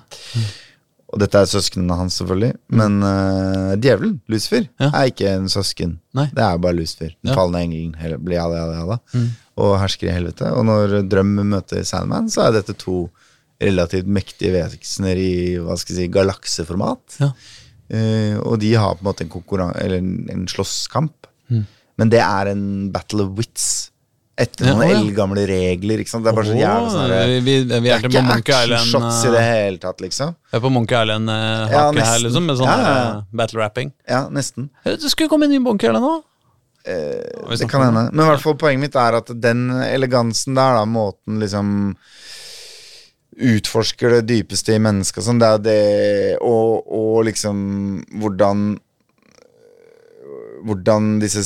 Og 1.07 1.21
dette 1.21 1.39
er 1.39 1.47
søsknene 1.47 1.95
hans, 1.95 2.17
selvfølgelig. 2.19 2.53
Men 2.75 2.97
uh, 2.99 3.75
djevelen, 3.79 4.17
Lucifer, 4.27 4.65
Ja. 4.79 4.89
er 4.91 5.07
ikke 5.11 5.29
en 5.37 5.47
søsken. 5.47 5.93
Nei. 6.17 6.25
Det 6.35 6.43
er 6.43 6.57
bare 6.59 6.75
Lucifer. 6.75 7.13
Den 7.23 7.31
Ja. 7.31 7.35
falne 7.37 7.61
engelen. 7.63 7.93
hele- 7.95 8.17
bli 8.19 8.35
alle, 8.35 8.59
alle, 8.59 8.81
alle, 8.83 9.29
Og 9.57 9.79
hersker 9.79 10.09
i 10.09 10.11
helvete. 10.17 10.51
Og 10.51 10.65
når 10.65 11.07
Drøm 11.07 11.31
møter 11.47 11.85
Sandman, 11.85 12.27
så 12.29 12.47
er 12.47 12.51
dette 12.59 12.75
to 12.77 13.09
relativt 13.61 14.05
mektige 14.05 14.51
vesener 14.51 15.15
i 15.17 15.55
hva 15.57 15.77
skal 15.79 15.95
jeg 15.95 16.09
si, 16.09 16.13
galakseformat. 16.13 17.19
Ja. 17.21 17.31
Uh, 17.87 18.39
og 18.43 18.59
de 18.59 18.73
har 18.73 18.95
på 18.95 18.99
en 18.99 19.07
måte 19.07 19.23
en 19.23 19.71
Eller 19.81 19.97
en, 19.97 20.27
en 20.29 20.45
slåsskamp. 20.45 21.13
Men 21.97 22.09
det 22.09 22.19
er 22.19 22.47
en 22.51 22.91
battle 22.91 23.21
of 23.23 23.37
wits. 23.37 23.91
Etter 24.37 24.67
noen 24.69 24.85
ja. 24.85 24.97
eldgamle 24.99 25.43
regler. 25.49 26.01
Ikke 26.03 26.11
sant? 26.11 26.25
Det 26.25 26.29
er 26.29 26.37
bare 26.37 26.49
så 26.51 26.57
jævlig 26.59 26.93
sånn 26.93 27.13
Åh, 27.15 27.21
vi, 27.25 27.37
vi, 27.41 27.53
vi 27.65 27.89
Det 27.89 27.93
er 27.95 28.03
ikke 28.05 28.21
actionshots 28.35 29.23
i 29.23 29.29
eh, 29.31 29.33
det 29.33 29.43
hele 29.47 29.81
tatt, 29.81 30.03
liksom. 30.03 30.35
Vi 30.51 30.59
er 30.59 30.63
på 30.63 30.71
Monkey 30.75 30.99
Island-hake 30.99 31.73
Ja, 31.73 31.85
her, 31.89 32.21
liksom, 32.21 32.45
med 32.45 32.59
sånn 32.59 32.69
Ja, 32.69 32.91
eh, 32.91 33.23
battle-rapping. 33.41 33.93
Ja, 34.05 34.21
nesten. 34.33 34.69
Det 34.85 35.09
skulle 35.09 35.31
komme 35.31 35.49
en 35.49 35.55
ny 35.55 35.61
Monkey 35.65 35.89
Island 35.89 36.05
nå. 36.05 36.15
Det 36.87 37.67
kan 37.67 37.83
hende. 37.83 38.05
Men 38.13 38.23
i 38.23 38.29
hvert 38.29 38.43
fall 38.45 38.55
poenget 38.61 38.85
mitt 38.85 38.97
er 39.01 39.17
at 39.17 39.33
den 39.43 39.65
elegansen 39.89 40.55
der, 40.55 40.77
da, 40.79 40.85
måten 40.87 41.41
liksom 41.41 41.73
Utforsker 43.37 44.15
det 44.15 44.21
dypeste 44.31 44.73
i 44.73 44.81
mennesket, 44.81 45.21
sånn, 45.21 45.37
det 45.37 45.49
er 45.49 45.59
det 45.61 45.81
og, 46.41 46.87
og 46.89 47.25
liksom 47.27 47.57
hvordan 48.21 48.69
Hvordan 50.65 51.11
disse 51.21 51.43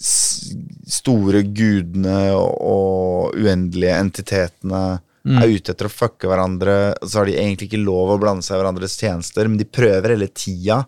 store 0.00 1.42
gudene 1.44 2.32
og 2.36 3.36
uendelige 3.36 3.98
entitetene 4.00 4.82
er 5.28 5.52
ute 5.52 5.74
etter 5.74 5.88
å 5.88 5.92
fucke 5.92 6.28
hverandre. 6.30 6.94
Så 7.04 7.20
har 7.20 7.28
de 7.28 7.36
egentlig 7.36 7.68
ikke 7.68 7.82
lov 7.84 8.14
å 8.14 8.20
blande 8.22 8.42
seg 8.46 8.56
i 8.56 8.62
hverandres 8.62 8.96
tjenester, 8.96 9.48
men 9.48 9.60
de 9.60 9.68
prøver 9.68 10.14
hele 10.14 10.30
tida. 10.32 10.82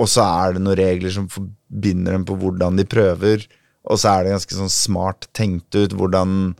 Og 0.00 0.08
så 0.08 0.24
er 0.24 0.54
det 0.54 0.62
noen 0.64 0.78
regler 0.80 1.12
som 1.12 1.28
forbinder 1.28 2.16
dem 2.16 2.24
på 2.28 2.38
hvordan 2.40 2.80
de 2.80 2.88
prøver. 2.88 3.44
Og 3.90 3.98
så 4.00 4.14
er 4.14 4.24
det 4.24 4.36
ganske 4.36 4.56
sånn 4.56 4.72
smart 4.72 5.28
tenkt 5.36 5.74
ut 5.76 5.92
hvordan 5.98 6.54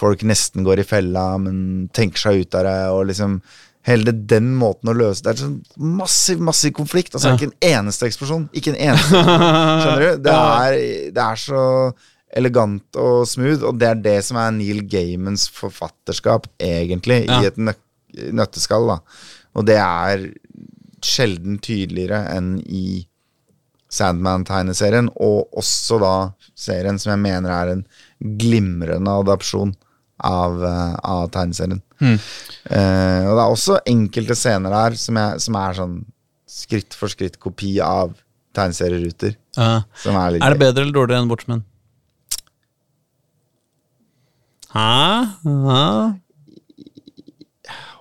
folk 0.00 0.22
nesten 0.28 0.64
går 0.64 0.80
i 0.80 0.88
fella, 0.88 1.36
men 1.40 1.88
tenker 1.96 2.20
seg 2.20 2.44
ut 2.44 2.56
av 2.56 2.64
det. 2.68 2.78
Og 2.96 3.06
liksom 3.10 3.38
Hele 3.86 4.10
den 4.10 4.48
måten 4.58 4.90
å 4.90 4.94
løse 4.98 5.22
Det 5.22 5.30
er 5.32 5.40
sånn 5.44 5.60
massiv, 5.78 6.40
massiv 6.42 6.72
konflikt. 6.74 7.14
Altså 7.14 7.30
Ja. 7.30 7.36
Ikke 7.38 7.52
en 7.52 7.86
eneste 7.86 8.08
eksplosjon. 8.08 8.48
Ikke 8.52 8.72
en 8.74 8.80
eneste 8.88 9.20
Skjønner 9.82 10.02
du? 10.02 10.22
Det 10.26 10.34
er, 10.34 10.78
det 11.14 11.22
er 11.26 11.40
så 11.40 11.62
elegant 12.36 12.98
og 13.00 13.22
smooth, 13.30 13.62
og 13.64 13.78
det 13.80 13.88
er 13.88 14.00
det 14.02 14.16
som 14.26 14.36
er 14.42 14.50
Neil 14.56 14.82
Gaimans 14.90 15.46
forfatterskap, 15.54 16.48
egentlig, 16.60 17.22
Ja. 17.30 17.38
i 17.40 17.46
et 17.52 17.56
nø 17.62 17.72
nøtteskall. 18.32 18.86
da 18.90 18.98
Og 19.54 19.66
det 19.68 19.76
er 19.78 20.26
sjelden 21.04 21.58
tydeligere 21.62 22.24
enn 22.34 22.56
i 22.66 23.06
Sandman-tegneserien, 23.92 25.08
og 25.22 25.52
også 25.56 25.98
da 26.02 26.12
serien 26.58 26.98
som 26.98 27.12
jeg 27.14 27.22
mener 27.22 27.52
er 27.54 27.72
en 27.76 27.84
glimrende 28.40 29.12
adopsjon 29.22 29.74
av, 30.24 30.64
eh, 30.64 30.94
av 31.04 31.30
tegneserien. 31.34 31.80
Eh, 32.00 33.22
og 33.26 33.32
det 33.36 33.42
er 33.42 33.48
også 33.50 33.78
enkelte 33.86 34.36
scener 34.38 34.72
der 34.72 34.96
som, 35.00 35.18
jeg, 35.20 35.40
som 35.44 35.58
er 35.60 35.78
sånn 35.80 35.96
skritt 36.46 36.96
for 36.96 37.12
skritt 37.12 37.38
kopi 37.42 37.76
av 37.84 38.14
tegneserieruter. 38.56 39.36
Uh, 39.56 39.80
Som 40.00 40.16
er 40.16 40.38
Er 40.40 40.54
det 40.54 40.60
bedre 40.60 40.84
eller 40.84 40.94
dårligere 40.96 41.24
enn 41.24 41.30
Watchmen? 41.32 41.64
Hæ? 44.72 45.36
Hæ? 45.44 45.82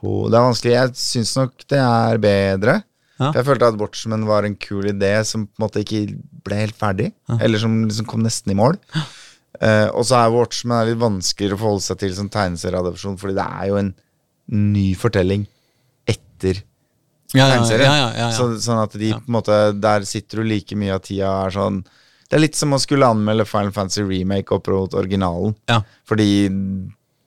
Oh, 0.05 0.27
det 0.29 0.37
er 0.37 0.43
vanskelig. 0.45 0.73
Jeg 0.75 0.97
syns 1.01 1.31
nok 1.39 1.65
det 1.71 1.79
er 1.81 2.19
bedre. 2.21 2.75
Ja. 3.15 3.29
For 3.31 3.39
Jeg 3.39 3.47
følte 3.47 3.69
at 3.71 3.79
Watchmen 3.79 4.25
var 4.27 4.45
en 4.45 4.57
kul 4.59 4.89
idé 4.91 5.13
som 5.25 5.47
på 5.47 5.55
en 5.57 5.65
måte 5.65 5.81
ikke 5.81 6.17
ble 6.45 6.59
helt 6.65 6.77
ferdig. 6.77 7.11
Eller 7.39 7.61
som 7.61 7.77
liksom 7.87 8.07
kom 8.09 8.25
nesten 8.25 8.51
i 8.51 8.57
mål. 8.59 8.77
Eh, 9.61 9.87
og 9.93 10.03
så 10.07 10.17
er 10.19 10.33
Watchmen 10.33 10.75
er 10.79 10.89
litt 10.91 11.01
vanskeligere 11.01 11.55
å 11.57 11.61
forholde 11.61 11.85
seg 11.85 11.99
til 12.01 12.15
som 12.17 12.29
tegneserieadopsjon, 12.33 13.17
fordi 13.21 13.35
det 13.37 13.45
er 13.45 13.67
jo 13.71 13.77
en 13.81 13.91
ny 14.55 14.87
fortelling 14.99 15.45
etter 16.07 16.59
Ja, 17.33 17.47
tegneserien. 17.49 17.89
ja, 17.89 18.09
ja. 18.15 18.27
Så, 18.35 18.49
sånn 18.61 18.81
at 18.83 18.93
de 18.99 19.09
på 19.15 19.23
en 19.25 19.33
måte 19.33 19.55
Der 19.81 20.03
sitter 20.05 20.37
du 20.43 20.43
like 20.49 20.75
mye 20.77 20.93
av 20.93 21.01
tida 21.07 21.31
er 21.47 21.55
sånn 21.55 21.79
Det 22.29 22.37
er 22.37 22.43
litt 22.43 22.55
som 22.59 22.75
å 22.75 22.79
skulle 22.79 23.07
anmelde 23.09 23.47
Final 23.49 23.73
Fantasy 23.73 24.03
Remake 24.05 24.53
opp 24.53 24.67
mot 24.69 24.93
originalen. 24.93 25.55
Ja. 25.69 25.79
Fordi 26.05 26.29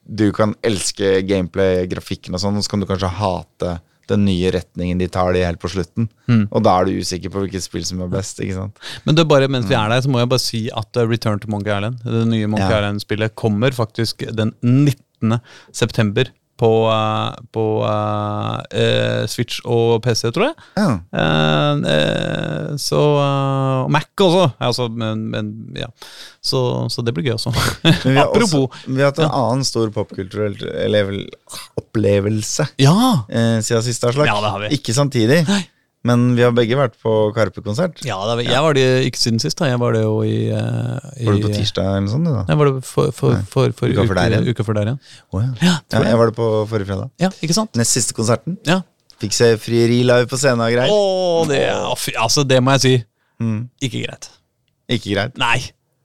du 0.09 0.31
kan 0.33 0.55
elske 0.65 1.19
gameplay, 1.27 1.85
grafikken 1.91 2.33
og 2.33 2.41
sånn, 2.41 2.57
og 2.57 2.63
så 2.65 2.71
kan 2.73 2.81
du 2.81 2.87
kanskje 2.89 3.11
hate 3.19 3.73
den 4.09 4.25
nye 4.27 4.51
retningen 4.55 4.99
de 5.01 5.07
tar 5.11 5.33
det 5.35 5.45
helt 5.45 5.61
på 5.61 5.71
slutten. 5.71 6.09
Mm. 6.29 6.47
Og 6.49 6.63
da 6.65 6.75
er 6.79 6.89
du 6.89 6.99
usikker 6.99 7.31
på 7.33 7.43
hvilket 7.45 7.65
spill 7.65 7.85
som 7.87 8.01
er 8.05 8.11
best. 8.13 8.41
ikke 8.43 8.57
sant? 8.57 8.81
Men 9.05 9.17
det 9.17 9.23
er 9.25 9.31
bare 9.31 9.49
mens 9.51 9.69
vi 9.69 9.77
er 9.77 9.91
der, 9.93 10.01
så 10.05 10.11
må 10.11 10.21
jeg 10.21 10.31
bare 10.31 10.43
si 10.43 10.63
at 10.73 10.99
uh, 10.99 11.05
Return 11.09 11.39
to 11.43 11.51
Monkey 11.51 11.71
Island, 11.75 12.01
det 12.05 12.25
nye 12.31 12.49
Monkey 12.49 12.67
Ja. 12.67 12.81
Island-spillet, 12.81 13.35
kommer 13.39 13.71
faktisk 13.75 14.25
den 14.35 14.53
19. 14.65 15.39
september 15.75 16.29
på, 16.59 16.71
uh, 16.91 17.31
på 17.55 17.65
uh, 17.87 19.25
Switch 19.31 19.61
og 19.63 20.01
PC, 20.03 20.27
tror 20.35 20.49
jeg. 20.49 20.57
Ja. 20.75 20.89
Uh, 21.15 21.87
eh, 21.93 22.75
så 22.81 22.99
uh, 22.99 23.87
Mac 23.91 24.09
også. 24.19 24.49
Altså, 24.59 24.89
men, 24.91 25.27
men 25.31 25.53
ja. 25.79 25.87
Så, 26.43 26.61
så 26.91 27.03
det 27.05 27.15
blir 27.15 27.29
gøy 27.29 27.37
også. 27.37 27.53
Vi 28.05 28.17
Apropos. 28.23 28.67
også, 28.67 28.85
vi 28.87 29.01
har 29.01 29.11
hatt 29.11 29.23
en 29.23 29.31
annen 29.31 29.65
stor 29.67 29.91
popkulturell 29.95 30.57
opplevelse 31.79 32.67
Ja! 32.79 33.25
eh, 33.29 33.59
siden 33.65 33.83
siste 33.85 34.13
slag. 34.13 34.29
Ja, 34.29 34.39
det 34.43 34.53
har 34.53 34.63
vi. 34.65 34.71
Ikke 34.79 34.95
samtidig, 34.95 35.43
Men 36.07 36.21
vi 36.37 36.43
har 36.45 36.53
begge 36.55 36.77
vært 36.79 36.93
på 37.03 37.11
Karpe-konsert. 37.35 37.97
Ja, 38.07 38.15
er- 38.31 38.39
jeg 38.47 38.61
var 38.63 38.73
det 38.73 38.85
ikke 39.09 39.19
siden 39.19 39.39
sist. 39.43 39.57
da 39.59 39.65
Jeg 39.67 39.79
var 39.81 39.91
det 39.91 40.01
jo 40.03 40.21
i, 40.23 40.47
eh, 40.47 40.99
i 41.19 41.25
Var 41.27 41.33
du 41.35 41.47
på 41.47 41.51
tirsdag 41.53 41.83
eller 41.83 42.05
noe 42.05 42.13
sånt? 42.13 42.25
da? 42.29 42.45
Jeg 42.47 42.57
var 42.61 42.65
det 42.71 42.83
for, 42.87 43.11
for, 43.11 43.35
for, 43.51 43.71
for 43.75 43.87
Uka 43.91 44.05
før 44.07 44.15
der 44.15 44.29
igjen. 44.37 44.47
uka 44.47 44.63
før 44.63 44.73
der 44.79 44.85
igjen. 44.93 44.99
Oh, 45.33 45.41
ja. 45.43 45.49
Ja, 45.61 45.73
Ja, 45.91 46.03
jeg. 46.07 46.17
var 46.17 46.25
det 46.31 46.35
på 46.37 46.47
forrige 46.71 46.87
fredag. 46.87 47.09
Ja, 47.19 47.29
ikke 47.43 47.53
sant? 47.57 47.75
Nest 47.75 47.91
siste 47.91 48.13
konserten. 48.15 48.57
Ja. 48.65 48.79
Fikk 49.19 49.33
se 49.35 49.57
frieri 49.59 49.99
live 50.07 50.25
på 50.31 50.37
scenen 50.39 50.63
og 50.63 50.71
greier. 50.71 50.87
Å, 50.87 51.47
det, 51.49 52.15
altså, 52.15 52.47
det 52.47 52.61
må 52.63 52.71
jeg 52.77 52.81
si. 52.85 52.93
Mm. 53.43 53.69
Ikke 53.83 54.05
greit. 54.07 54.29
Ikke 54.89 55.11
greit. 55.13 55.35
Nei. 55.37 55.57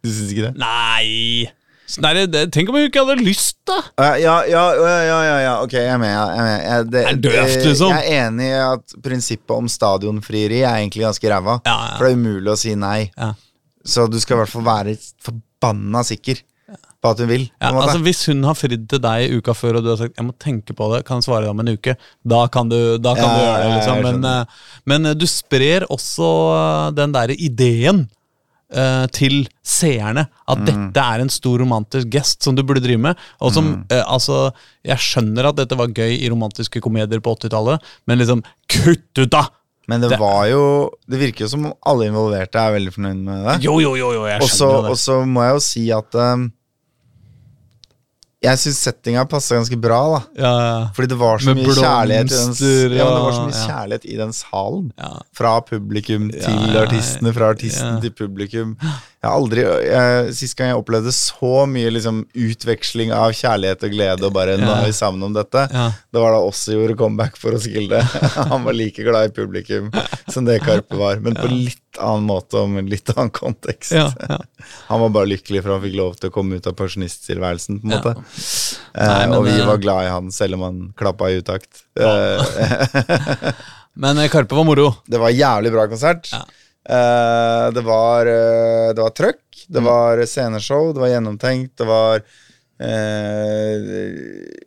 Du 0.03 0.11
syns 0.11 0.33
ikke 0.35 0.49
det? 0.51 0.57
Nei. 0.59 1.47
Nei, 2.01 2.13
det, 2.33 2.47
tenk 2.55 2.71
om 2.71 2.79
hun 2.79 2.87
ikke 2.89 3.03
hadde 3.05 3.21
lyst, 3.21 3.59
da! 3.69 3.77
Ja, 4.01 4.13
ja, 4.19 4.35
ja, 4.49 4.63
ja, 5.05 5.19
ja, 5.45 5.53
ok, 5.61 5.75
jeg 5.77 5.93
er 5.93 6.01
med. 6.01 6.11
Jeg 6.11 6.23
er, 6.25 6.47
med. 6.47 6.55
Jeg, 6.65 6.87
det, 6.95 7.03
Er 7.11 7.19
døvt, 7.27 7.67
liksom. 7.69 7.93
jeg 7.93 8.09
er 8.09 8.29
enig 8.29 8.49
i 8.49 8.63
at 8.63 8.97
prinsippet 9.05 9.55
om 9.57 9.69
stadionfrieri 9.69 10.63
er 10.63 10.81
egentlig 10.81 11.05
ganske 11.05 11.31
ræva. 11.35 11.59
Ja, 11.69 11.77
ja. 11.91 11.93
For 11.99 12.09
det 12.09 12.15
er 12.15 12.23
umulig 12.23 12.55
å 12.55 12.59
si 12.59 12.73
nei. 12.79 12.99
Ja. 13.13 13.35
Så 13.85 14.09
du 14.09 14.17
skal 14.23 14.39
i 14.39 14.43
hvert 14.43 14.55
fall 14.55 14.65
være 14.67 14.97
forbanna 15.23 16.03
sikker 16.09 16.41
på 17.05 17.13
at 17.13 17.21
hun 17.21 17.29
vil. 17.29 17.45
Ja, 17.61 17.71
altså 17.77 18.01
Hvis 18.05 18.25
hun 18.31 18.43
har 18.49 18.57
fridd 18.57 18.89
til 18.89 19.03
deg 19.05 19.37
uka 19.37 19.55
før, 19.57 19.79
og 19.79 19.85
du 19.85 19.93
har 19.93 20.01
sagt 20.01 20.17
'jeg 20.17 20.27
må 20.27 20.33
tenke 20.41 20.73
på 20.73 20.89
det', 20.93 21.05
kan 21.05 21.21
svare 21.21 21.45
deg 21.45 21.53
om 21.53 21.61
en 21.61 21.75
uke, 21.77 21.97
da 22.25 22.47
kan 22.49 22.69
du, 22.69 22.97
da 22.99 23.15
kan 23.15 23.29
du 23.29 23.41
gjøre 23.45 23.61
det. 23.61 23.71
liksom 23.77 24.03
Men, 24.03 24.25
eh, 24.25 24.45
men 24.87 25.07
eh, 25.07 25.15
du 25.15 25.27
sprer 25.27 25.85
også 25.91 26.31
eh, 26.57 26.91
den 26.97 27.13
derre 27.13 27.37
ideen 27.37 28.09
eh, 28.75 29.07
til 29.15 29.47
seerne 29.65 30.27
at 30.49 30.59
Mm. 30.59 30.67
dette 30.67 31.01
er 31.01 31.21
en 31.25 31.29
stor 31.33 31.59
romantisk 31.63 32.11
gest 32.11 32.43
som 32.43 32.55
du 32.55 32.63
burde 32.63 32.83
drive 32.85 32.99
med. 33.01 33.17
Og 33.41 33.53
som, 33.53 33.65
Mm. 33.65 33.85
uh, 33.93 34.05
altså 34.13 34.53
Jeg 34.85 34.99
skjønner 34.99 35.47
at 35.49 35.57
dette 35.57 35.77
var 35.79 35.87
gøy 35.89 36.19
i 36.21 36.29
romantiske 36.29 36.81
komedier 36.83 37.21
på 37.21 37.33
80-tallet, 37.39 37.81
men 38.07 38.19
liksom 38.19 38.43
Kutt 38.69 39.19
ut, 39.19 39.31
da! 39.31 39.47
Men 39.89 40.01
det, 40.01 40.11
det- 40.11 40.19
var 40.21 40.47
jo 40.49 40.91
Det 41.09 41.19
virker 41.21 41.45
jo 41.45 41.49
som 41.49 41.73
alle 41.87 42.07
involverte 42.09 42.57
er 42.57 42.73
veldig 42.79 42.93
fornøyd 42.95 43.17
med 43.25 43.45
det. 43.47 43.63
Jo, 43.65 43.79
jo, 43.81 43.95
jo, 43.97 44.13
jo 44.13 44.25
jeg 44.27 44.41
Og 44.43 44.49
så 44.49 44.69
skjønner 44.69 44.89
jo 44.89 44.91
og 44.91 44.97
så 44.99 45.25
må 45.27 45.43
jeg 45.45 45.55
jo 45.55 45.61
si 45.61 45.91
at 45.93 46.15
um, 46.15 46.53
Jeg 48.45 48.61
syns 48.61 48.81
settinga 48.85 49.25
passa 49.31 49.57
ganske 49.57 49.79
bra, 49.81 50.01
da. 50.13 50.21
Ja, 50.37 50.53
ja. 50.65 50.77
Fordi 50.97 51.09
det 51.15 51.19
var 51.21 51.41
så 51.41 51.53
Med 51.55 51.63
mye 51.63 51.77
kjærlighet 51.79 52.29
i 52.29 52.35
den, 52.35 52.45
blomster, 52.45 52.97
ja, 52.99 53.07
men 53.09 53.15
det 53.17 53.25
var 53.25 53.37
så 53.39 53.47
mye 53.47 53.63
kjærlighet 53.71 54.05
i 54.05 54.19
den 54.21 54.37
salen. 54.37 54.91
Fra 55.41 55.55
publikum 55.65 56.29
til 56.35 56.79
artistene, 56.83 57.33
fra 57.37 57.51
artisten 57.57 58.01
til 58.05 58.15
publikum. 58.21 58.77
Jeg 59.25 59.31
har 59.31 59.39
aldri 59.41 59.63
jeg, 59.65 60.33
Sist 60.37 60.57
gang 60.59 60.69
jeg 60.69 60.77
opplevde 60.83 61.13
så 61.17 61.63
mye 61.71 61.89
liksom, 61.95 62.19
utveksling 62.37 63.13
av 63.17 63.33
kjærlighet 63.33 63.87
og 63.87 63.95
glede 63.95 64.27
og 64.29 64.35
bare 64.37 64.59
'nå 64.61 64.69
er 64.69 64.85
vi 64.85 64.93
sammen 64.93 65.23
om 65.25 65.33
dette', 65.33 65.63
Ja. 65.73 65.87
det 66.13 66.21
var 66.21 66.35
da 66.35 66.41
også 66.45 66.75
gjorde 66.77 66.97
comeback 67.01 67.39
for 67.41 67.57
oss 67.57 67.65
Gilde. 67.65 68.03
Han 68.53 68.65
var 68.69 68.77
like 68.77 69.01
glad 69.03 69.31
i 69.31 69.33
publikum 69.33 69.89
som 70.29 70.45
det 70.45 70.61
Karpe 70.63 70.99
var, 71.01 71.17
men 71.25 71.35
på 71.39 71.49
litt 71.49 71.81
annen 71.99 72.27
måte 72.29 72.59
og 72.61 72.69
med 72.75 72.91
litt 72.91 73.09
annen 73.17 73.31
kontekst. 73.33 73.93
Ja, 73.97 74.11
ja. 74.29 74.39
Han 74.91 75.01
var 75.07 75.09
bare 75.17 75.31
lykkelig 75.33 75.63
for 75.65 75.73
han 75.79 75.83
fikk 75.87 75.97
lov 75.97 76.17
til 76.21 76.29
å 76.29 76.35
komme 76.35 76.57
ut 76.61 76.67
av 76.69 76.75
pensjonisttilværelsen, 76.77 77.81
på 77.81 77.87
en 77.89 77.91
Ja. 77.97 78.01
måte. 78.03 78.15
Nei, 78.95 79.23
Eh, 79.25 79.27
men, 79.27 79.39
og 79.39 79.45
vi 79.49 79.57
eh, 79.59 79.65
var 79.67 79.79
glad 79.83 80.05
i 80.05 80.11
han, 80.13 80.29
selv 80.31 80.55
om 80.55 80.63
han 80.69 80.77
klappa 80.99 81.31
i 81.33 81.41
utakt. 81.41 81.81
Eh, 81.99 83.53
Men 83.97 84.19
Karpe 84.29 84.55
var 84.55 84.65
moro. 84.67 84.97
det 85.09 85.19
var 85.23 85.31
jævlig 85.31 85.71
bra 85.73 85.87
konsert. 85.89 86.29
Ja. 86.33 86.45
Eh, 86.85 87.71
det 87.73 87.81
var 87.87 88.27
uh, 88.29 88.93
Det 88.95 89.01
var 89.01 89.11
trøkk, 89.17 89.41
det 89.69 89.81
Mm. 89.81 89.85
var 89.89 90.25
sceneshow, 90.27 90.93
det 90.93 91.01
var 91.01 91.09
gjennomtenkt, 91.09 91.77
det 91.81 91.87
var 91.89 92.19
uh, 92.19 93.77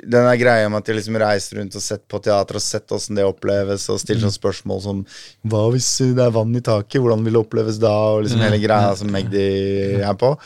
Den 0.07 0.23
der 0.25 0.37
greia 0.39 0.69
med 0.71 0.79
at 0.79 0.85
de 0.89 0.95
liksom 0.97 1.17
reiser 1.19 1.59
rundt 1.59 1.75
og 1.77 1.83
sett 1.83 2.05
på 2.09 2.21
teater 2.23 2.55
og 2.57 2.63
sett 2.63 2.89
åssen 2.95 3.15
det 3.19 3.25
oppleves, 3.27 3.89
og 3.91 3.99
stiller 3.99 4.23
Mm. 4.23 4.29
sånne 4.31 4.39
spørsmål 4.39 4.81
som 4.81 5.05
Hva 5.45 5.71
hvis 5.73 5.89
det 6.15 6.23
er 6.25 6.31
vann 6.31 6.55
i 6.55 6.61
taket? 6.61 7.01
Hvordan 7.01 7.23
vil 7.23 7.33
det 7.33 7.43
oppleves 7.45 7.77
da? 7.79 7.91
Og 8.15 8.23
liksom 8.23 8.39
hele 8.41 8.59
greia 8.63 8.95
som 8.95 9.11
Magdi 9.11 10.01
er 10.01 10.13
på. 10.15 10.37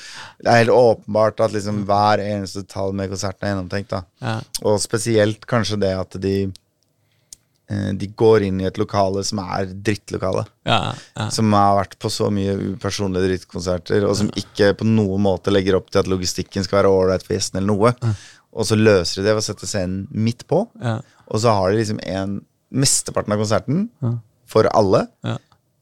Det 0.42 0.48
er 0.52 0.64
helt 0.66 0.76
åpenbart 0.76 1.40
at 1.40 1.52
liksom 1.54 1.86
hver 1.86 2.20
eneste 2.20 2.64
detalj 2.66 2.94
med 2.94 3.10
konserten 3.10 3.44
er 3.48 3.54
gjennomtenkt. 3.56 3.90
da 3.90 4.04
Ja. 4.22 4.42
og 4.64 4.80
spesielt 4.82 5.46
kanskje 5.48 5.80
det 5.80 5.94
at 5.98 6.20
de 6.20 6.44
eh, 6.44 6.52
De 7.98 8.08
går 8.20 8.44
inn 8.48 8.60
i 8.62 8.66
et 8.68 8.78
lokale 8.82 9.24
som 9.28 9.40
er 9.44 9.70
drittlokale. 9.72 10.44
Ja, 10.68 10.94
ja. 11.18 11.28
Som 11.34 11.54
har 11.56 11.78
vært 11.80 11.98
på 12.04 12.10
så 12.12 12.28
mye 12.34 12.56
upersonlige 12.74 13.30
drittkonserter, 13.30 14.04
og 14.10 14.16
som 14.20 14.30
ikke 14.36 14.74
på 14.82 14.88
noen 14.90 15.22
måte 15.24 15.54
legger 15.54 15.78
opp 15.80 15.90
til 15.94 16.02
at 16.04 16.10
logistikken 16.12 16.66
skal 16.68 16.82
være 16.82 16.92
ålreit 16.92 17.24
for 17.28 17.36
gjestene, 17.38 17.62
eller 17.64 17.72
noe. 17.76 18.16
Og 18.52 18.68
så 18.68 18.76
løser 18.76 19.22
de 19.22 19.28
det 19.30 19.36
ved 19.38 19.44
å 19.44 19.48
sette 19.48 19.70
scenen 19.70 20.08
midt 20.12 20.44
på, 20.52 20.66
Ja. 20.84 20.98
og 21.28 21.40
så 21.40 21.54
har 21.56 21.72
de 21.72 21.78
liksom 21.80 22.00
en 22.04 22.42
Mesteparten 22.72 23.34
av 23.34 23.40
konserten 23.42 23.90
Ja. 24.02 24.14
for 24.48 24.68
alle. 24.74 25.08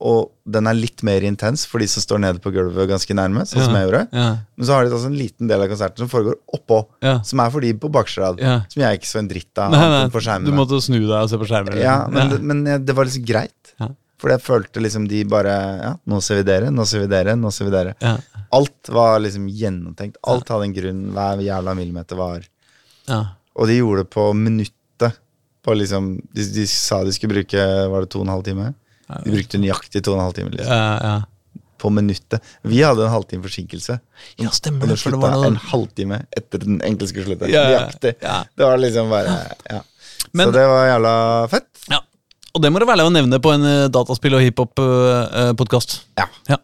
Ja. 0.00 0.06
Og 0.10 0.30
den 0.50 0.66
er 0.66 0.74
litt 0.74 1.02
mer 1.04 1.20
intens 1.28 1.66
for 1.68 1.78
de 1.82 1.86
som 1.92 2.00
står 2.02 2.20
nede 2.24 2.40
på 2.40 2.50
gulvet 2.54 2.88
ganske 2.88 3.12
nærme, 3.14 3.42
sånn 3.46 3.62
som 3.66 3.74
jeg 3.76 3.84
gjorde. 3.86 4.02
Ja. 4.16 4.28
Men 4.56 4.66
så 4.66 4.72
har 4.72 4.84
de 4.86 4.94
altså 4.96 5.10
en 5.10 5.18
liten 5.18 5.46
del 5.50 5.60
av 5.60 5.68
konserten 5.68 5.98
som 6.04 6.08
foregår 6.08 6.38
oppå, 6.56 6.86
Ja. 7.04 7.20
som 7.22 7.40
er 7.44 7.50
for 7.50 7.60
de 7.60 7.74
på 7.74 7.90
bakerste 7.92 8.22
rad. 8.24 8.40
Ja. 8.40 8.62
Som 8.72 8.82
jeg 8.82 8.98
ikke 9.00 9.10
så 9.12 9.18
en 9.20 9.28
dritt 9.28 9.58
av 9.60 9.70
Nei, 9.72 9.80
nei, 9.92 10.08
på 10.08 10.22
skjermen. 10.24 10.46
du 10.48 10.52
måtte 10.56 10.80
snu 10.80 10.98
deg 11.00 11.16
og 11.20 11.28
se 11.28 11.36
på 11.36 11.46
skjermen. 11.50 11.76
Ja, 11.78 12.06
men, 12.08 12.30
ja. 12.30 12.38
men 12.40 12.64
det 12.86 12.96
var 12.96 13.04
liksom 13.04 13.24
greit. 13.28 13.74
Ja. 13.78 13.88
For 14.20 14.28
jeg 14.32 14.40
følte 14.44 14.80
liksom 14.84 15.06
de 15.08 15.22
bare 15.24 15.52
Ja, 15.80 15.92
nå 16.06 16.20
ser 16.22 16.36
vi 16.42 16.48
dere, 16.48 16.68
nå 16.70 16.84
ser 16.88 17.00
vi 17.00 17.06
dere, 17.08 17.36
nå 17.36 17.52
ser 17.52 17.64
vi 17.68 17.70
dere. 17.76 17.94
Ja. 18.00 18.16
Alt 18.52 18.88
var 18.92 19.20
liksom 19.20 19.46
gjennomtenkt. 19.48 20.16
Alt 20.28 20.48
hadde 20.48 20.64
en 20.64 20.74
grunn. 20.74 21.12
Hver 21.14 21.40
jævla 21.44 21.74
millimeter 21.76 22.16
var 22.16 22.40
Ja. 23.08 23.22
Og 23.56 23.66
de 23.66 23.78
gjorde 23.78 24.04
det 24.04 24.10
på 24.10 24.32
minuttet. 24.36 25.16
På 25.62 25.74
liksom 25.76 26.14
de, 26.32 26.44
de 26.54 26.66
sa 26.66 27.02
de 27.04 27.12
skulle 27.12 27.34
bruke 27.34 27.60
Var 27.92 28.00
det 28.00 28.08
to 28.10 28.20
og 28.20 28.24
en 28.24 28.32
halv 28.32 28.44
time? 28.44 28.74
De 29.24 29.30
brukte 29.34 29.58
nøyaktig 29.60 30.02
to 30.06 30.12
og 30.14 30.18
en 30.20 30.24
halv 30.28 30.34
time. 30.38 30.50
Liksom, 30.54 30.72
Ja, 30.72 30.98
ja. 31.02 31.14
på 31.80 31.88
minuttet. 31.90 32.42
Vi 32.68 32.82
hadde 32.84 33.06
en 33.06 33.12
halvtime 33.14 33.42
forsinkelse. 33.42 34.00
ja, 34.38 34.50
stemmer 34.52 34.86
det. 34.90 34.98
For 35.00 35.10
det 35.14 35.20
var 35.22 35.32
noe 35.32 35.46
en 35.46 35.56
halvtime 35.56 36.18
etter 36.36 36.58
den 36.60 36.80
enkelte 36.84 37.08
skulle 37.08 37.24
slutte. 37.30 37.48
Ja, 37.48 37.62
ja, 37.70 37.88
ja. 38.20 38.44
Det 38.56 38.64
var 38.68 38.76
liksom 38.78 39.08
bare 39.10 39.38
Ja. 39.70 39.80
Men- 40.32 40.46
Så 40.48 40.52
det 40.52 40.66
var 40.68 40.86
jævla 40.86 41.48
fett. 41.50 41.68
ja. 41.90 42.00
Og 42.54 42.62
det 42.62 42.70
må 42.72 42.78
det 42.80 42.86
være 42.88 42.98
lov 42.98 43.10
å 43.10 43.14
nevne 43.14 43.38
på 43.40 43.52
en 43.54 43.62
eh, 43.64 43.88
dataspill- 43.88 44.34
og 44.34 44.42
hiphop-podkast. 44.42 46.00
Ja. 46.18 46.26
Ja. 46.48 46.56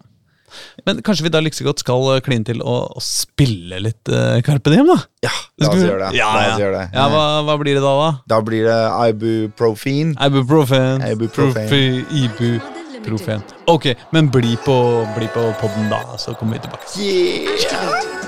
Men 0.87 1.01
kanskje 1.03 1.25
vi 1.27 1.31
da 1.35 1.41
like 1.43 1.65
godt 1.67 1.83
skal 1.83 2.05
eh, 2.15 2.21
kline 2.23 2.47
til 2.47 2.61
å, 2.63 2.75
å 2.95 3.01
spille 3.03 3.81
litt 3.83 4.07
uh, 4.13 4.39
Carpe 4.47 4.71
Diem, 4.71 4.87
da? 4.87 5.01
Ja, 5.27 5.33
la 5.59 5.71
oss 5.73 5.81
vi- 5.81 5.89
gjøre 5.89 6.05
det. 6.05 6.11
Ja, 6.21 6.29
ja. 6.45 6.53
Gjør 6.63 6.77
det. 6.77 6.85
ja 6.95 7.07
hva, 7.11 7.25
hva 7.49 7.57
blir 7.59 7.75
det 7.75 7.83
da, 7.83 7.95
da? 7.99 8.11
Da 8.31 8.39
blir 8.47 8.69
det 8.69 8.77
ibuprofen. 9.11 10.15
Ibuprofen. 10.29 11.03
Ibuprofen. 11.11 12.07
Ibuprofen. 12.23 13.43
Ok, 13.75 13.91
men 14.15 14.31
bli 14.31 14.55
på, 14.63 14.77
bli 15.19 15.27
på 15.35 15.49
podden 15.59 15.91
da, 15.91 16.05
så 16.23 16.37
kommer 16.39 16.61
vi 16.61 16.69
tilbake. 16.69 16.87
Yeah! 17.03 18.23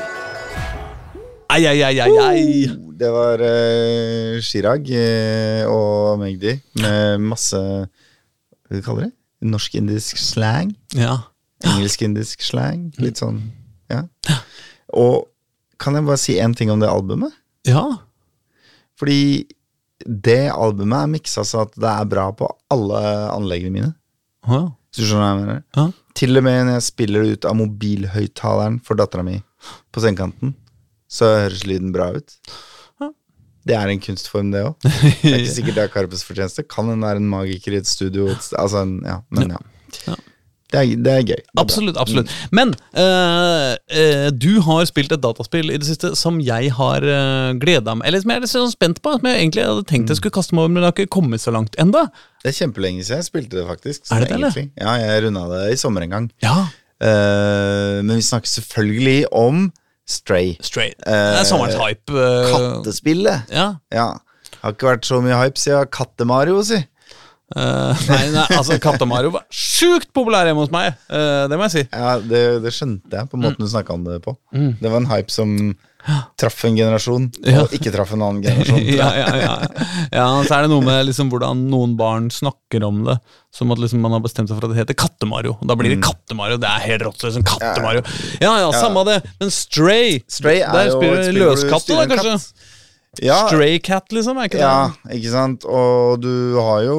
Ai, 1.48 1.62
ai, 1.64 1.78
ai, 1.86 1.94
ai, 2.04 2.10
ai. 2.26 2.66
Det 2.98 3.08
var 3.14 3.40
uh, 3.40 4.34
Chirag 4.44 4.90
og 5.70 6.18
Magdi 6.20 6.58
med 6.82 7.22
masse 7.30 7.56
Hva 7.62 8.82
kaller 8.82 9.04
vi 9.04 9.06
det? 9.06 9.14
Norsk-indisk 9.48 10.18
slang. 10.18 10.74
Ja. 10.98 11.20
Engelsk-indisk 11.66 12.42
slang. 12.46 12.92
Litt 13.02 13.18
sånn, 13.20 13.40
ja. 13.90 14.04
Og 14.94 15.26
kan 15.78 15.94
jeg 15.98 16.06
bare 16.06 16.20
si 16.20 16.36
én 16.38 16.54
ting 16.56 16.70
om 16.70 16.80
det 16.82 16.88
albumet? 16.90 17.32
Ja. 17.66 17.84
Fordi 18.98 19.46
det 20.06 20.48
albumet 20.54 21.02
er 21.04 21.10
miksa 21.12 21.42
så 21.46 21.64
at 21.66 21.74
det 21.78 21.90
er 21.90 22.06
bra 22.10 22.28
på 22.38 22.46
alle 22.72 23.00
anleggene 23.34 23.74
mine. 23.74 23.90
Ja. 24.48 24.64
Hvis 24.88 25.02
du 25.02 25.08
skjønner 25.10 25.24
hva 25.26 25.32
jeg 25.34 25.40
mener? 25.42 25.60
Ja. 25.76 25.86
Til 26.18 26.38
og 26.40 26.46
med 26.46 26.64
når 26.66 26.78
jeg 26.78 26.86
spiller 26.88 27.22
det 27.26 27.36
ut 27.38 27.46
av 27.50 27.58
mobilhøyttaleren 27.60 28.80
for 28.86 28.98
dattera 28.98 29.22
mi 29.26 29.36
på 29.94 30.02
sengekanten, 30.02 30.54
så 31.10 31.28
høres 31.44 31.66
lyden 31.68 31.92
bra 31.94 32.08
ut. 32.16 32.34
Ja. 33.02 33.10
Det 33.68 33.76
er 33.78 33.92
en 33.92 34.02
kunstform, 34.02 34.50
det 34.54 34.64
òg. 34.66 34.74
Det 35.22 35.32
er 35.34 35.42
ikke 35.42 35.54
sikkert 35.58 35.78
det 35.78 35.84
er 35.84 35.92
Karpes 35.94 36.24
fortjeneste. 36.26 36.64
Kan 36.70 36.90
det 36.94 36.98
er 37.10 37.20
en 37.20 37.28
magiker 37.30 37.74
i 37.76 37.80
et 37.82 37.90
studio. 37.90 38.28
Altså, 38.32 38.82
en- 38.86 39.02
ja, 39.06 39.20
men 39.34 39.54
ja. 39.54 40.16
Det, 40.68 40.80
er, 40.80 40.98
det 41.00 41.12
er 41.12 41.22
gøy. 41.24 41.38
Det 41.38 41.54
er. 41.54 41.60
Absolutt. 41.62 41.96
absolutt 41.96 42.32
Men 42.52 42.74
øh, 42.92 43.72
øh, 44.00 44.26
du 44.36 44.60
har 44.66 44.84
spilt 44.90 45.12
et 45.16 45.22
dataspill 45.24 45.72
i 45.72 45.78
det 45.80 45.88
siste 45.88 46.10
som 46.18 46.42
jeg 46.44 46.74
har 46.76 47.04
øh, 47.04 47.54
gleda 47.62 47.94
meg 47.96 48.10
Eller 48.10 48.20
som 48.20 48.34
jeg 48.34 48.40
er 48.40 48.44
litt 48.44 48.52
sånn 48.52 48.74
spent 48.74 49.00
på. 49.04 49.14
Som 49.16 49.30
jeg 49.30 49.40
egentlig 49.40 49.64
hadde 49.64 49.86
tenkt 49.88 50.12
jeg 50.12 50.20
skulle 50.20 50.36
kaste 50.36 50.56
meg 50.56 50.66
over, 50.66 50.74
men 50.74 50.82
det 50.82 50.90
har 50.90 50.96
ikke 50.98 51.14
kommet 51.16 51.40
så 51.40 51.54
langt 51.54 51.78
enda 51.80 52.04
Det 52.42 52.52
er 52.52 52.58
kjempelenge 52.60 53.06
siden 53.06 53.22
jeg 53.22 53.30
spilte 53.30 53.56
det, 53.56 53.64
faktisk. 53.70 54.04
så 54.04 54.18
Er 54.18 54.26
det 54.26 54.28
det, 54.28 54.36
eller? 54.36 54.60
Ja, 54.76 54.98
jeg 55.00 55.24
runda 55.24 55.46
det 55.54 55.64
i 55.72 55.80
sommer 55.80 56.04
en 56.04 56.14
gang. 56.14 56.30
Ja. 56.44 56.56
Uh, 56.98 57.98
men 58.02 58.16
vi 58.18 58.22
snakker 58.26 58.50
selvfølgelig 58.50 59.32
om 59.32 59.68
Stray. 60.08 60.56
Stray. 60.60 60.92
Uh, 61.06 61.12
det 61.12 61.40
er 61.40 61.48
sommerens 61.48 61.80
hype. 61.80 62.12
Uh, 62.12 62.52
Kattespillet. 62.52 63.48
Ja. 63.54 63.72
Ja. 63.94 64.10
Har 64.62 64.74
ikke 64.74 64.90
vært 64.90 65.06
så 65.06 65.20
mye 65.22 65.36
hype 65.38 65.60
siden 65.60 65.90
Katte-Mario, 65.94 66.60
si. 66.66 66.80
Eh, 67.56 68.06
nei, 68.10 68.24
nei, 68.34 68.46
altså 68.58 68.76
Katte-Mario 68.82 69.32
var 69.32 69.46
sjukt 69.48 70.10
populær 70.16 70.48
hjemme 70.48 70.66
hos 70.66 70.72
meg. 70.74 70.98
Uh, 71.08 71.46
det 71.48 71.56
må 71.56 71.68
jeg 71.68 71.74
si. 71.78 71.84
Ja, 71.88 72.16
det, 72.20 72.42
det 72.64 72.74
skjønte 72.76 73.20
jeg 73.22 73.30
på 73.32 73.40
måten 73.40 73.64
du 73.64 73.70
snakka 73.70 73.96
om 73.96 74.04
det 74.08 74.20
på. 74.24 74.36
Det 74.52 74.90
var 74.90 75.00
en 75.00 75.10
hype 75.12 75.32
som 75.32 75.54
traff 76.40 76.62
en 76.64 76.76
generasjon, 76.76 77.26
Ja. 77.44 77.62
og 77.64 77.74
ikke 77.74 77.90
traff 77.92 78.12
en 78.14 78.22
annen 78.24 78.42
generasjon. 78.44 78.78
ja, 79.00 79.08
ja, 79.18 79.32
ja. 79.42 79.54
ja, 80.14 80.26
så 80.46 80.56
er 80.56 80.64
det 80.64 80.70
noe 80.72 80.84
med 80.84 81.02
liksom 81.08 81.28
hvordan 81.32 81.66
noen 81.72 81.96
barn 81.98 82.30
snakker 82.32 82.84
om 82.86 83.02
det. 83.08 83.18
Som 83.54 83.72
at 83.74 83.80
liksom 83.80 84.00
man 84.04 84.14
har 84.14 84.22
bestemt 84.22 84.50
seg 84.50 84.58
for 84.58 84.68
at 84.68 84.74
det 84.74 84.82
heter 84.82 84.96
Katte-Mario. 84.98 85.56
Da 85.66 85.76
blir 85.78 85.94
det 85.94 86.00
Katte-Mario. 86.04 86.60
Det 86.60 86.68
er 86.68 86.84
helt 86.84 87.04
rått. 87.08 87.24
Liksom, 87.24 87.44
Katte-Mario. 87.48 88.04
Ja, 88.44 88.54
ja, 88.62 88.70
samme 88.76 89.04
det. 89.08 89.18
Men 89.40 89.52
Stray, 89.52 90.18
Stray 90.30 90.62
er 90.62 90.74
der 90.76 90.90
jo 90.90 90.98
spiller 90.98 91.22
styrer 91.80 92.04
da, 92.04 92.08
kanskje? 92.12 92.36
katt. 92.36 92.67
Ja, 93.24 93.38
Stray 93.48 93.78
cat, 93.82 94.12
liksom? 94.14 94.36
Er 94.38 94.46
ikke 94.50 94.58
det? 94.60 94.66
ja, 94.68 95.14
ikke 95.16 95.30
sant. 95.32 95.64
Og 95.66 96.20
du 96.22 96.54
har 96.60 96.82
jo 96.86 96.98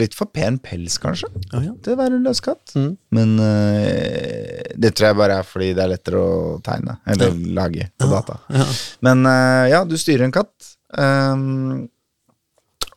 litt 0.00 0.14
for 0.16 0.30
pen 0.32 0.56
pels, 0.64 0.96
kanskje, 1.02 1.28
Ja, 1.52 1.60
ja. 1.66 1.72
til 1.84 1.92
å 1.92 1.98
være 1.98 2.16
en 2.16 2.24
løskatt. 2.24 2.72
Mm. 2.78 2.92
Men 3.18 3.34
eh, 3.44 4.72
det 4.78 4.94
tror 4.96 5.10
jeg 5.10 5.18
bare 5.18 5.40
er 5.42 5.48
fordi 5.50 5.72
det 5.76 5.84
er 5.84 5.92
lettere 5.92 6.22
å 6.22 6.56
tegne, 6.64 6.96
eller 7.10 7.36
lage 7.58 7.90
på 7.98 8.08
data. 8.14 8.38
ja. 8.54 8.66
Men 9.04 9.26
eh, 9.28 9.66
ja, 9.74 9.82
du 9.84 9.96
styrer 10.00 10.24
en 10.28 10.36
katt. 10.38 10.72
ehm, 10.96 11.88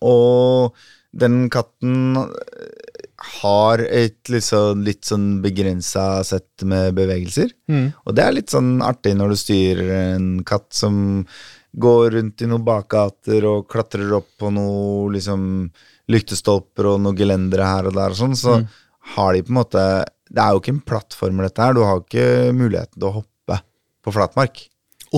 og 0.01 0.78
den 1.12 1.49
katten 1.51 2.16
har 3.41 3.82
et 3.86 4.30
liksom, 4.32 4.82
litt 4.88 5.05
sånn 5.05 5.41
begrensa 5.43 6.24
sett 6.26 6.64
med 6.66 6.95
bevegelser. 6.97 7.51
Mm. 7.70 7.91
Og 8.07 8.16
det 8.18 8.24
er 8.26 8.34
litt 8.38 8.53
sånn 8.53 8.80
artig 8.86 9.14
når 9.20 9.34
du 9.36 9.41
styrer 9.41 9.91
en 10.16 10.30
katt 10.47 10.72
som 10.74 11.26
går 11.74 12.12
rundt 12.18 12.42
i 12.44 12.50
noen 12.50 12.64
bakgater 12.68 13.46
og 13.48 13.68
klatrer 13.72 14.12
opp 14.18 14.28
på 14.40 14.50
noen 14.52 15.14
liksom 15.16 15.44
lyktestolper 16.12 16.90
og 16.92 17.04
noen 17.04 17.16
gelendere 17.16 17.68
her 17.68 17.88
og 17.88 17.96
der 17.96 18.12
og 18.12 18.20
sånn, 18.20 18.36
så 18.36 18.58
har 19.16 19.34
de 19.34 19.44
på 19.46 19.54
en 19.54 19.62
måte 19.62 19.84
Det 20.32 20.40
er 20.40 20.54
jo 20.54 20.62
ikke 20.62 20.72
en 20.72 20.84
plattform, 20.88 21.40
dette 21.44 21.60
her. 21.60 21.74
Du 21.76 21.82
har 21.84 22.00
ikke 22.00 22.52
muligheten 22.56 22.96
til 22.96 23.08
å 23.10 23.16
hoppe 23.18 23.58
på 24.04 24.14
flatmark. 24.16 24.62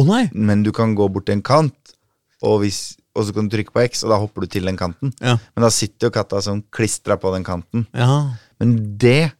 Nei! 0.07 0.23
Men 0.33 0.63
du 0.65 0.71
kan 0.73 0.95
gå 0.97 1.05
bort 1.13 1.27
til 1.27 1.37
en 1.37 1.43
kant, 1.45 1.93
og, 2.41 2.63
hvis, 2.63 2.95
og 3.13 3.27
så 3.27 3.35
kan 3.35 3.45
du 3.45 3.53
trykke 3.53 3.75
på 3.75 3.83
X, 3.83 4.01
og 4.03 4.09
da 4.09 4.17
hopper 4.17 4.41
du 4.41 4.49
til 4.55 4.65
den 4.65 4.79
kanten. 4.79 5.13
Ja. 5.21 5.35
Men 5.53 5.67
da 5.67 5.69
sitter 5.69 6.09
jo 6.09 6.15
katta 6.15 6.41
sånn 6.41 6.63
klistra 6.73 7.19
på 7.21 7.33
den 7.35 7.45
kanten. 7.45 7.85
ja. 7.93 8.33
Men 8.61 8.97
det 8.97 9.33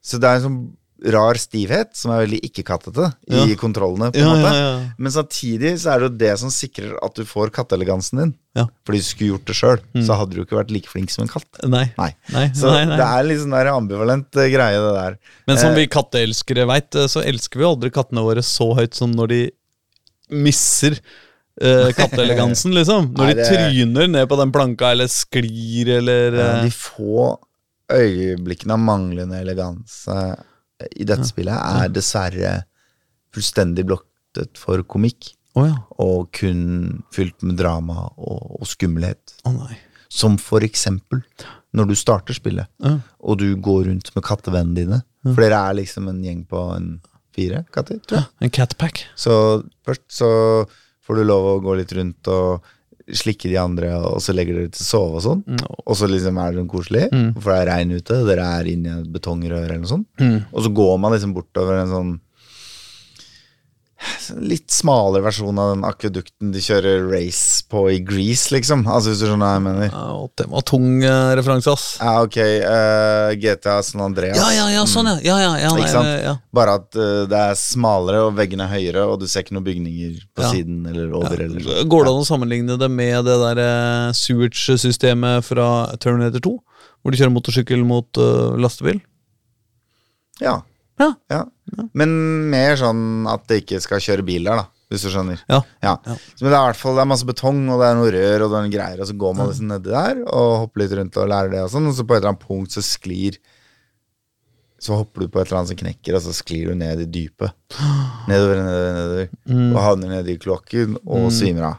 Så 0.00 0.20
det 0.22 0.28
er 0.30 0.44
sånn 0.44 0.76
rar 1.12 1.36
stivhet 1.36 1.90
som 1.98 2.10
er 2.14 2.22
veldig 2.24 2.38
ikke-kattete 2.48 3.10
i 3.28 3.40
Ja. 3.50 3.56
kontrollene. 3.60 4.08
på 4.12 4.16
Ja, 4.16 4.30
en 4.32 4.38
måte 4.40 4.52
ja, 4.54 4.62
ja. 4.80 4.90
Men 4.96 5.12
samtidig 5.12 5.74
så 5.82 5.90
er 5.92 6.00
det 6.00 6.06
jo 6.10 6.16
det 6.22 6.38
som 6.40 6.48
sikrer 6.50 6.94
at 7.04 7.14
du 7.14 7.24
får 7.28 7.50
katteelegansen 7.52 8.18
din. 8.22 8.32
Ja. 8.56 8.62
Mm. 8.64 8.70
Fordi 8.86 8.98
du 8.98 9.04
skulle 9.04 9.30
gjort 9.34 9.44
det 9.50 9.56
sjøl, 9.58 9.80
så 10.06 10.16
hadde 10.16 10.32
du 10.34 10.40
ikke 10.44 10.56
vært 10.56 10.70
like 10.72 10.88
flink 10.88 11.10
som 11.12 11.26
en 11.26 11.28
katt. 11.28 11.46
Nei. 11.68 11.92
Nei. 11.98 12.14
Nei, 12.32 12.46
Så 12.56 12.72
nei, 12.72 12.96
det 12.96 13.04
er 13.04 13.22
litt 13.28 13.40
sånn 13.44 13.52
der 13.52 13.66
ambivalent 13.74 14.34
eh, 14.40 14.48
greie, 14.48 14.80
det 14.80 14.94
der. 14.96 15.18
Men 15.46 15.58
som 15.60 15.70
Eh, 15.72 15.74
vi 15.82 15.86
katteelskere 15.86 16.66
veit, 16.66 16.90
så 17.12 17.20
elsker 17.22 17.58
vi 17.60 17.64
aldri 17.68 17.90
kattene 17.92 18.24
våre 18.24 18.40
så 18.42 18.72
høyt 18.74 18.94
som 18.94 19.12
når 19.12 19.28
de 19.28 19.42
misser 20.30 20.98
Uh, 21.56 21.88
katteelegansen, 21.96 22.74
liksom. 22.76 23.14
Når 23.16 23.30
Nei, 23.30 23.34
de 23.38 23.44
tryner 23.48 24.08
ned 24.12 24.26
på 24.28 24.36
den 24.36 24.50
planka, 24.52 24.90
eller 24.92 25.06
sklir, 25.08 25.88
eller 25.88 26.34
Ja, 26.36 26.48
eh, 26.58 26.64
de 26.66 26.68
få 26.70 27.38
øyeblikkene 27.88 28.74
av 28.76 28.82
manglende 28.82 29.38
eleganse 29.40 30.36
i 30.96 31.04
dette 31.08 31.24
spillet 31.28 31.56
er 31.56 31.88
dessverre 31.92 32.54
fullstendig 33.34 33.86
blottet 33.88 34.58
for 34.60 34.82
komikk. 34.88 35.32
Oh, 35.56 35.64
ja. 35.64 35.76
Og 36.04 36.28
kun 36.36 37.02
fylt 37.16 37.40
med 37.46 37.56
drama 37.60 38.10
og, 38.16 38.60
og 38.60 38.68
skummelhet. 38.68 39.38
Oh, 39.48 39.54
nei. 39.56 39.78
Som 40.12 40.36
for 40.40 40.64
eksempel 40.64 41.22
når 41.76 41.90
du 41.90 41.94
starter 41.98 42.36
spillet, 42.36 42.68
Ja. 42.80 42.94
og 43.20 43.38
du 43.42 43.50
går 43.60 43.86
rundt 43.90 44.08
med 44.14 44.24
kattevennene 44.24 44.76
dine. 44.78 45.00
For 45.26 45.42
dere 45.42 45.58
er 45.68 45.74
liksom 45.76 46.06
en 46.08 46.22
gjeng 46.24 46.44
på 46.48 46.60
en 46.76 46.86
fire 47.36 47.64
katter, 47.74 47.98
tror 48.06 48.22
jeg. 48.22 48.28
En 48.46 48.52
catpack. 48.54 49.02
Så 49.18 49.32
først 49.84 50.06
så 50.08 50.28
får 51.04 51.18
du 51.20 51.24
lov 51.26 51.48
å 51.50 51.58
gå 51.64 51.74
litt 51.76 51.92
rundt 51.98 52.30
og 52.32 52.64
slikke 53.14 53.50
de 53.50 53.58
andre, 53.60 53.92
og 54.02 54.18
så 54.24 54.34
legger 54.34 54.58
dere 54.58 54.72
til 54.74 54.82
å 54.82 54.88
sove 54.88 55.18
og 55.20 55.24
sånn. 55.24 55.42
Mm. 55.46 55.60
Og 55.84 55.98
så 55.98 56.08
liksom 56.10 56.38
er 56.42 56.52
det 56.52 56.60
sånn 56.60 56.70
koselig, 56.70 57.04
for 57.38 57.52
det 57.52 57.58
er 57.60 57.68
regn 57.70 57.94
ute, 57.94 58.20
dere 58.26 58.46
er 58.58 58.70
inni 58.72 58.92
et 58.92 59.10
betongrør 59.14 59.62
eller 59.62 59.82
noe 59.82 59.92
sånt. 59.92 60.08
Mm. 60.22 60.38
Og 60.50 60.64
så 60.64 60.72
går 60.80 60.96
man 61.02 61.14
liksom 61.14 61.34
bortover 61.36 61.82
en 61.82 61.92
sånn 61.92 62.14
litt 64.36 64.70
smalere 64.74 65.24
versjon 65.24 65.58
av 65.60 65.70
den 65.72 65.84
akvedukten 65.88 66.50
de 66.54 66.60
kjører 66.62 67.06
race 67.08 67.64
på 67.70 67.86
i 67.94 67.98
Grease, 68.04 68.50
liksom. 68.54 68.84
Altså 68.84 69.12
hvis 69.12 69.22
du 69.22 69.26
skjønner 69.28 69.46
hva 69.46 69.54
jeg 69.54 69.64
mener. 69.64 69.88
Ja, 69.88 70.04
og 70.18 70.32
det 70.38 70.46
var 70.52 70.66
tung 70.68 70.88
uh, 71.04 71.32
referanse, 71.38 71.72
ass. 71.72 71.86
Ja, 72.02 72.14
ok. 72.26 72.38
Uh, 72.66 73.32
GTA 73.40 73.78
San 73.86 74.04
Andreas. 74.04 74.38
Ja, 74.40 74.50
ja, 74.54 74.68
ja, 74.74 74.84
sånn, 74.90 75.10
ja. 75.14 75.16
ja, 75.24 75.38
ja, 75.42 75.54
ja, 75.64 75.72
nei, 75.72 75.82
Ikke 75.84 75.94
sant? 75.94 76.12
ja. 76.26 76.36
Bare 76.56 76.76
at 76.82 77.00
uh, 77.00 77.24
det 77.30 77.42
er 77.52 77.58
smalere, 77.60 78.26
og 78.28 78.36
veggene 78.38 78.68
er 78.68 78.76
høyere, 78.76 79.08
og 79.08 79.20
du 79.22 79.26
ser 79.30 79.46
ikke 79.46 79.56
noen 79.56 79.68
bygninger 79.70 80.20
på 80.36 80.52
siden 80.52 80.84
eller 80.92 81.16
over. 81.16 81.40
Eller 81.48 81.64
sånn. 81.64 81.90
Går 81.92 82.06
det 82.06 82.14
an 82.14 82.22
å 82.22 82.28
sammenligne 82.28 82.78
det 82.80 82.92
med 82.92 83.26
det 83.28 83.40
der 83.42 83.64
uh, 83.64 84.14
sewage-systemet 84.16 85.46
fra 85.46 85.70
Terminator 86.02 86.44
2? 86.44 86.56
Hvor 87.06 87.14
de 87.14 87.20
kjører 87.20 87.36
motorsykkel 87.36 87.84
mot 87.86 88.18
eh, 88.18 88.56
lastebil? 88.58 88.96
Ja. 90.42 90.56
Ja. 91.00 91.10
ja. 91.32 91.42
Men 91.96 92.14
mer 92.52 92.78
sånn 92.80 93.26
at 93.28 93.44
det 93.50 93.62
ikke 93.64 93.82
skal 93.84 94.02
kjøre 94.02 94.24
bil 94.26 94.48
der, 94.48 94.62
da. 94.64 94.70
Hvis 94.86 95.02
du 95.02 95.08
skjønner. 95.10 95.40
Ja. 95.50 95.58
Ja. 95.82 95.96
Så, 96.06 96.44
men 96.44 96.52
det 96.52 96.56
er 96.60 96.68
hvert 96.68 96.78
fall 96.78 96.94
det 96.94 97.02
er 97.02 97.08
masse 97.10 97.26
betong, 97.26 97.64
og 97.74 97.80
det 97.82 97.88
er 97.88 97.96
noe 97.98 98.10
rør, 98.14 98.44
og 98.44 98.52
det 98.52 98.56
er 98.58 98.66
noen 98.68 98.74
greier, 98.76 99.00
og 99.02 99.08
så 99.08 99.16
går 99.18 99.32
man 99.34 99.48
liksom 99.50 99.70
nedi 99.72 99.90
der 99.90 100.20
og 100.28 100.50
hopper 100.62 100.82
litt 100.84 100.94
rundt 100.94 101.18
og 101.18 101.30
lærer 101.32 101.50
det, 101.56 101.62
og 101.66 101.72
sånn, 101.72 101.88
og 101.90 101.96
så 101.96 102.04
på 102.06 102.14
et 102.14 102.20
eller 102.22 102.30
annet 102.36 102.44
punkt 102.46 102.76
så 102.76 102.84
sklir 102.86 103.40
Så 104.78 104.94
hopper 104.94 105.24
du 105.24 105.32
på 105.32 105.40
et 105.40 105.48
eller 105.48 105.58
annet 105.58 105.72
som 105.72 105.80
knekker, 105.80 106.14
og 106.14 106.22
så 106.22 106.36
sklir 106.36 106.70
du 106.70 106.78
ned 106.78 107.02
i 107.02 107.08
dypet. 107.08 107.50
Nedover, 108.30 108.60
nedover, 108.62 108.94
nedover. 109.00 109.28
Og 109.72 109.78
havner 109.82 110.12
ned 110.12 110.28
i 110.30 110.38
kloakken 110.38 110.98
og 111.02 111.30
svimer 111.34 111.70
av. 111.72 111.78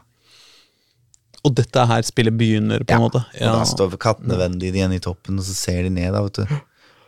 Og 1.46 1.54
dette 1.54 1.84
her 1.88 2.02
spillet 2.04 2.34
begynner, 2.36 2.82
på 2.84 2.96
en 2.98 3.04
måte. 3.06 3.22
Ja. 3.38 3.54
Og 3.54 3.60
da 3.62 3.68
står 3.70 3.94
kattene 4.02 4.36
vennlig 4.36 4.74
igjen 4.74 4.92
i 4.92 5.00
toppen, 5.00 5.38
og 5.38 5.46
så 5.46 5.54
ser 5.56 5.86
de 5.86 5.94
ned, 5.94 6.10
da, 6.12 6.24
vet 6.26 6.42
du. 6.42 6.58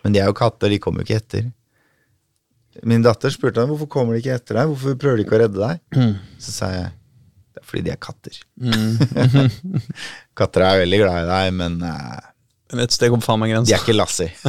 Men 0.07 0.15
de 0.15 0.23
er 0.23 0.31
jo 0.31 0.37
katter, 0.39 0.71
de 0.73 0.79
kommer 0.81 1.03
jo 1.03 1.11
ikke 1.11 1.21
etter. 1.21 1.51
Min 2.87 3.03
datter 3.03 3.33
spurte 3.35 3.65
meg 3.65 3.73
hvorfor 3.73 3.91
kommer 3.91 4.15
de 4.15 4.23
ikke 4.23 4.37
etter 4.39 4.61
deg, 4.61 4.71
hvorfor 4.71 4.99
prøver 5.01 5.19
de 5.19 5.27
ikke 5.27 5.37
å 5.37 5.43
redde 5.43 5.61
deg? 5.61 5.81
Så 6.41 6.55
sa 6.55 6.71
jeg 6.75 6.89
det 7.51 7.59
er 7.59 7.67
fordi 7.67 7.83
de 7.83 7.91
er 7.91 7.99
katter. 7.99 8.37
katter 10.39 10.65
er 10.65 10.83
veldig 10.85 11.01
glad 11.03 11.25
i 11.25 11.31
deg, 11.31 11.49
men 11.59 11.81
uh, 11.83 12.21
Et 12.79 12.95
steg 12.95 13.11
opp 13.17 13.25
faen 13.27 13.43
meg 13.43 13.57
de 13.67 13.75
er 13.75 13.83
ikke 13.83 13.97
Lassie. 13.99 14.31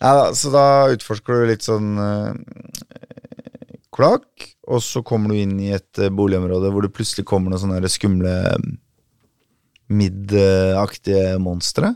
Da, 0.00 0.32
så 0.34 0.50
da 0.50 0.64
utforsker 0.90 1.38
du 1.38 1.50
litt 1.52 1.62
sånn 1.62 1.92
uh, 2.00 2.32
kloakk, 3.94 4.48
og 4.66 4.82
så 4.82 5.04
kommer 5.06 5.30
du 5.30 5.38
inn 5.38 5.54
i 5.62 5.70
et 5.76 6.00
eh, 6.02 6.10
boligområde 6.12 6.72
hvor 6.74 6.84
det 6.84 6.92
plutselig 6.96 7.24
kommer 7.28 7.52
noen 7.52 7.62
sånne 7.62 7.92
skumle 7.92 8.34
middaktige 9.86 11.36
monstre. 11.40 11.94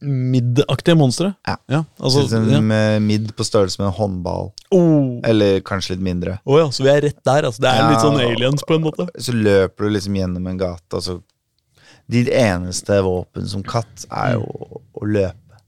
Midd-aktige 0.00 0.94
monstre. 0.98 1.32
Ja. 1.46 1.56
ja 1.68 1.80
altså, 1.98 2.22
ja. 2.30 2.60
Midd 3.02 3.32
på 3.36 3.46
størrelse 3.46 3.80
med 3.80 3.88
en 3.90 3.96
håndball, 3.98 4.52
Oh. 4.70 5.18
eller 5.24 5.60
kanskje 5.66 5.96
litt 5.96 6.04
mindre. 6.04 6.38
Oh, 6.44 6.58
ja, 6.60 6.68
så 6.70 6.84
vi 6.84 6.92
er 6.92 7.00
rett 7.02 7.18
der. 7.24 7.48
Altså. 7.48 7.62
Det 7.64 7.72
er 7.72 7.88
litt 7.90 8.04
sånn 8.04 8.20
aliens, 8.20 8.62
på 8.68 8.76
en 8.76 8.84
måte. 8.84 9.08
Så 9.18 9.34
løper 9.34 9.88
du 9.88 9.94
liksom 9.96 10.14
gjennom 10.20 10.46
en 10.46 10.58
gate, 10.60 10.88
og 10.94 11.02
så 11.02 11.18
Ditt 12.08 12.30
eneste 12.32 13.02
våpen 13.04 13.44
som 13.50 13.60
katt 13.68 14.06
er 14.08 14.38
jo 14.38 14.46
å 14.96 15.04
løpe. 15.04 15.58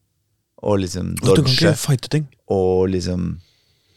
Og 0.64 0.78
liksom 0.81 1.11
kan 1.20 1.35
dodge. 1.37 2.22
og 2.49 2.89
liksom 2.95 3.26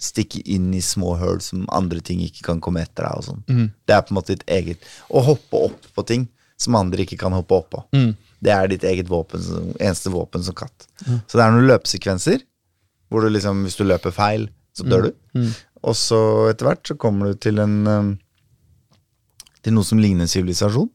stikke 0.04 0.42
inn 0.52 0.74
i 0.76 0.82
små 0.84 1.14
høl 1.22 1.40
som 1.40 1.64
andre 1.72 2.02
ting 2.04 2.20
ikke 2.20 2.44
kan 2.50 2.60
komme 2.60 2.82
etter 2.84 3.06
deg. 3.08 3.16
og 3.16 3.24
sånn. 3.24 3.72
Det 3.88 3.96
er 3.96 4.02
på 4.04 4.12
en 4.12 4.18
måte 4.20 4.36
ditt 4.36 4.44
eget 4.52 4.84
Å 5.10 5.22
hoppe 5.24 5.56
opp 5.70 5.88
på 5.96 6.06
ting 6.06 6.28
som 6.60 6.76
andre 6.76 7.06
ikke 7.06 7.18
kan 7.18 7.32
hoppe 7.32 7.56
opp 7.62 7.70
på. 7.72 7.84
Det 8.44 8.52
er 8.52 8.72
ditt 8.72 8.84
eget 8.88 9.10
våpen, 9.12 9.44
eneste 9.80 10.12
våpen 10.14 10.44
som 10.44 10.56
katt. 10.58 10.88
Så 11.06 11.38
det 11.38 11.44
er 11.46 11.54
noen 11.54 11.70
løpesekvenser 11.70 12.41
hvor 13.14 13.22
du 13.22 13.30
liksom, 13.30 13.62
hvis 13.68 13.78
du 13.78 13.86
løper 13.86 14.14
feil, 14.16 14.48
så 14.74 14.88
dør 14.89 15.08
du. 15.08 15.12
Og 15.86 15.96
så 16.00 16.20
etter 16.50 16.66
hvert 16.66 16.89
så 16.89 16.96
kommer 17.00 17.30
du 17.30 17.39
til 17.44 17.60
en 17.62 17.76
um, 17.86 18.12
Til 19.64 19.76
noe 19.76 19.88
som 19.88 20.00
ligner 20.02 20.28
sivilisasjon. 20.28 20.89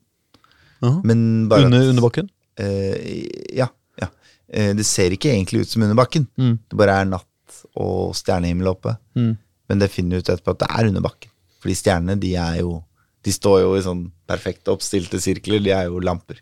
Uh 0.83 0.99
-huh. 0.99 1.11
Under, 1.11 1.89
under 1.91 2.03
bakken. 2.03 2.29
Eh, 2.59 3.25
ja. 3.57 3.69
ja. 4.01 4.09
Eh, 4.49 4.77
det 4.77 4.85
ser 4.85 5.11
ikke 5.11 5.31
egentlig 5.33 5.61
ut 5.61 5.69
som 5.69 5.83
under 5.83 5.97
bakken. 5.97 6.27
Det 6.69 6.77
bare 6.77 7.01
er 7.01 7.05
natt 7.05 7.63
og 7.75 8.17
stjernehimmel 8.17 8.67
oppe. 8.67 8.97
Men 9.69 9.79
det 9.79 9.89
finner 9.89 10.11
du 10.11 10.19
ut 10.19 10.29
etterpå 10.29 10.51
at 10.51 10.59
det 10.59 10.69
er 10.71 10.89
under 10.89 11.01
bakken. 11.01 11.31
Fordi 11.61 11.75
stjernene, 11.75 12.21
de 12.21 12.35
er 12.35 12.61
jo 12.61 12.83
De 13.29 13.35
står 13.35 13.61
jo 13.67 13.75
i 13.77 13.85
sånn 13.85 14.07
perfekt 14.31 14.71
oppstilte 14.73 15.21
sirkler. 15.21 15.61
De 15.65 15.75
er 15.77 15.89
jo 15.91 16.01
lamper. 16.05 16.41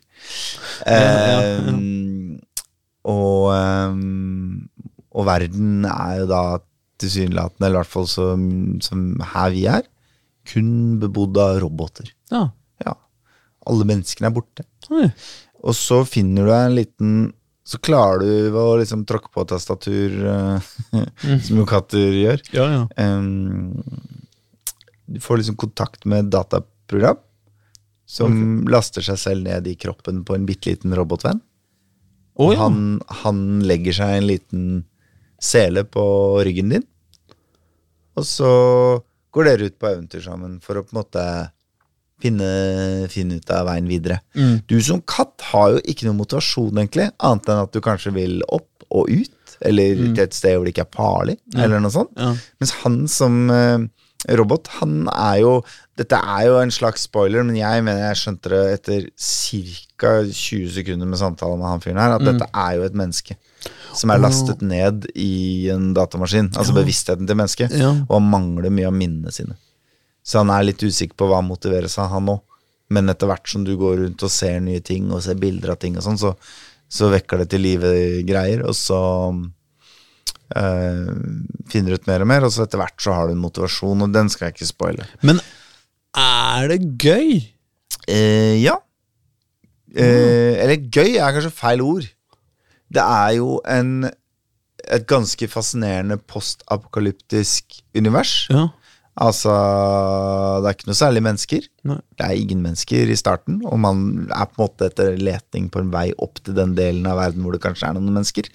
Eh, 0.86 1.58
Og, 3.06 3.52
eh, 3.54 3.98
og 5.16 5.26
verden 5.28 5.84
er 5.86 6.22
jo 6.22 6.26
da 6.30 6.40
tilsynelatende, 7.00 7.68
eller 7.68 7.78
i 7.78 7.82
hvert 7.84 7.92
fall 7.92 8.08
som, 8.10 8.40
som 8.82 9.04
her 9.34 9.52
vi 9.54 9.66
er, 9.70 9.86
kun 10.46 10.98
bebodd 11.02 11.38
av 11.42 11.60
roboter. 11.62 12.10
Ja. 12.32 12.48
Ja. 12.82 12.94
Alle 13.70 13.86
menneskene 13.88 14.30
er 14.30 14.34
borte. 14.36 14.66
Og 15.66 15.74
så 15.78 16.00
finner 16.08 16.46
du 16.46 16.54
en 16.54 16.76
liten 16.78 17.16
så 17.66 17.80
klarer 17.82 18.22
du 18.22 18.54
å 18.54 18.76
liksom 18.78 19.00
tråkke 19.08 19.32
på 19.34 19.42
tastatur, 19.50 20.12
eh, 20.30 20.66
som 21.48 21.58
jo 21.58 21.64
katter 21.66 22.14
gjør. 22.14 22.44
Ja, 22.54 22.66
ja. 22.70 22.84
Um, 22.94 23.82
du 25.06 25.18
får 25.22 25.40
liksom 25.40 25.58
kontakt 25.58 26.06
med 26.06 26.26
et 26.26 26.30
dataprogram 26.86 27.16
som 28.06 28.66
laster 28.68 29.02
seg 29.02 29.18
selv 29.18 29.42
ned 29.42 29.66
i 29.66 29.74
kroppen 29.74 30.24
på 30.24 30.34
en 30.36 30.46
bitte 30.46 30.70
liten 30.70 30.94
robotvenn. 30.94 31.40
Oh, 32.36 32.52
ja. 32.52 32.60
han, 32.60 33.00
han 33.24 33.62
legger 33.66 33.92
seg 33.92 34.16
en 34.16 34.26
liten 34.26 34.84
sele 35.42 35.84
på 35.84 36.42
ryggen 36.44 36.70
din, 36.70 36.84
og 38.16 38.24
så 38.24 38.50
går 39.32 39.44
dere 39.44 39.66
ut 39.66 39.78
på 39.78 39.88
eventyr 39.88 40.22
sammen 40.24 40.60
for 40.60 40.76
å 40.76 40.84
på 40.84 40.94
en 40.94 41.00
måte 41.00 41.24
finne, 42.22 43.08
finne 43.12 43.40
ut 43.40 43.50
av 43.50 43.66
veien 43.68 43.88
videre. 43.88 44.20
Mm. 44.36 44.62
Du 44.68 44.78
som 44.84 45.02
katt 45.02 45.42
har 45.50 45.74
jo 45.74 45.82
ikke 45.84 46.06
noe 46.06 46.20
motivasjon, 46.20 46.76
egentlig, 46.76 47.10
annet 47.18 47.50
enn 47.50 47.64
at 47.64 47.74
du 47.74 47.82
kanskje 47.84 48.14
vil 48.16 48.38
opp 48.46 48.86
og 48.94 49.10
ut, 49.10 49.56
eller 49.66 49.98
til 49.98 50.22
et 50.22 50.36
sted 50.36 50.56
hvor 50.56 50.68
det 50.68 50.76
ikke 50.76 50.86
er 50.86 50.96
farlig, 50.96 51.38
eller 51.56 51.82
noe 51.82 51.92
sånt. 51.92 52.14
Mm. 52.14 52.22
Ja. 52.22 52.54
Mens 52.60 52.76
han 52.84 53.00
som 53.10 53.42
eh, 53.50 53.88
robot, 54.28 54.68
han 54.80 55.08
er 55.12 55.40
jo 55.44 55.64
Dette 55.96 56.12
er 56.18 56.42
jo 56.44 56.58
en 56.60 56.68
slags 56.70 57.06
spoiler, 57.06 57.40
men 57.42 57.56
jeg 57.56 57.80
mener 57.82 58.02
jeg 58.10 58.16
skjønte 58.20 58.50
det 58.52 58.58
etter 58.74 59.04
ca. 59.16 60.10
20 60.28 60.66
sekunder 60.74 61.08
med 61.08 61.16
samtale 61.16 61.56
med 61.56 61.70
han 61.70 61.80
fyren 61.80 61.96
her, 62.02 62.12
at 62.18 62.20
Mm. 62.20 62.26
dette 62.34 62.48
er 62.52 62.74
jo 62.76 62.82
et 62.84 62.92
menneske 63.00 63.36
som 63.96 64.10
er 64.12 64.18
lastet 64.20 64.60
ned 64.60 65.06
i 65.16 65.70
en 65.72 65.94
datamaskin. 65.96 66.50
Altså 66.54 66.74
bevisstheten 66.76 67.26
til 67.26 67.34
mennesket. 67.40 67.70
Ja. 67.72 67.94
Og 68.10 68.20
han 68.20 68.28
mangler 68.30 68.68
mye 68.70 68.86
av 68.90 68.92
minnene 68.92 69.32
sine. 69.32 69.56
Så 70.22 70.42
han 70.44 70.50
er 70.52 70.64
litt 70.68 70.82
usikker 70.84 71.16
på 71.16 71.28
hva 71.30 71.40
motiveres 71.42 71.96
av 71.98 72.10
han 72.10 72.26
nå. 72.26 72.40
Men 72.90 73.08
etter 73.08 73.26
hvert 73.26 73.48
som 73.48 73.64
du 73.64 73.74
går 73.78 73.96
rundt 74.04 74.22
og 74.22 74.30
ser 74.30 74.60
nye 74.60 74.80
ting 74.80 75.10
og 75.10 75.22
ser 75.22 75.34
bilder 75.40 75.70
av 75.72 75.78
ting 75.80 75.96
og 75.96 76.02
sånn, 76.04 76.18
så, 76.20 76.36
så 76.92 77.08
vekker 77.10 77.38
det 77.38 77.48
til 77.50 77.60
live 77.64 78.22
greier, 78.28 78.66
og 78.68 78.74
så 78.76 79.00
eh, 80.56 81.12
finner 81.72 81.96
ut 81.96 82.08
mer 82.10 82.24
og 82.24 82.30
mer, 82.30 82.46
og 82.46 82.54
så 82.54 82.64
etter 82.66 82.80
hvert 82.80 83.02
så 83.02 83.14
har 83.16 83.28
du 83.28 83.36
en 83.36 83.44
motivasjon, 83.44 84.06
og 84.06 84.14
den 84.14 84.30
skal 84.32 84.48
jeg 84.48 84.56
ikke 84.56 84.72
spoile. 84.72 85.06
Men 85.26 85.42
er 86.16 86.70
det 86.72 86.80
gøy? 87.02 87.40
Uh, 88.06 88.54
ja. 88.62 88.76
Eh, 89.96 90.54
eller 90.60 90.88
gøy 90.92 91.16
er 91.16 91.34
kanskje 91.34 91.54
feil 91.56 91.82
ord. 91.84 92.06
Det 92.92 93.02
er 93.02 93.36
jo 93.38 93.56
en, 93.68 94.08
et 94.84 95.06
ganske 95.08 95.48
fascinerende 95.50 96.18
postapokalyptisk 96.28 97.80
univers. 97.96 98.44
Ja. 98.52 98.68
Altså, 99.16 99.48
det 100.60 100.68
er 100.68 100.74
ikke 100.76 100.88
noe 100.90 100.98
særlig 100.98 101.22
mennesker. 101.24 101.66
Nei. 101.88 101.96
Det 102.18 102.26
er 102.26 102.36
ingen 102.36 102.60
mennesker 102.60 103.08
i 103.08 103.16
starten, 103.16 103.62
og 103.64 103.78
man 103.80 104.02
er 104.26 104.50
på 104.50 104.58
en 104.58 104.66
måte 104.66 104.90
etter 104.90 105.14
leting 105.16 105.70
på 105.72 105.80
en 105.80 105.88
vei 105.94 106.10
opp 106.20 106.42
til 106.44 106.56
den 106.58 106.74
delen 106.76 107.06
av 107.08 107.16
verden 107.22 107.46
hvor 107.46 107.56
det 107.56 107.62
kanskje 107.64 107.88
er 107.88 107.96
noen 107.96 108.12
mennesker. 108.12 108.50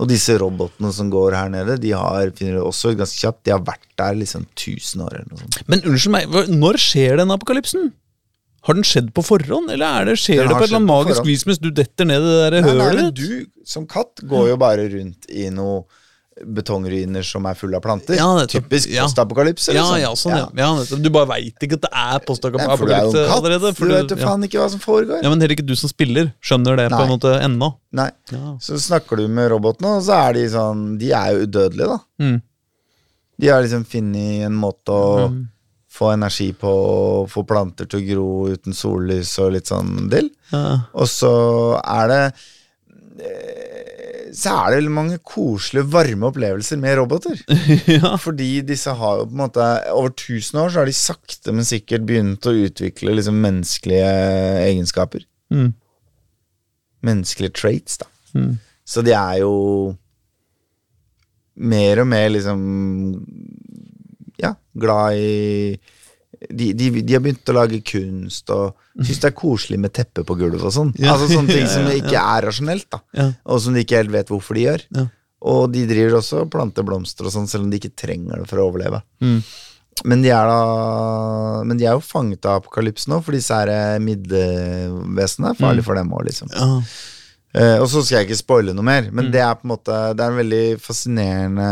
Og 0.00 0.08
disse 0.08 0.38
robotene 0.40 0.92
som 0.96 1.10
går 1.12 1.36
her 1.36 1.52
nede, 1.52 1.76
de 1.82 1.92
har, 1.92 2.32
finner 2.38 2.56
du 2.56 2.62
også 2.64 2.94
ganske 2.96 3.20
kjapt, 3.20 3.42
de 3.44 3.52
har 3.52 3.60
vært 3.66 3.84
der 4.00 4.16
liksom 4.22 4.48
1000 4.56 5.04
år 5.04 5.18
eller 5.18 5.28
noe 5.34 5.42
sånt. 5.44 5.60
Men 5.68 5.84
unnskyld 5.84 6.16
meg, 6.16 6.40
når 6.64 6.80
skjer 6.86 7.20
den 7.20 7.36
apokalypsen? 7.36 7.92
Har 8.66 8.74
den 8.74 8.88
skjedd 8.88 9.12
på 9.14 9.22
forhånd, 9.22 9.68
eller 9.70 10.00
er 10.00 10.08
det, 10.10 10.16
skjer 10.18 10.40
Den 10.42 10.48
det 10.48 10.56
på 10.56 10.64
et 10.64 10.70
eller 10.70 10.80
annet 10.80 10.90
magisk 10.94 11.20
forhånd. 11.20 11.28
vis 11.34 11.46
mens 11.46 11.60
du 11.62 11.68
detter 11.76 12.08
ned 12.08 12.24
i 12.24 12.32
det 12.32 12.48
der 12.56 12.66
hølet 12.66 13.12
du 13.20 13.28
som 13.68 13.84
katt 13.86 14.24
går 14.26 14.48
jo 14.54 14.56
bare 14.64 14.88
rundt 14.96 15.28
i 15.30 15.50
noe 15.54 15.84
betongruiner 16.44 17.24
som 17.24 17.46
er 17.48 17.54
fulle 17.56 17.78
av 17.78 17.82
planter. 17.84 18.16
Ja. 18.18 18.26
Typisk 18.50 18.90
Ja. 18.92 19.04
postapokalypse. 19.06 19.72
Ja, 19.72 19.86
liksom. 19.94 20.00
ja, 20.02 20.10
sånn, 20.52 20.58
ja. 20.58 20.98
Du 21.00 21.08
bare 21.10 21.26
veit 21.30 21.56
ikke 21.64 21.78
at 21.78 21.86
det 21.86 21.92
er 21.92 22.18
Nei, 22.18 22.24
postapokalypse 22.26 23.22
allerede. 23.32 23.74
for 23.74 23.86
du 23.88 23.94
vet 23.94 24.10
jo 24.10 24.16
faen 24.20 24.44
ikke 24.44 24.60
hva 24.60 24.68
som 24.70 24.80
foregår. 24.80 25.22
ja, 25.22 25.30
Men 25.30 25.40
heller 25.40 25.54
ikke 25.56 25.66
du 25.66 25.74
som 25.74 25.88
spiller 25.88 26.32
skjønner 26.42 26.76
det 26.76 26.90
på 26.92 27.00
en 27.00 27.08
måte 27.14 27.32
ennå. 27.40 27.74
Nei. 27.92 28.10
Så 28.60 28.76
snakker 28.76 29.16
du 29.16 29.28
med 29.28 29.50
robotene, 29.50 29.96
og 29.96 30.02
så 30.04 30.28
er 30.28 30.32
de 30.34 30.46
sånn 30.52 30.98
De 30.98 31.10
er 31.12 31.32
jo 31.32 31.46
udødelige, 31.46 31.88
da. 31.88 31.98
Mm. 32.20 32.42
De 33.40 33.48
har 33.48 33.62
liksom 33.62 33.84
funnet 33.86 34.44
en 34.46 34.54
måte 34.56 34.92
å 34.92 35.46
få 35.96 36.12
energi 36.12 36.52
på, 36.52 37.26
få 37.28 37.46
planter 37.48 37.86
til 37.88 38.00
å 38.00 38.06
gro 38.12 38.48
uten 38.52 38.74
sollys 38.76 39.38
og 39.40 39.52
litt 39.52 39.64
sånn 39.72 40.10
dill. 40.10 40.28
Ja. 40.52 40.82
Og 40.92 41.08
så 41.08 41.80
er 41.80 42.08
det 42.12 42.34
eh, 43.24 43.75
Så 44.36 44.52
er 44.52 44.68
det 44.68 44.78
veldig 44.82 44.92
mange 44.92 45.18
koselige, 45.24 45.88
varme 45.94 46.28
opplevelser 46.28 46.80
med 46.80 46.98
roboter. 46.98 47.38
ja. 47.96 48.12
Fordi 48.20 48.50
disse 48.68 48.92
har 48.98 49.22
jo 49.22 49.28
på 49.30 49.32
en 49.32 49.40
måte 49.40 49.68
Over 49.94 50.12
1000 50.12 50.60
år 50.60 50.72
så 50.72 50.82
har 50.82 50.90
de 50.90 50.96
sakte, 50.96 51.54
men 51.56 51.68
sikkert 51.68 52.04
begynt 52.08 52.48
å 52.48 52.54
utvikle 52.66 53.16
liksom 53.16 53.40
menneskelige 53.40 54.10
egenskaper. 54.66 55.24
Mm. 55.54 55.70
Menneskelige 57.06 57.56
traits, 57.56 57.96
da. 58.02 58.10
Mm. 58.36 58.58
Så 58.86 59.02
de 59.06 59.14
er 59.16 59.40
jo 59.40 59.54
mer 61.56 62.02
og 62.02 62.10
mer 62.10 62.28
liksom 62.34 62.60
Ja, 64.42 64.52
glad 64.76 65.16
i 65.16 65.78
de, 66.50 66.72
de, 66.76 66.88
de 67.02 67.14
har 67.16 67.22
begynt 67.24 67.48
å 67.52 67.54
lage 67.56 67.78
kunst 67.86 68.50
og 68.54 68.74
syns 69.00 69.20
det 69.22 69.28
er 69.30 69.36
koselig 69.36 69.78
med 69.80 69.92
teppe 69.96 70.24
på 70.26 70.36
gulvet 70.38 70.62
og 70.62 70.72
sånn. 70.74 70.90
Ja. 71.00 71.14
Altså 71.14 71.28
sånne 71.32 71.52
ting 71.54 71.64
Ja, 71.68 71.72
som 71.74 71.88
ikke 71.92 72.20
er 72.22 72.46
rasjonelt, 72.48 72.88
da. 72.92 73.28
Og 73.46 73.60
som 73.64 73.76
de 73.76 73.84
ikke 73.84 74.00
helt 74.02 74.12
vet 74.14 74.32
hvorfor 74.32 74.58
de 74.58 74.66
gjør. 74.66 74.84
Ja. 74.98 75.06
Og 75.46 75.70
de 75.72 75.84
driver 75.86 76.18
også 76.18 76.42
og 76.44 76.50
planter 76.52 76.82
blomster 76.86 77.28
og 77.28 77.32
sånn, 77.34 77.48
selv 77.48 77.66
om 77.66 77.70
de 77.72 77.78
ikke 77.80 77.92
trenger 77.96 78.40
det 78.42 78.48
for 78.50 78.58
å 78.62 78.68
overleve. 78.70 79.02
Mm. 79.22 79.40
Men 80.04 80.20
de 80.24 80.28
er 80.34 80.44
da 80.50 81.62
Men 81.64 81.78
de 81.80 81.86
er 81.88 81.94
jo 81.96 82.02
fanget 82.04 82.44
av 82.44 82.58
apokalypsen 82.60 83.14
nå, 83.14 83.20
for 83.24 83.32
disse 83.36 83.54
her 83.56 83.70
eh, 83.72 83.98
middelvesenene 84.04 85.52
er 85.54 85.60
farlig 85.60 85.84
for 85.86 85.96
dem 85.98 86.12
òg, 86.12 86.26
liksom. 86.28 86.50
Ja. 86.52 86.66
Eh, 87.56 87.76
og 87.80 87.86
så 87.88 88.02
skal 88.04 88.18
jeg 88.20 88.28
ikke 88.28 88.40
spoile 88.42 88.74
noe 88.76 88.84
mer, 88.84 89.06
Mm. 89.08 89.14
men 89.16 89.30
det 89.32 89.40
er 89.40 89.54
på 89.56 89.64
en 89.64 89.72
måte 89.72 89.94
Det 90.16 90.20
er 90.24 90.30
en 90.34 90.40
veldig 90.42 90.64
fascinerende 90.84 91.68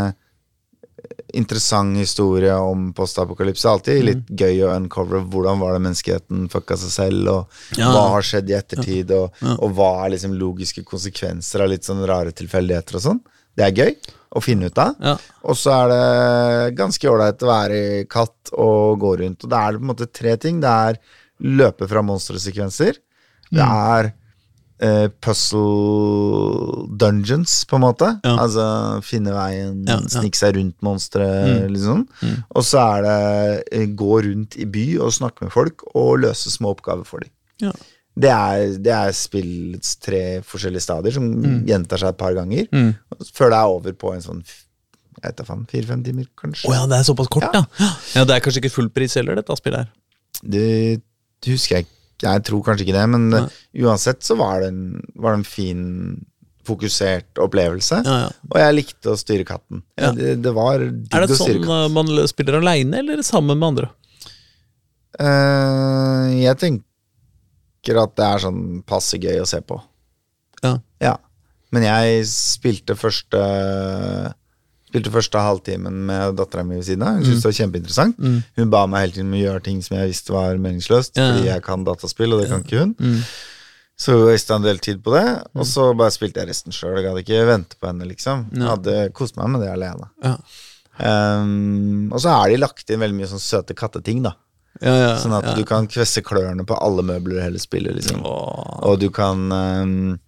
Interessant 1.35 1.97
historie 1.99 2.53
om 2.55 2.93
postapokalypse. 2.95 3.67
Alltid 3.69 4.01
Mm. 4.01 4.07
litt 4.07 4.27
gøy 4.39 4.61
å 4.65 4.75
uncovere 4.77 5.25
hvordan 5.29 5.59
var 5.59 5.73
det 5.75 5.83
menneskeheten 5.83 6.49
fucka 6.51 6.77
seg 6.77 6.91
selv, 6.91 7.29
og 7.29 7.49
Ja. 7.79 7.91
hva 7.91 8.09
har 8.11 8.23
skjedd 8.23 8.49
i 8.51 8.55
ettertid, 8.55 9.11
og, 9.11 9.33
Ja. 9.43 9.57
og 9.59 9.75
hva 9.75 10.05
er 10.07 10.11
liksom 10.11 10.39
logiske 10.39 10.85
konsekvenser 10.85 11.61
av 11.63 11.69
litt 11.71 11.83
sånne 11.83 12.07
rare 12.07 12.31
tilfeldigheter 12.33 12.95
og 12.95 13.03
sånn. 13.03 13.21
Det 13.57 13.65
er 13.67 13.85
gøy 13.85 13.97
å 14.35 14.43
finne 14.43 14.67
ut 14.67 14.79
av. 14.79 14.95
Ja. 15.01 15.17
Og 15.45 15.55
så 15.55 15.71
er 15.73 15.89
det 16.69 16.77
ganske 16.77 17.07
ålreit 17.09 17.39
å 17.39 17.47
være 17.47 18.09
katt 18.09 18.51
og 18.53 18.99
gå 19.01 19.19
rundt. 19.19 19.45
Og 19.45 19.51
da 19.51 19.69
er 19.69 19.73
det 19.73 19.81
på 19.81 19.85
en 19.91 19.95
måte 19.97 20.13
tre 20.13 20.37
ting. 20.37 20.61
Det 20.61 20.69
er 20.71 20.99
løpe 21.43 21.89
fra 21.89 22.03
monstersekvenser. 22.03 22.97
Det 23.53 23.63
Mm. 23.63 24.01
er 24.01 24.15
eh, 24.83 25.07
puzzle 25.23 26.89
dungeons, 27.01 27.65
på 27.69 27.79
en 27.79 27.85
måte. 27.85 28.11
Ja. 28.25 28.35
Altså 28.43 28.67
finne 29.07 29.35
veien, 29.37 29.83
Ja, 29.87 29.99
ja. 30.01 30.13
snike 30.17 30.39
seg 30.39 30.57
rundt 30.59 30.77
monstre, 30.85 31.27
liksom. 31.71 32.07
Og 32.55 32.67
så 32.67 32.83
er 32.83 33.07
det 33.07 33.83
uh, 33.85 33.97
gå 33.99 34.21
rundt 34.29 34.57
i 34.61 34.67
by 34.67 34.87
og 35.05 35.15
snakke 35.17 35.47
med 35.47 35.55
folk 35.55 35.87
og 35.95 36.25
løse 36.25 36.53
små 36.53 36.75
oppgaver 36.75 37.07
for 37.09 37.25
dem. 37.25 37.33
Ja. 37.63 37.73
Det 38.15 38.31
er, 38.31 38.77
det 38.79 38.93
er 38.95 39.15
spillets 39.17 39.97
tre 39.99 40.41
forskjellige 40.47 40.85
stadier 40.85 41.17
som 41.17 41.25
gjentar 41.67 41.99
seg 41.99 42.13
et 42.13 42.21
par 42.21 42.37
ganger. 42.37 42.69
Mm. 42.71 42.93
Før 43.35 43.51
det 43.51 43.59
er 43.59 43.73
over 43.79 43.97
på 43.99 44.13
en 44.15 44.23
sånn 44.23 44.45
jeg 45.25 45.31
vet 45.31 45.39
da 45.39 45.45
faen, 45.47 45.65
fire-fem 45.71 46.01
timer, 46.05 46.27
kanskje. 46.37 46.69
Oh, 46.69 46.75
ja, 46.77 46.85
det 46.91 46.99
er 46.99 47.05
såpass 47.07 47.31
kort, 47.33 47.47
ja. 47.55 47.63
Ja. 47.81 47.91
ja. 48.13 48.25
Det 48.29 48.35
er 48.35 48.43
kanskje 48.45 48.61
ikke 48.61 48.75
full 48.75 48.91
pris 48.93 49.15
heller, 49.17 49.39
dette 49.39 49.57
spillet 49.57 49.87
her. 49.87 49.93
Det, 50.43 50.65
det 51.41 51.55
husker 51.55 51.79
jeg 51.79 51.87
ikke. 51.87 51.95
Jeg 52.25 52.45
tror 52.49 52.63
kanskje 52.67 52.87
ikke 52.87 52.97
det, 52.97 53.09
men 53.13 53.27
Nei. 53.33 53.43
eh, 53.45 53.83
uansett 53.85 54.25
så 54.27 54.37
var 54.41 54.63
det, 54.63 54.71
en, 54.73 55.03
var 55.21 55.35
det 55.35 55.43
en 55.43 55.49
fin, 55.49 55.83
fokusert 56.65 57.41
opplevelse. 57.45 58.01
Ja, 58.07 58.17
ja. 58.25 58.31
Og 58.51 58.57
jeg 58.63 58.79
likte 58.79 59.13
å 59.13 59.19
styre 59.21 59.45
katten. 59.49 59.83
Ja. 60.01 60.13
Det, 60.17 60.37
det 60.45 60.55
var 60.57 60.81
digg 60.81 61.13
Er 61.13 61.27
det 61.27 61.37
å 61.37 61.41
styre 61.41 61.59
sånn 61.61 61.67
katten. 61.69 61.85
uh, 61.85 61.93
man 61.93 62.31
spiller 62.31 62.61
aleine, 62.61 63.03
eller 63.03 63.25
sammen 63.27 63.61
med 63.61 63.75
andre? 63.75 63.91
Uh, 65.21 66.33
jeg 66.41 66.59
tenker 66.63 68.01
at 68.01 68.17
det 68.19 68.27
er 68.27 68.45
sånn 68.47 68.63
passe 68.89 69.21
gøy 69.21 69.43
å 69.43 69.49
se 69.49 69.61
på. 69.63 69.79
Ja. 70.65 70.79
Ja. 71.05 71.19
Men 71.75 71.85
jeg 71.87 72.25
spilte 72.31 72.97
første 72.97 73.41
Spilte 74.95 75.11
første 75.11 75.41
halvtimen 75.43 75.97
med 76.07 76.37
dattera 76.39 76.63
mi 76.63 76.77
ved 76.79 76.85
siden 76.87 77.03
av. 77.03 77.17
Hun 77.19 77.25
syntes 77.27 77.43
det 77.43 77.51
var 77.51 77.57
kjempeinteressant. 77.59 78.21
Hun 78.61 78.71
ba 78.71 78.85
meg 78.87 79.09
hele 79.09 79.17
tiden 79.17 79.33
om 79.33 79.35
å 79.35 79.43
gjøre 79.43 79.63
ting 79.67 79.81
som 79.83 79.97
jeg 79.99 80.13
visste 80.13 80.31
var 80.37 80.55
meningsløst, 80.63 81.17
Ja. 81.19 81.33
fordi 81.33 81.49
jeg 81.51 81.63
kan 81.67 81.83
dataspill, 81.89 82.33
og 82.37 82.41
det 82.45 82.49
kan 82.53 82.63
ikke 82.63 82.79
hun. 82.85 82.95
Mm. 83.01 83.25
Så 83.99 84.15
wastet 84.27 84.55
en 84.57 84.63
del 84.63 84.79
tid 84.83 85.03
på 85.03 85.13
det, 85.15 85.27
og 85.55 85.67
så 85.67 85.89
bare 85.99 86.11
spilte 86.15 86.41
jeg 86.43 86.49
resten 86.49 86.73
sjøl. 86.75 86.97
Jeg 87.03 87.11
hadde 87.11 87.23
ikke 87.27 87.43
vente 87.51 87.77
på 87.81 87.87
henne, 87.91 88.07
liksom. 88.11 88.47
Jeg 88.55 88.67
hadde 88.71 89.13
kost 89.15 89.37
meg 89.37 89.51
med 89.51 89.61
det 89.67 89.71
alene. 89.75 90.09
Ja. 90.23 90.37
Um, 90.99 92.11
og 92.15 92.21
så 92.23 92.31
er 92.39 92.53
de 92.55 92.61
lagt 92.63 92.91
inn 92.91 93.03
veldig 93.03 93.19
mye 93.19 93.31
sånn 93.31 93.43
søte 93.43 93.75
katteting, 93.79 94.23
da. 94.27 94.37
Ja, 94.83 94.91
ja, 94.99 95.11
Sånn 95.23 95.35
at 95.37 95.47
ja. 95.47 95.55
du 95.55 95.63
kan 95.67 95.87
kvesse 95.87 96.23
klørne 96.27 96.65
på 96.67 96.75
alle 96.83 97.05
møbler 97.07 97.39
i 97.39 97.45
hele 97.47 97.61
spillet, 97.63 97.95
liksom. 97.95 98.25
Og 98.27 98.97
du 99.03 99.09
kan 99.15 99.45
um, 99.53 100.19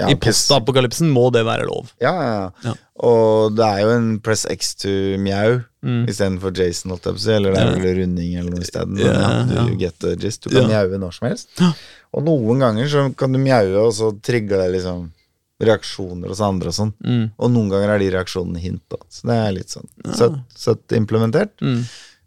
ja, 0.00 0.08
I 0.10 0.16
postapokalypsen 0.20 1.10
må 1.12 1.28
det 1.34 1.44
være 1.46 1.66
lov. 1.68 1.92
Ja, 2.02 2.12
ja, 2.24 2.50
ja. 2.64 2.74
Og 3.00 3.54
det 3.56 3.64
er 3.64 3.82
jo 3.84 3.92
en 3.96 4.08
press 4.24 4.46
X 4.50 4.74
to 4.82 4.92
mjau 5.22 5.60
Mm. 5.80 6.02
istedenfor 6.10 6.52
Jason. 6.52 6.90
Eller 6.92 7.54
det 7.54 7.60
er 7.62 7.70
vel 7.80 7.94
runding 8.02 8.34
eller 8.36 8.50
noe 8.52 8.60
isteden. 8.60 8.98
Men 8.98 9.06
Ja, 9.06 9.62
du 9.64 9.76
get 9.80 9.98
the 9.98 10.14
gist. 10.20 10.42
Du 10.44 10.50
kan 10.50 10.68
Ja. 10.68 10.82
mjaue 10.84 10.98
når 11.00 11.14
som 11.14 11.28
helst. 11.28 11.48
Og 12.12 12.22
noen 12.26 12.58
ganger 12.60 12.84
så 12.86 13.16
kan 13.16 13.32
du 13.32 13.38
mjaue, 13.38 13.76
og 13.86 13.92
så 13.94 14.10
trigger 14.20 14.58
det 14.60 14.72
liksom 14.82 15.10
reaksjoner 15.60 16.28
hos 16.28 16.40
andre 16.40 16.68
og 16.68 16.74
sånn. 16.76 16.92
Mm. 17.04 17.30
Og 17.38 17.50
noen 17.50 17.70
ganger 17.70 17.94
er 17.94 17.98
de 17.98 18.10
reaksjonene 18.10 18.58
hint, 18.62 18.82
da. 18.90 18.96
Så 19.12 19.26
det 19.28 19.36
er 19.36 19.52
litt 19.56 19.68
sånn 19.72 19.88
søtt, 20.16 20.38
søtt 20.56 20.94
implementert. 20.96 21.52
Mm. 21.62 21.82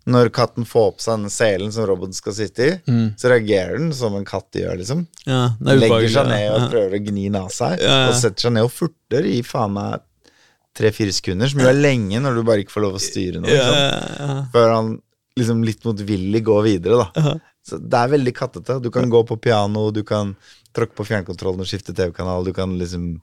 Når 0.05 0.29
katten 0.35 0.65
får 0.67 0.89
på 0.97 0.99
seg 1.05 1.21
den 1.21 1.31
selen 1.31 1.69
som 1.71 1.85
roboten 1.87 2.13
skal 2.17 2.33
sitte 2.35 2.65
i, 2.65 2.71
Mm. 2.91 3.13
så 3.17 3.29
reagerer 3.31 3.77
den 3.79 3.93
som 3.95 4.15
en 4.17 4.25
katt 4.27 4.51
gjør, 4.51 4.75
liksom. 4.81 5.05
Ja, 5.25 5.45
er 5.65 5.77
Legger 5.79 6.09
seg 6.11 6.27
ned 6.27 6.49
og 6.51 6.65
prøver 6.73 6.97
å 6.97 7.03
gni 7.05 7.29
av 7.39 7.47
seg, 7.55 7.79
og 7.79 8.15
setter 8.19 8.41
seg 8.49 8.51
ned 8.57 8.63
og 8.67 8.71
furter 8.75 9.23
i 9.25 9.41
faen 9.47 9.71
meg 9.77 10.01
tre-fire 10.75 11.13
sekunder, 11.13 11.47
som 11.47 11.61
jo 11.61 11.69
er 11.69 11.77
lenge 11.79 12.19
når 12.19 12.35
du 12.35 12.43
bare 12.43 12.63
ikke 12.65 12.73
får 12.75 12.81
lov 12.87 12.95
å 12.97 13.01
styre 13.01 13.39
noe. 13.39 13.49
Liksom. 13.53 14.51
Før 14.51 14.73
han 14.73 14.91
liksom 15.39 15.63
litt 15.65 15.83
motvillig 15.85 16.43
går 16.43 16.63
videre, 16.67 16.97
da. 17.05 17.09
Ja. 17.23 17.33
Så 17.63 17.77
det 17.79 17.95
er 17.95 18.09
veldig 18.11 18.33
kattete. 18.35 18.81
Du 18.83 18.89
kan 18.91 19.07
gå 19.09 19.21
på 19.25 19.37
piano, 19.39 19.85
du 19.95 20.03
kan 20.03 20.35
tråkke 20.75 20.97
på 20.97 21.05
fjernkontrollen 21.07 21.61
og 21.63 21.69
skifte 21.69 21.93
TV-kanal, 21.95 22.43
du 22.43 22.51
kan 22.51 22.73
liksom 22.77 23.21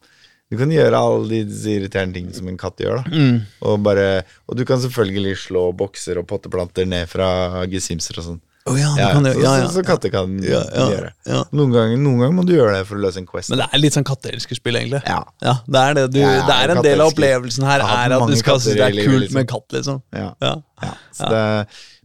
Du 0.51 0.59
kan 0.59 0.73
gjøre 0.75 0.99
alle 0.99 1.29
de, 1.31 1.41
disse 1.47 1.71
irriterende 1.79 2.17
tingene 2.19 2.35
som 2.35 2.49
en 2.51 2.59
katt 2.59 2.81
gjør, 2.83 3.01
da. 3.01 3.11
Mm. 3.15 3.37
Og, 3.63 3.77
bare, 3.87 4.07
og 4.51 4.59
du 4.59 4.65
kan 4.67 4.81
selvfølgelig 4.83 5.37
slå 5.45 5.69
bokser 5.79 6.19
og 6.19 6.27
potteplanter 6.31 6.89
ned 6.91 7.07
fra 7.11 7.29
gesimser 7.71 8.19
og 8.19 8.27
sånn. 8.27 8.41
Oh, 8.69 8.77
ja, 8.77 8.91
Ja, 8.99 9.07
kan 9.15 9.25
så, 9.25 9.31
ja, 9.41 9.53
ja. 9.57 9.69
så, 9.71 9.79
så 9.79 9.83
katter 9.87 10.11
kan 10.13 10.35
gjøre. 10.45 11.13
ja. 11.25 11.39
Noen, 11.57 11.71
ganger, 11.73 11.97
noen 11.97 12.21
ganger 12.21 12.35
må 12.37 12.43
du 12.45 12.53
gjøre 12.53 12.75
det 12.77 12.83
for 12.91 12.99
å 12.99 13.05
løse 13.07 13.23
en 13.23 13.29
quest. 13.31 13.49
Men 13.51 13.63
det 13.63 13.69
er 13.71 13.81
litt 13.81 13.97
sånn 13.97 14.07
katteelskerspill, 14.07 14.77
egentlig. 14.83 15.01
Ja. 15.09 15.23
Ja, 15.41 15.55
det 15.65 15.81
er 15.87 15.97
det. 15.97 16.05
Du, 16.13 16.19
det 16.21 16.57
er 16.59 16.75
en 16.75 16.83
del 16.85 17.01
av 17.01 17.15
opplevelsen 17.15 17.67
her 17.67 17.87
er 17.87 18.17
at 18.19 18.27
du 18.29 18.37
skal 18.39 18.61
synes 18.61 18.77
det 18.77 18.91
er 18.91 18.99
kult 19.01 19.25
liksom. 19.25 19.39
med 19.39 19.49
katt, 19.51 19.67
liksom. 19.79 20.03
Ja. 20.13 20.29
Ja. 20.45 20.53
Ja, 20.85 20.93
så 21.17 21.31
det, 21.33 21.43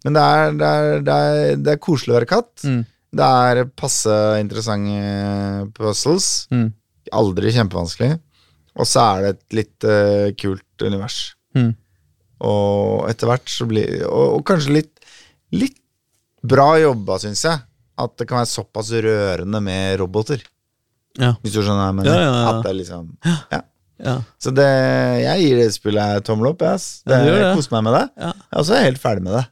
men 0.06 0.18
det 0.18 0.24
er, 0.24 0.56
det, 0.62 0.70
er, 0.70 1.04
det, 1.10 1.18
er, 1.18 1.60
det 1.66 1.74
er 1.76 1.82
koselig 1.82 2.14
å 2.14 2.18
være 2.22 2.30
katt. 2.30 2.54
Mm. 2.64 2.82
Det 3.16 3.28
er 3.50 3.62
passe 3.84 4.16
interessante 4.44 5.68
puzzles. 5.76 6.30
Mm. 6.56 6.70
Aldri 7.20 7.52
kjempevanskelig. 7.56 8.16
Og 8.76 8.90
så 8.90 9.04
er 9.04 9.22
det 9.24 9.30
et 9.36 9.58
litt 9.62 9.88
uh, 9.88 10.28
kult 10.40 10.84
univers. 10.86 11.20
Mm. 11.56 11.72
Og 12.46 13.06
etter 13.08 13.30
hvert 13.30 13.48
så 13.48 13.64
blir 13.70 14.02
Og, 14.10 14.40
og 14.40 14.42
kanskje 14.48 14.74
litt, 14.76 15.06
litt 15.56 15.78
bra 16.46 16.74
jobba, 16.82 17.20
syns 17.24 17.46
jeg. 17.48 17.64
At 17.96 18.18
det 18.20 18.28
kan 18.28 18.42
være 18.42 18.52
såpass 18.52 18.92
rørende 18.92 19.62
med 19.64 19.96
roboter. 20.02 20.44
Ja. 21.16 21.32
Hvis 21.40 21.56
du 21.56 21.62
skjønner 21.62 21.80
hva 21.80 21.88
jeg 21.94 21.98
mener. 22.02 22.12
Ja, 22.12 22.28
ja. 22.28 22.44
At 22.52 22.66
det 22.66 22.74
er 22.74 22.80
liksom 22.82 23.08
ja. 23.24 23.62
Ja. 23.96 24.18
Så 24.44 24.52
det, 24.52 24.68
jeg 25.24 25.44
gir 25.46 25.60
det 25.62 25.70
spillet 25.72 26.26
tommel 26.28 26.52
opp. 26.52 26.64
Yes. 26.66 27.02
Det, 27.08 27.16
Ja, 27.24 27.36
jeg 27.40 27.60
koser 27.62 27.78
meg 27.78 27.86
med 27.88 27.96
det. 27.96 28.06
Ja. 28.20 28.34
så 28.60 28.76
er 28.76 28.82
jeg 28.82 28.90
helt 28.92 29.04
ferdig 29.06 29.24
med 29.24 29.38
det. 29.38 29.46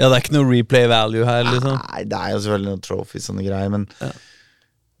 ja, 0.00 0.08
det 0.08 0.16
er 0.16 0.24
ikke 0.24 0.34
noe 0.34 0.48
replay 0.50 0.88
value 0.90 1.28
her, 1.28 1.46
liksom. 1.46 1.76
Nei, 1.78 2.02
det 2.10 2.18
er 2.18 2.32
jo 2.34 2.40
selvfølgelig 2.42 2.70
noen 2.72 2.82
trophies 2.88 3.22
og 3.22 3.28
sånne 3.30 3.46
greier, 3.46 3.70
men 3.70 3.86
Ja. 4.02 4.10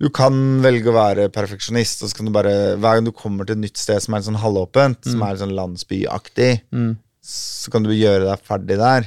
Du 0.02 0.08
kan 0.10 0.34
velge 0.64 0.90
å 0.90 0.96
være 0.96 1.28
perfeksjonist, 1.30 2.02
og 2.02 2.10
så 2.10 2.16
kan 2.18 2.26
du 2.26 2.32
bare 2.34 2.52
Hver 2.82 2.98
gang 2.98 3.06
du 3.06 3.12
kommer 3.14 3.46
til 3.46 3.54
et 3.54 3.62
nytt 3.68 3.78
sted 3.78 4.02
som 4.02 4.16
er 4.18 4.24
sånn 4.26 4.40
halvåpent, 4.42 5.04
som 5.06 5.22
er 5.22 5.38
sånn 5.38 5.54
landsbyaktig, 5.54 6.50
Mm. 6.74 6.96
så 7.22 7.70
kan 7.70 7.84
du 7.86 7.92
gjøre 7.94 8.26
deg 8.26 8.42
ferdig 8.42 8.78
der, 8.80 9.06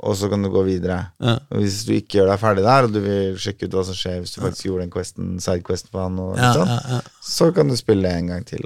og 0.00 0.14
så 0.16 0.28
kan 0.30 0.40
du 0.42 0.48
gå 0.48 0.62
videre. 0.64 1.10
Ja. 1.20 1.34
Og 1.50 1.58
hvis 1.60 1.84
du 1.84 1.92
ikke 1.96 2.20
gjør 2.20 2.28
deg 2.30 2.40
ferdig 2.40 2.62
der, 2.64 2.84
og 2.86 2.92
du 2.94 3.00
vil 3.04 3.36
sjekke 3.36 3.66
ut 3.66 3.74
hva 3.76 3.84
som 3.84 3.94
skjer 3.98 4.20
hvis 4.22 4.32
du 4.36 4.40
faktisk 4.40 4.64
gjorde 4.68 4.84
den 4.86 4.92
questen, 4.94 5.32
sidequesten 5.42 5.90
på 5.92 6.00
han, 6.00 6.18
og 6.22 6.36
Ja, 6.38 6.52
sånn, 6.54 6.68
ja, 6.72 6.80
ja. 6.96 7.00
så 7.20 7.50
kan 7.54 7.68
du 7.68 7.76
spille 7.76 8.08
en 8.08 8.28
gang 8.32 8.44
til. 8.48 8.62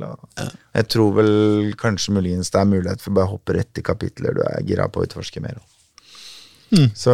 Jeg 0.77 0.89
tror 0.93 1.15
vel 1.17 1.73
kanskje 1.81 2.13
muligens 2.15 2.51
det 2.53 2.61
er 2.61 2.69
mulighet 2.71 3.01
for 3.01 3.11
å 3.11 3.15
bare 3.19 3.33
hoppe 3.33 3.57
rett 3.57 3.79
i 3.79 3.83
kapitler 3.83 4.35
du 4.37 4.43
er 4.47 4.63
gira 4.63 4.87
på 4.93 5.01
å 5.03 5.07
utforske 5.09 5.41
mer. 5.43 5.59
Mm. 6.71 6.91
Så 6.97 7.13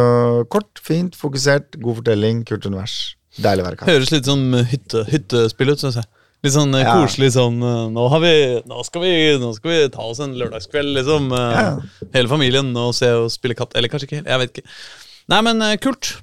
kort, 0.51 0.77
fint, 0.83 1.15
fokusert, 1.19 1.79
god 1.81 1.95
fortelling, 2.03 2.43
kult 2.45 2.65
univers. 2.69 3.15
Deilig 3.43 3.63
å 3.65 3.67
være. 3.69 3.87
Høres 3.89 4.11
litt 4.13 4.27
sånn 4.29 4.47
hytte, 4.71 5.03
hyttespill 5.09 5.73
ut, 5.73 5.81
syns 5.83 5.99
jeg. 6.01 6.07
Litt 6.45 6.55
sånn 6.55 6.71
eh, 6.77 6.85
Ja. 6.85 6.93
koselig 7.01 7.33
sånn 7.35 7.57
eh, 7.59 7.81
nå, 7.91 8.05
har 8.13 8.21
vi, 8.23 8.33
nå, 8.69 8.83
skal 8.87 9.03
vi, 9.03 9.11
nå 9.41 9.51
skal 9.57 9.73
vi 9.73 9.79
ta 9.91 10.05
oss 10.07 10.21
en 10.23 10.37
lørdagskveld, 10.39 10.93
liksom. 10.99 11.31
eh, 11.35 11.59
Ja. 11.59 12.07
Hele 12.15 12.31
familien 12.31 12.71
og 12.79 12.93
se 12.95 13.11
og 13.11 13.27
spille 13.33 13.57
katt. 13.59 13.75
Eller 13.75 13.91
kanskje 13.91 14.07
ikke 14.07 14.21
helt. 14.21 14.31
Jeg 14.31 14.43
vet 14.45 14.61
ikke. 14.63 14.77
Nei, 15.33 15.41
men 15.49 15.61
eh, 15.67 15.75
kult. 15.83 16.13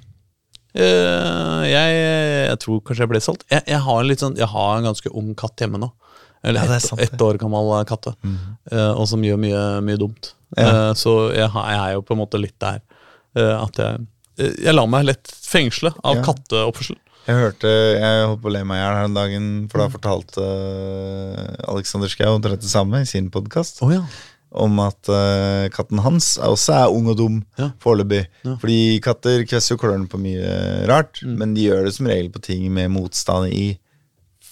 Eh, 0.77 1.61
jeg, 1.69 1.93
jeg 2.49 2.59
tror 2.63 2.81
kanskje 2.85 3.05
jeg 3.05 3.11
ble 3.13 3.21
solgt. 3.23 3.45
Jeg, 3.53 3.63
jeg, 3.69 3.79
har 3.85 4.01
en 4.03 4.19
sånn, 4.23 4.37
jeg 4.41 4.49
har 4.53 4.75
en 4.77 4.89
ganske 4.89 5.13
ung 5.13 5.31
katt 5.37 5.63
hjemme 5.63 5.81
nå. 5.81 5.91
Eller 6.45 6.63
er 6.67 6.75
ett 6.77 6.85
sant, 6.85 7.01
ett 7.01 7.21
år 7.23 7.39
gammel 7.41 7.71
katt 7.89 8.05
katte. 8.05 8.35
eh, 8.71 8.91
og 8.93 9.07
som 9.09 9.23
gjør 9.25 9.39
mye, 9.41 9.63
mye 9.85 9.97
dumt. 10.01 10.33
Eh, 10.57 10.93
så 10.97 11.17
jeg, 11.35 11.49
er 11.49 11.93
jo 11.97 12.03
på 12.07 12.15
en 12.15 12.21
måte 12.21 12.39
litt 12.39 12.55
der 12.63 12.79
eh, 13.35 13.55
at 13.57 13.75
jeg 13.81 14.05
eh, 14.39 14.53
Jeg 14.63 14.75
lar 14.77 14.87
meg 14.87 15.07
lett 15.09 15.27
fengsle 15.33 15.91
av 16.05 16.21
katteoppførsel. 16.23 16.95
Jeg 17.27 17.35
hørte, 17.35 17.67
jeg 17.99 18.23
holdt 18.29 18.41
på 18.43 18.47
å 18.47 18.53
le 18.55 18.61
meg 18.63 18.77
i 18.79 18.81
hjel 18.85 18.95
her 18.95 19.07
en 19.09 19.17
dagen, 19.17 19.47
for 19.71 19.81
da 19.83 19.87
fortalte 19.91 20.43
uh, 20.47 21.71
Alexander 21.73 22.07
Schou 22.11 22.29
omtrent 22.37 22.63
det 22.63 22.71
samme 22.71 23.01
i 23.03 23.09
sin 23.09 23.27
podkast. 23.33 23.81
Oh, 23.83 23.91
ja. 23.91 24.03
Om 24.57 24.77
at 24.79 25.09
uh, 25.11 25.65
katten 25.75 25.99
hans 26.05 26.37
også 26.39 26.71
er 26.77 26.93
ung 26.95 27.09
og 27.11 27.17
dum 27.19 27.41
Ja. 27.59 27.67
foreløpig. 27.83 28.21
Ja. 28.47 28.53
Fordi 28.61 28.77
katter 29.03 29.43
kvesser 29.49 29.75
jo 29.75 29.81
klørne 29.81 30.07
på 30.07 30.21
mye 30.23 30.85
rart, 30.87 31.19
Mm. 31.25 31.35
men 31.41 31.53
de 31.57 31.67
gjør 31.67 31.83
det 31.89 31.93
som 31.97 32.07
regel 32.07 32.31
på 32.31 32.39
ting 32.47 32.63
med 32.71 32.93
motstand 32.95 33.51
i. 33.51 33.67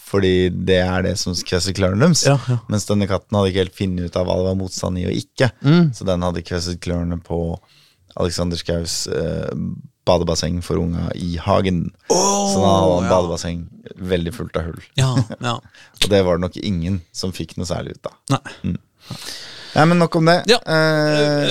Fordi 0.06 0.50
det 0.68 0.82
er 0.84 1.02
det 1.08 1.16
som 1.18 1.34
kvesser 1.34 1.74
klørne 1.74 2.04
deres. 2.04 2.26
Ja. 2.28 2.36
Mens 2.70 2.86
denne 2.92 3.08
katten 3.10 3.36
hadde 3.40 3.50
ikke 3.54 3.64
helt 3.64 3.80
funnet 3.80 4.12
ut 4.12 4.20
av 4.20 4.28
hva 4.28 4.36
det 4.42 4.50
var 4.52 4.60
motstand 4.60 5.00
i 5.00 5.08
og 5.08 5.16
ikke. 5.16 5.48
Mm. 5.64 5.94
Så 5.96 6.06
den 6.12 6.22
hadde 6.28 6.44
kvesset 6.46 6.84
klørne 6.84 7.18
på 7.24 7.40
Alexander 8.20 8.60
Schous 8.60 9.08
eh, 9.08 9.50
badebasseng 10.06 10.62
for 10.66 10.78
unga 10.82 11.10
i 11.18 11.36
hagen. 11.42 11.88
så 12.10 12.60
da 12.62 12.74
hadde 12.76 12.92
han 12.96 13.08
ja. 13.08 13.10
badebasseng 13.12 13.64
veldig 14.14 14.34
fullt 14.36 14.60
av 14.60 14.70
hull. 14.70 14.84
Ja, 15.00 15.12
ja. 15.50 15.56
Og 16.04 16.08
det 16.12 16.22
var 16.28 16.38
det 16.38 16.46
nok 16.48 16.58
ingen 16.62 17.02
som 17.16 17.34
fikk 17.36 17.58
noe 17.58 17.68
særlig 17.70 17.98
ut 17.98 18.12
av. 18.12 18.16
Nei. 18.36 18.78
Nei, 19.76 19.84
men 19.92 20.00
nok 20.00 20.16
om 20.22 20.30
det. 20.30 20.38
Ja. 20.48 20.62
Eh, 20.72 21.50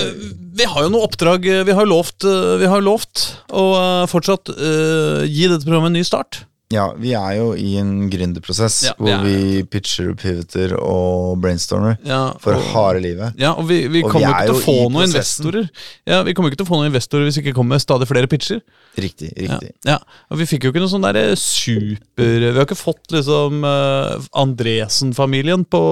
Vi 0.57 0.65
har 0.65 0.81
jo 0.87 0.89
noe 0.89 1.05
oppdrag. 1.05 1.45
eh, 1.45 1.63
Vi 1.67 1.75
har 1.77 1.85
lovt, 1.85 2.23
eh, 2.25 2.55
vi 2.63 2.65
har 2.71 2.81
lovt 2.81 3.25
å 3.53 3.65
eh, 3.77 4.05
fortsatt 4.09 4.49
uh, 4.55 5.21
gi 5.29 5.45
dette 5.51 5.65
programmet 5.67 5.91
en 5.93 5.99
ny 5.99 6.03
start. 6.07 6.45
Ja, 6.73 6.87
vi 6.97 7.11
er 7.13 7.35
jo 7.37 7.51
i 7.53 7.75
en 7.77 8.07
gründerprosess 8.09 8.79
Ja, 8.87 8.93
hvor 8.97 9.19
vi 9.21 9.61
pitcher 9.69 10.07
og 10.09 10.17
pivoter 10.17 10.71
og 10.79 11.35
brainstormer 11.43 11.99
Ja, 12.03 12.31
for 12.41 12.57
og- 12.57 12.63
harde 12.73 13.03
livet. 13.03 13.35
Ja, 13.37 13.51
og 13.53 13.67
vi, 13.69 13.83
vi 13.87 14.01
Og 14.03 14.09
kommer 14.11 14.25
vi 14.25 14.33
ikke 14.33 14.47
til 14.49 14.55
å 14.55 14.63
få 14.65 14.75
noen 14.89 15.05
prosessen. 15.05 15.45
investorer 15.45 15.69
Ja, 16.09 16.23
Vi 16.25 16.33
kommer 16.33 16.49
ikke 16.49 16.57
til 16.63 16.65
å 16.65 16.71
få 16.71 16.79
noen 16.81 16.89
investorer 16.89 17.27
hvis 17.27 17.37
vi 17.37 17.43
ikke 17.45 17.55
kommer 17.59 17.77
stadig 17.83 18.07
flere 18.09 18.27
pitcher. 18.31 18.63
Riktig. 18.97 19.29
Riktig. 19.37 19.69
ja. 19.85 19.99
Og 20.31 20.37
vi 20.39 20.45
fikk 20.49 20.63
jo 20.65 20.71
ikke 20.73 20.81
noe 20.81 20.89
sånn 20.89 21.05
derre 21.05 21.35
super 21.37 22.39
Vi 22.39 22.51
har 22.57 22.65
ikke 22.65 22.79
fått 22.79 23.13
liksom 23.13 23.61
uh, 23.67 24.17
Andresen-familien 24.33 25.65
på, 25.69 25.83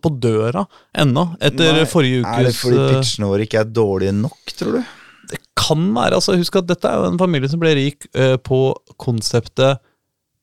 på 0.00 0.14
døra 0.22 0.64
ennå, 0.96 1.26
etter 1.40 1.76
Nei, 1.76 1.86
forrige 1.90 2.24
Er 2.24 2.48
det 2.48 2.56
fordi 2.56 2.78
eh, 2.80 2.90
pitchene 2.96 3.28
våre 3.30 3.46
ikke 3.46 3.60
er 3.66 3.70
dårlige 3.70 4.14
nok, 4.16 4.56
tror 4.56 4.78
du? 4.80 4.82
Det 5.32 5.38
kan 5.56 5.84
være, 5.94 6.18
altså 6.18 6.34
Husk 6.36 6.56
at 6.60 6.66
dette 6.68 6.88
er 6.88 6.98
jo 7.00 7.10
en 7.12 7.20
familie 7.20 7.48
som 7.52 7.60
ble 7.62 7.74
rik 7.78 8.08
uh, 8.16 8.36
på 8.42 8.64
konseptet 9.00 9.80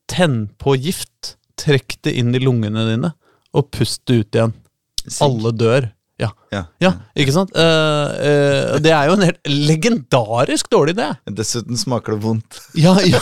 Tenn 0.09 0.41
på 0.61 0.75
gift, 0.79 1.35
trekk 1.59 1.99
det 2.05 2.15
inn 2.17 2.33
i 2.35 2.41
lungene 2.41 2.87
dine, 2.89 3.13
og 3.53 3.69
pust 3.75 4.01
det 4.09 4.23
ut 4.23 4.37
igjen. 4.39 4.57
Sink. 5.05 5.23
Alle 5.25 5.55
dør. 5.55 5.89
Ja, 6.19 6.33
Ja. 6.51 6.63
ja 6.83 6.89
ikke 7.15 7.31
sant? 7.31 7.53
Uh, 7.55 7.61
uh, 8.11 8.73
det 8.83 8.91
er 8.91 9.07
jo 9.07 9.13
en 9.15 9.23
helt 9.23 9.39
legendarisk 9.47 10.67
dårlig 10.71 10.97
idé. 10.97 11.07
Dessuten 11.31 11.79
smaker 11.79 12.17
det 12.17 12.23
vondt. 12.25 12.59
Ja, 12.75 12.97
ja, 13.07 13.21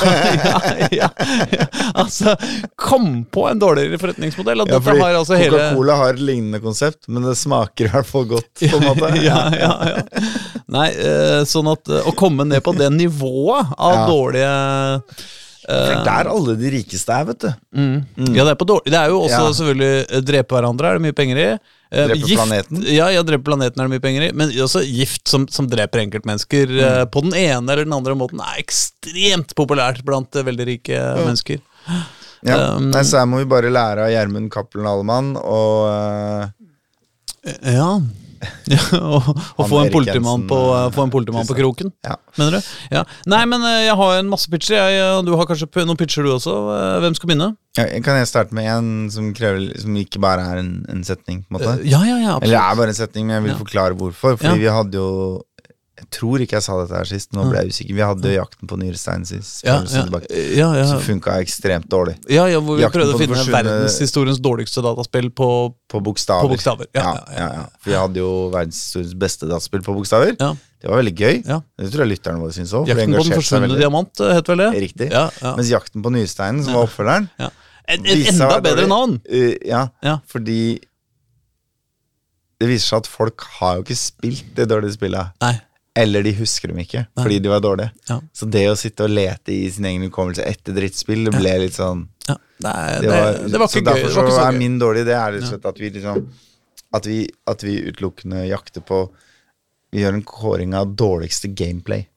ja, 0.90 1.10
ja. 1.54 1.68
Altså, 1.94 2.34
kom 2.80 3.22
på 3.30 3.46
en 3.52 3.62
dårligere 3.62 4.02
forretningsmodell. 4.02 4.64
Ja, 4.66 4.70
dette 4.72 4.98
har 4.98 5.20
altså 5.20 5.38
hele 5.38 5.54
Coca-Cola 5.54 6.00
har 6.02 6.16
et 6.16 6.26
lignende 6.26 6.62
konsept, 6.64 7.06
men 7.06 7.28
det 7.28 7.38
smaker 7.38 7.86
i 7.86 7.94
hvert 7.94 8.10
fall 8.10 8.26
godt. 8.34 8.50
på 8.64 8.80
en 8.80 8.88
måte 8.90 9.14
ja, 9.22 9.44
ja, 9.54 9.74
ja. 9.94 10.28
Nei, 10.74 10.90
uh, 10.98 11.42
sånn 11.46 11.70
at 11.76 11.94
å 12.02 12.16
komme 12.18 12.50
ned 12.50 12.66
på 12.66 12.74
det 12.82 12.90
nivået 12.98 13.78
av 13.78 14.08
dårlige 14.10 14.56
For 15.68 16.04
det 16.08 16.12
er 16.14 16.28
alle 16.32 16.54
de 16.60 16.70
rikeste 16.72 17.12
er, 17.12 17.26
vet 17.28 17.42
du. 17.44 17.48
mm. 17.76 17.96
Ja, 18.36 18.44
det 18.48 18.52
er, 18.54 18.60
på 18.62 18.68
dårlig. 18.70 18.92
det 18.94 19.00
er 19.02 19.10
jo 19.12 19.18
også 19.26 19.40
Ja. 19.42 19.50
selvfølgelig 19.58 19.90
eh, 20.16 20.22
drepe 20.24 20.56
hverandre 20.56 20.88
er 20.88 20.94
det 21.00 21.04
mye 21.04 21.16
penger 21.18 21.42
i. 21.44 21.48
Drepe 21.92 22.16
Drepe 22.20 22.38
planeten. 22.38 22.82
Ja, 22.92 23.08
ja, 23.12 23.22
drepe 23.28 23.44
planeten 23.48 23.80
er 23.84 23.88
det 23.90 23.94
mye 23.98 24.04
penger 24.04 24.26
i. 24.28 24.30
Men 24.36 24.54
også 24.64 24.82
gift 24.88 25.28
som, 25.28 25.44
som 25.52 25.68
dreper 25.72 26.00
enkeltmennesker 26.06 26.72
eh, 26.72 27.02
Mm. 27.04 27.12
på 27.12 27.24
den 27.26 27.34
ene 27.36 27.72
eller 27.76 27.84
den 27.84 27.96
andre 27.98 28.16
måten, 28.16 28.40
er 28.44 28.62
ekstremt 28.64 29.52
populært 29.60 30.00
blant 30.08 30.36
eh, 30.40 30.44
veldig 30.48 30.68
rike 30.72 31.02
mennesker. 31.26 31.60
Ja. 32.48 32.58
Um, 32.78 32.92
Nei, 32.94 33.02
så 33.08 33.18
her 33.20 33.26
må 33.28 33.40
vi 33.42 33.50
bare 33.50 33.72
lære 33.74 34.06
av 34.08 34.12
Gjermund 34.14 34.52
Cappelen 34.54 34.88
Allemann 34.88 35.34
og 35.42 35.88
uh, 35.90 36.48
Ja. 37.64 37.90
ja 38.76 38.82
og 38.98 39.28
og 39.32 39.70
få 39.70 39.80
en 39.84 39.92
politimann 39.94 40.46
på, 40.50 40.58
eh, 40.76 40.88
eh, 40.90 41.00
en 41.04 41.14
politimann 41.14 41.48
på 41.50 41.56
kroken. 41.58 41.92
Ja. 42.06 42.18
Mener 42.38 42.58
du? 42.58 42.70
Ja. 42.94 43.04
Nei, 43.30 43.44
men 43.50 43.64
eh, 43.66 43.86
jeg 43.88 43.96
har 44.00 44.20
en 44.20 44.30
masse 44.32 44.52
pitcher. 44.52 44.78
Jeg, 44.92 45.26
du 45.28 45.34
har 45.38 45.50
kanskje 45.50 45.86
noen 45.88 46.00
pitcher 46.00 46.28
du 46.28 46.34
også. 46.36 46.56
Eh, 46.76 47.00
Hvem 47.06 47.18
skal 47.18 47.32
begynne? 47.32 47.50
ja, 47.78 47.86
Kan 48.06 48.18
jeg 48.20 48.30
starte 48.30 48.56
med 48.58 48.70
en 48.72 48.90
som, 49.14 49.30
krever, 49.38 49.70
som 49.82 49.98
ikke 50.00 50.22
bare 50.24 50.46
er 50.54 50.62
en, 50.64 50.72
en 50.92 51.04
setning? 51.08 51.44
på 51.46 51.54
en 51.54 51.60
måte? 51.60 51.76
Eh, 51.82 51.90
Ja, 51.92 52.02
ja, 52.06 52.18
absolutt 52.36 52.48
Eller 52.50 52.64
er 52.64 52.80
bare 52.82 52.94
en 52.94 53.00
setning, 53.02 53.28
men 53.28 53.38
jeg 53.40 53.48
vil 53.50 53.60
forklare 53.66 53.98
hvorfor. 53.98 54.38
Fordi 54.42 54.64
vi 54.66 54.74
hadde 54.80 54.98
jo 55.02 55.10
Jeg 55.98 56.08
tror 56.14 56.42
ikke 56.44 56.54
jeg 56.60 56.64
sa 56.64 56.76
dette 56.78 56.94
her 56.94 57.08
sist. 57.10 57.32
Nå 57.34 57.48
ble 57.50 57.64
jeg 57.64 57.74
usikker. 57.74 57.96
Vi 57.98 58.04
hadde 58.06 58.34
Jakten 58.36 58.70
på 58.70 58.78
nyrestein 58.78 59.24
sist. 59.26 59.64
Ja, 59.66 59.80
ja, 59.82 60.04
ja, 60.30 60.68
ja. 60.78 60.84
Som 60.92 61.00
funka 61.02 61.40
ekstremt 61.42 61.88
dårlig. 61.90 62.14
ja, 62.30 62.44
ja 62.52 62.60
hvor 62.62 62.78
vi 62.78 62.84
Jakten 62.86 63.02
prøvde 63.02 63.16
å 63.16 63.22
finne 63.22 63.34
forsvunne- 63.34 63.56
verdenshistoriens 63.58 64.38
dårligste 64.46 64.84
dataspill 64.86 65.32
på 65.34 65.50
På 65.90 66.02
bokstaver. 66.06 66.46
På 66.46 66.54
bokstaver, 66.54 66.86
ja. 66.94 67.16
For 67.82 67.90
vi 67.90 67.98
hadde 67.98 68.22
jo 68.22 68.30
verdenshistoriens 68.54 69.16
beste 69.18 69.50
dataspill 69.50 69.82
på 69.82 69.96
bokstaver. 69.98 70.36
Ja. 70.38 70.52
Det 70.78 70.92
var 70.92 71.02
veldig 71.02 71.16
gøy. 71.18 71.40
Ja. 71.50 71.62
Det 71.82 71.90
tror 71.92 72.06
jeg 72.06 72.12
lytterne 72.14 72.44
våre 72.44 72.54
syns 72.54 72.74
òg. 72.78 72.86
Jakten 72.92 73.16
på 73.18 73.24
den 73.26 73.34
forsvunne 73.40 73.78
diamant, 73.80 74.20
eh, 74.22 74.36
het 74.38 74.48
vel 74.54 74.62
det? 74.62 74.70
Riktig. 74.86 75.08
Ja, 75.12 75.32
ja. 75.42 75.56
Mens 75.58 75.72
Jakten 75.74 76.04
på 76.06 76.12
nyresteinen, 76.14 76.62
som 76.64 76.78
var 76.78 76.86
oppfølgeren 76.86 77.30
ja. 77.42 77.50
En, 77.88 78.06
en 78.06 78.22
enda 78.36 78.60
bedre 78.62 78.86
navn! 78.92 79.18
Uh, 79.32 79.56
ja, 79.66 79.88
Ja. 80.04 80.20
fordi 80.28 80.78
det 82.60 82.68
viser 82.72 82.88
seg 82.90 83.04
at 83.06 83.08
folk 83.10 83.44
har 83.60 83.78
jo 83.78 83.86
ikke 83.86 83.98
spilt 83.98 84.48
det 84.58 84.66
dårlige 84.70 84.96
spillet. 84.98 85.34
Nei. 85.44 85.54
Eller 85.98 86.22
de 86.26 86.34
husker 86.38 86.70
dem 86.72 86.78
ikke, 86.84 87.06
fordi 87.18 87.40
de 87.42 87.50
var 87.50 87.62
dårlige. 87.64 87.92
Ja. 88.10 88.20
Så 88.38 88.46
det 88.54 88.66
å 88.70 88.76
sitte 88.78 89.06
og 89.08 89.10
lete 89.16 89.54
i 89.56 89.70
sin 89.74 89.86
egen 89.90 90.04
hukommelse 90.06 90.44
etter 90.46 90.76
drittspill, 90.78 91.24
det 91.26 91.34
ble 91.40 91.54
litt 91.64 91.74
sånn 91.78 92.04
Ja. 92.30 92.36
Det, 92.60 92.74
er- 92.74 93.02
det 93.02 93.10
var, 93.10 93.40
det 93.54 93.60
var 93.62 93.68
Så 93.72 93.80
ikke 93.80 93.86
gøy. 93.86 94.04
derfor 94.04 94.14
så 94.14 94.26
så 94.36 94.44
er 94.48 94.52
gøy. 94.52 94.60
min 94.60 94.76
dårlige 94.82 95.06
idé 95.08 95.16
er 95.18 95.32
rett 95.34 95.44
og 95.44 95.50
slett 95.54 95.66
at 95.72 95.80
vi 95.82 95.90
liksom 95.96 96.28
at 96.98 97.06
vi, 97.10 97.18
at 97.48 97.64
vi 97.64 97.74
utelukkende 97.90 98.46
jakter 98.48 98.82
på 98.82 99.02
Vi 99.92 100.02
gjør 100.04 100.14
en 100.18 100.24
kåring 100.24 100.74
av 100.76 100.90
dårligste 101.00 101.48
gameplay. 101.56 102.08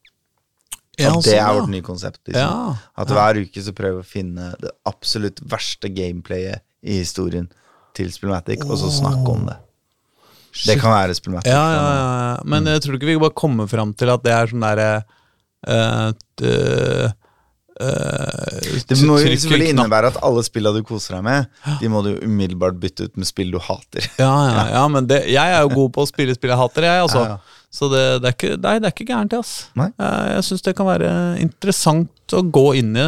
Ja, 0.99 1.13
altså, 1.15 1.31
det 1.31 1.37
er 1.39 1.47
ja. 1.47 1.53
vårt 1.55 1.71
nye 1.71 1.83
konsept. 1.87 2.19
Liksom. 2.27 2.43
Ja, 2.43 2.77
At 2.99 3.09
hver 3.15 3.39
uke 3.41 3.63
så 3.63 3.73
prøver 3.73 4.01
vi 4.01 4.05
å 4.05 4.11
finne 4.11 4.49
det 4.61 4.71
absolutt 4.91 5.39
verste 5.49 5.89
gameplayet 5.89 6.61
i 6.83 6.99
historien 6.99 7.47
til 7.95 8.11
Spillmatic, 8.13 8.65
og 8.67 8.77
så 8.79 8.91
snakke 8.91 9.31
om 9.33 9.47
det. 9.47 9.57
Det 10.67 10.77
kan 10.81 10.93
være 10.93 11.15
Spillmatic. 11.17 11.53
Ja, 11.53 11.63
ja, 11.75 11.87
ja, 11.95 12.37
Men 12.45 12.65
Men 12.65 12.75
jeg 12.75 12.85
tror 12.85 12.99
ikke 12.99 13.11
vi 13.11 13.19
bare 13.23 13.37
kommer 13.37 13.71
fram 13.71 13.95
til 13.95 14.11
at 14.13 14.23
det 14.25 14.33
er 14.35 14.51
sånn 14.51 14.67
derre 14.67 14.91
uh, 15.69 16.11
Det 18.91 18.99
må 19.07 19.17
jo 19.21 19.31
selvfølgelig 19.31 19.71
innebære 19.75 20.11
at 20.13 20.19
alle 20.27 20.43
spillene 20.45 20.83
du 20.83 20.89
koser 20.89 21.17
deg 21.17 21.25
med, 21.25 21.63
de 21.81 21.93
må 21.93 22.03
du 22.05 22.11
umiddelbart 22.19 22.77
bytte 22.83 23.09
ut 23.09 23.17
med 23.17 23.29
spill 23.29 23.55
du 23.55 23.61
hater. 23.63 24.05
Ja, 24.21 24.35
ja, 24.51 24.67
ja, 24.77 24.85
men 24.93 25.09
det, 25.09 25.23
jeg 25.33 25.57
er 25.57 25.65
jo 25.65 25.73
god 25.79 25.97
på 25.97 26.05
å 26.05 26.11
spille 26.11 26.37
spill 26.37 26.53
jeg 26.53 26.61
hater, 26.61 26.89
jeg, 26.91 27.07
altså. 27.07 27.41
Så 27.71 27.87
det, 27.87 28.03
det, 28.21 28.27
er 28.27 28.35
ikke, 28.35 28.55
nei, 28.59 28.77
det 28.83 28.89
er 28.89 28.95
ikke 28.97 29.09
gærent, 29.13 29.35
ass. 29.39 29.53
Nei. 29.79 29.93
Jeg 30.35 30.43
syns 30.49 30.65
det 30.67 30.75
kan 30.77 30.89
være 30.91 31.11
interessant 31.39 32.35
å 32.35 32.43
gå 32.43 32.67
inn 32.81 32.97
i 32.99 33.07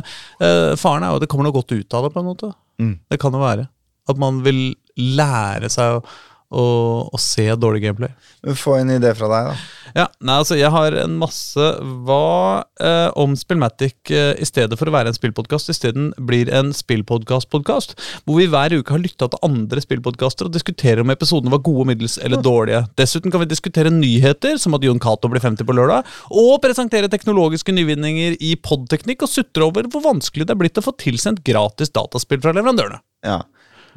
Faren 0.79 1.03
er 1.03 1.11
jo 1.11 1.19
at 1.19 1.25
det 1.25 1.29
kommer 1.33 1.49
noe 1.49 1.57
godt 1.57 1.75
ut 1.75 1.97
av 1.99 2.07
det, 2.07 2.13
på 2.15 2.23
en 2.23 2.29
måte. 2.31 2.53
Mm. 2.79 2.95
Det 3.11 3.19
kan 3.21 3.35
jo 3.35 3.43
være. 3.43 3.67
At 4.09 4.23
man 4.23 4.39
vil 4.47 4.63
lære 4.97 5.71
seg 5.73 5.99
å, 5.99 6.05
å, 6.53 6.65
å 7.09 7.21
se 7.21 7.47
dårlig 7.57 7.83
gameplay. 7.87 8.13
Få 8.59 8.77
en 8.79 8.93
idé 8.93 9.13
fra 9.17 9.31
deg, 9.31 9.53
da. 9.53 9.57
Ja, 9.93 10.07
nei, 10.25 10.39
altså 10.41 10.57
Jeg 10.57 10.71
har 10.73 10.95
en 10.97 11.19
masse 11.21 11.65
Hva 12.07 12.65
eh, 12.81 13.11
om 13.21 13.35
Spillmatic 13.37 14.09
eh, 14.15 14.33
i 14.41 14.47
stedet 14.49 14.79
for 14.81 14.89
å 14.89 14.95
være 14.95 15.13
en 15.13 15.17
spillpodkast 15.17 15.69
isteden 15.69 16.11
blir 16.17 16.49
en 16.55 16.71
spillpodkast-podkast? 16.77 17.93
Hvor 18.25 18.41
vi 18.41 18.49
hver 18.51 18.73
uke 18.79 18.95
har 18.95 19.03
lytta 19.03 19.29
til 19.33 19.45
andre 19.45 19.83
spillpodkaster 19.85 20.49
og 20.49 20.57
diskuterer 20.57 21.05
om 21.05 21.13
episodene 21.13 21.53
var 21.53 21.63
gode, 21.67 21.91
middels 21.93 22.17
eller 22.23 22.41
dårlige. 22.43 22.85
Dessuten 22.99 23.33
kan 23.33 23.45
vi 23.45 23.51
diskutere 23.51 23.93
nyheter, 23.93 24.57
som 24.61 24.77
at 24.77 24.87
Jon 24.87 25.01
Cato 25.03 25.31
blir 25.33 25.45
50 25.45 25.69
på 25.69 25.77
lørdag, 25.77 26.09
og 26.31 26.55
presentere 26.65 27.11
teknologiske 27.13 27.75
nyvinninger 27.77 28.39
i 28.41 28.55
podteknikk 28.65 29.27
og 29.27 29.33
sutre 29.33 29.69
over 29.69 29.89
hvor 29.93 30.07
vanskelig 30.09 30.49
det 30.49 30.57
er 30.57 30.63
blitt 30.65 30.81
å 30.81 30.87
få 30.87 30.97
tilsendt 31.01 31.45
gratis 31.47 31.93
dataspill 31.93 32.41
fra 32.43 32.57
leverandørene. 32.57 33.03
Ja. 33.27 33.43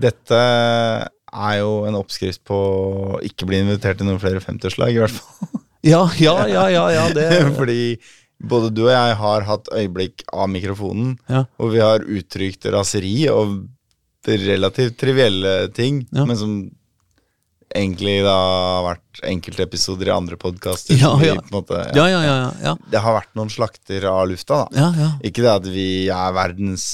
Dette 0.02 0.40
er 1.36 1.60
jo 1.62 1.72
en 1.90 1.98
oppskrift 2.00 2.42
på 2.48 2.56
å 2.56 3.20
ikke 3.26 3.48
bli 3.50 3.60
invitert 3.64 4.00
til 4.00 4.08
noen 4.10 4.22
flere 4.22 4.42
50-årslag, 4.44 4.96
i 4.96 5.02
hvert 5.04 5.18
fall. 5.20 5.62
Ja, 5.86 6.00
ja, 6.18 6.48
ja, 6.50 6.64
ja, 6.74 6.86
ja 6.90 7.02
det 7.14 7.26
Fordi 7.60 8.00
både 8.42 8.72
du 8.74 8.88
og 8.88 8.94
jeg 8.96 9.18
har 9.20 9.44
hatt 9.46 9.68
øyeblikk 9.70 10.24
av 10.34 10.50
mikrofonen, 10.50 11.12
Ja. 11.30 11.44
og 11.62 11.76
vi 11.76 11.84
har 11.84 12.02
uttrykt 12.02 12.66
raseri 12.74 13.28
og 13.30 13.68
relativt 14.26 14.98
trivielle 14.98 15.70
ting, 15.78 16.08
Ja. 16.12 16.26
men 16.26 16.38
som 16.40 16.56
egentlig 17.76 18.16
da 18.26 18.36
har 18.36 18.86
vært 18.88 19.22
enkeltepisoder 19.32 20.10
i 20.10 20.14
andre 20.16 20.38
podkaster. 20.40 20.98
Ja, 21.00 21.14
ja. 21.24 21.36
Ja, 21.96 22.06
ja, 22.10 22.22
ja, 22.26 22.36
ja. 22.64 22.74
Det 22.92 23.02
har 23.04 23.18
vært 23.18 23.32
noen 23.38 23.52
slakter 23.54 24.08
av 24.10 24.26
lufta, 24.32 24.64
da. 24.66 24.82
ja, 24.82 24.90
ja. 25.00 25.10
Ikke 25.28 25.46
det 25.46 25.52
at 25.54 25.70
vi 25.72 25.88
er 26.14 26.36
verdens 26.36 26.86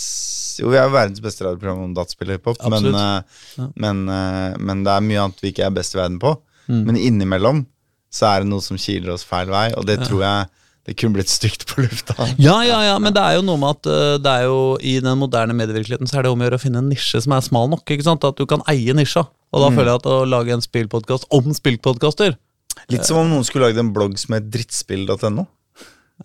Jo, 0.61 0.69
vi 0.73 0.77
er 0.77 0.89
verdens 0.93 1.21
beste 1.23 1.45
radioprogram 1.45 1.85
om 1.87 1.93
dataspill 1.97 2.33
og 2.33 2.37
hiphop, 2.37 2.59
men, 2.69 2.89
eh, 2.93 3.69
men, 3.81 4.01
eh, 4.11 4.57
men 4.59 4.83
det 4.85 4.93
er 4.93 5.05
mye 5.05 5.21
annet 5.23 5.39
vi 5.41 5.53
ikke 5.53 5.65
er 5.69 5.73
best 5.73 5.95
i 5.95 6.01
verden 6.01 6.19
på. 6.21 6.35
Mm. 6.67 6.81
Men 6.89 6.99
innimellom 6.99 7.63
så 8.11 8.27
er 8.33 8.43
det 8.43 8.51
noe 8.51 8.63
som 8.63 8.77
kiler 8.77 9.13
oss 9.15 9.23
feil 9.25 9.49
vei, 9.49 9.69
og 9.79 9.87
det 9.87 10.01
tror 10.03 10.21
jeg 10.25 10.49
det 10.87 10.95
kunne 10.97 11.13
blitt 11.13 11.29
stygt 11.29 11.67
på 11.69 11.83
lufta. 11.83 12.15
Ja, 12.41 12.55
ja, 12.65 12.79
ja, 12.87 12.95
men 12.99 13.13
det 13.13 13.21
er 13.21 13.35
jo 13.37 13.43
noe 13.45 13.59
med 13.61 13.75
at 13.77 13.85
eh, 13.91 14.15
det 14.23 14.31
er 14.31 14.47
jo 14.49 14.77
i 14.81 14.95
den 15.03 15.19
moderne 15.21 15.53
medievirkeligheten 15.53 16.09
så 16.09 16.17
er 16.19 16.25
det 16.25 16.31
om 16.33 16.41
å 16.41 16.47
gjøre 16.47 16.57
å 16.57 16.63
finne 16.63 16.81
en 16.81 16.89
nisje 16.89 17.21
som 17.21 17.35
er 17.37 17.43
smal 17.45 17.69
nok. 17.69 17.83
ikke 17.85 18.07
sant? 18.07 18.23
At 18.25 18.39
du 18.41 18.47
kan 18.49 18.63
eie 18.71 18.93
nisja. 18.97 19.27
Og 19.53 19.61
da 19.61 19.69
Mm. 19.69 19.75
føler 19.77 19.91
jeg 19.91 19.99
at 20.01 20.05
å 20.09 20.17
lage 20.25 20.53
en 20.55 20.61
spillpodkast 20.63 21.25
om 21.29 21.51
spillpodkaster 21.53 22.37
Litt 22.89 23.03
som 23.05 23.17
om 23.19 23.27
noen 23.29 23.43
skulle 23.45 23.67
lagd 23.67 23.77
en 23.81 23.91
blogg 23.93 24.17
som 24.17 24.33
het 24.33 24.47
drittspill.no. 24.49 25.45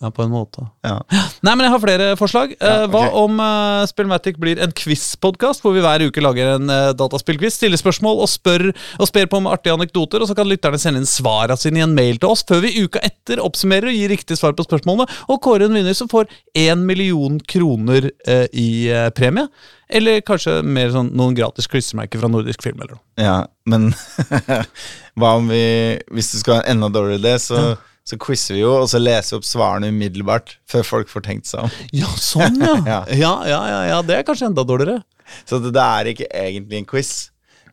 Ja, 0.00 0.10
på 0.12 0.22
en 0.22 0.32
måte. 0.32 0.66
Ja. 0.84 0.98
Nei, 1.46 1.54
men 1.54 1.64
jeg 1.64 1.72
har 1.72 1.80
flere 1.80 2.08
forslag. 2.20 2.52
Ja, 2.56 2.82
okay. 2.84 2.90
Hva 2.92 3.04
om 3.16 3.40
uh, 3.40 3.84
Spillmatic 3.88 4.36
blir 4.40 4.60
en 4.60 4.74
quiz-podkast, 4.76 5.62
hvor 5.64 5.72
vi 5.76 5.84
hver 5.84 6.04
uke 6.04 6.24
lager 6.24 6.56
en 6.56 6.68
uh, 6.72 6.90
dataspillquiz, 6.96 7.56
stiller 7.56 7.80
spørsmål 7.80 8.20
og 8.24 8.28
spør 8.30 8.66
og 8.72 9.08
sper 9.08 9.30
på 9.32 9.40
med 9.40 9.54
artige 9.54 9.76
anekdoter, 9.76 10.20
og 10.20 10.28
så 10.28 10.36
kan 10.36 10.50
lytterne 10.50 10.80
sende 10.80 11.00
inn 11.00 11.08
svarene 11.08 11.56
sine 11.60 11.80
i 11.80 11.86
en 11.86 11.96
mail 11.96 12.20
til 12.20 12.34
oss 12.34 12.44
før 12.46 12.60
vi 12.66 12.74
uka 12.84 13.00
etter 13.06 13.40
oppsummerer 13.42 13.90
og 13.90 13.96
gir 13.96 14.12
riktig 14.12 14.36
svar 14.40 14.56
på 14.58 14.66
spørsmålene, 14.68 15.08
og 15.32 15.40
kårer 15.44 15.70
en 15.70 15.80
vinner 15.80 15.96
som 15.96 16.12
får 16.12 16.28
én 16.58 16.84
million 16.84 17.40
kroner 17.48 18.10
uh, 18.28 18.46
i 18.52 18.68
uh, 18.92 19.08
premie. 19.16 19.48
Eller 19.88 20.22
kanskje 20.26 20.60
mer 20.66 20.90
sånn 20.90 21.12
noen 21.16 21.36
gratis 21.38 21.68
klistremerker 21.70 22.18
fra 22.18 22.30
Nordisk 22.30 22.64
Film 22.64 22.80
eller 22.80 22.96
noe. 22.96 23.04
ja, 23.22 23.36
men 23.70 23.92
hva 25.18 25.36
om 25.38 25.46
vi 25.50 25.60
Hvis 26.10 26.32
du 26.32 26.40
skal 26.40 26.58
ha 26.58 26.64
en 26.64 26.80
enda 26.80 26.90
dårligere 26.90 27.22
idé, 27.22 27.36
så, 27.38 27.76
så 28.06 28.18
quizer 28.22 28.54
vi 28.54 28.60
jo, 28.62 28.72
og 28.84 28.88
så 28.90 29.00
leser 29.02 29.34
vi 29.34 29.40
opp 29.40 29.46
svarene 29.48 29.88
umiddelbart 29.90 30.56
før 30.70 30.84
folk 30.86 31.08
får 31.10 31.24
tenkt 31.26 31.48
seg 31.50 31.64
om. 31.66 31.72
Ja, 31.96 32.10
sånn, 32.22 32.60
ja. 32.62 32.76
Ja. 32.86 33.00
ja, 33.10 33.32
ja, 33.50 33.62
ja, 33.72 33.80
ja. 33.90 34.02
Det 34.06 34.20
er 34.20 34.26
kanskje 34.28 34.46
enda 34.52 34.62
dårligere. 34.66 35.00
Så 35.48 35.58
det, 35.58 35.72
det 35.74 35.82
er 35.82 36.12
ikke 36.12 36.28
egentlig 36.30 36.78
en 36.84 36.86
quiz. 36.92 37.14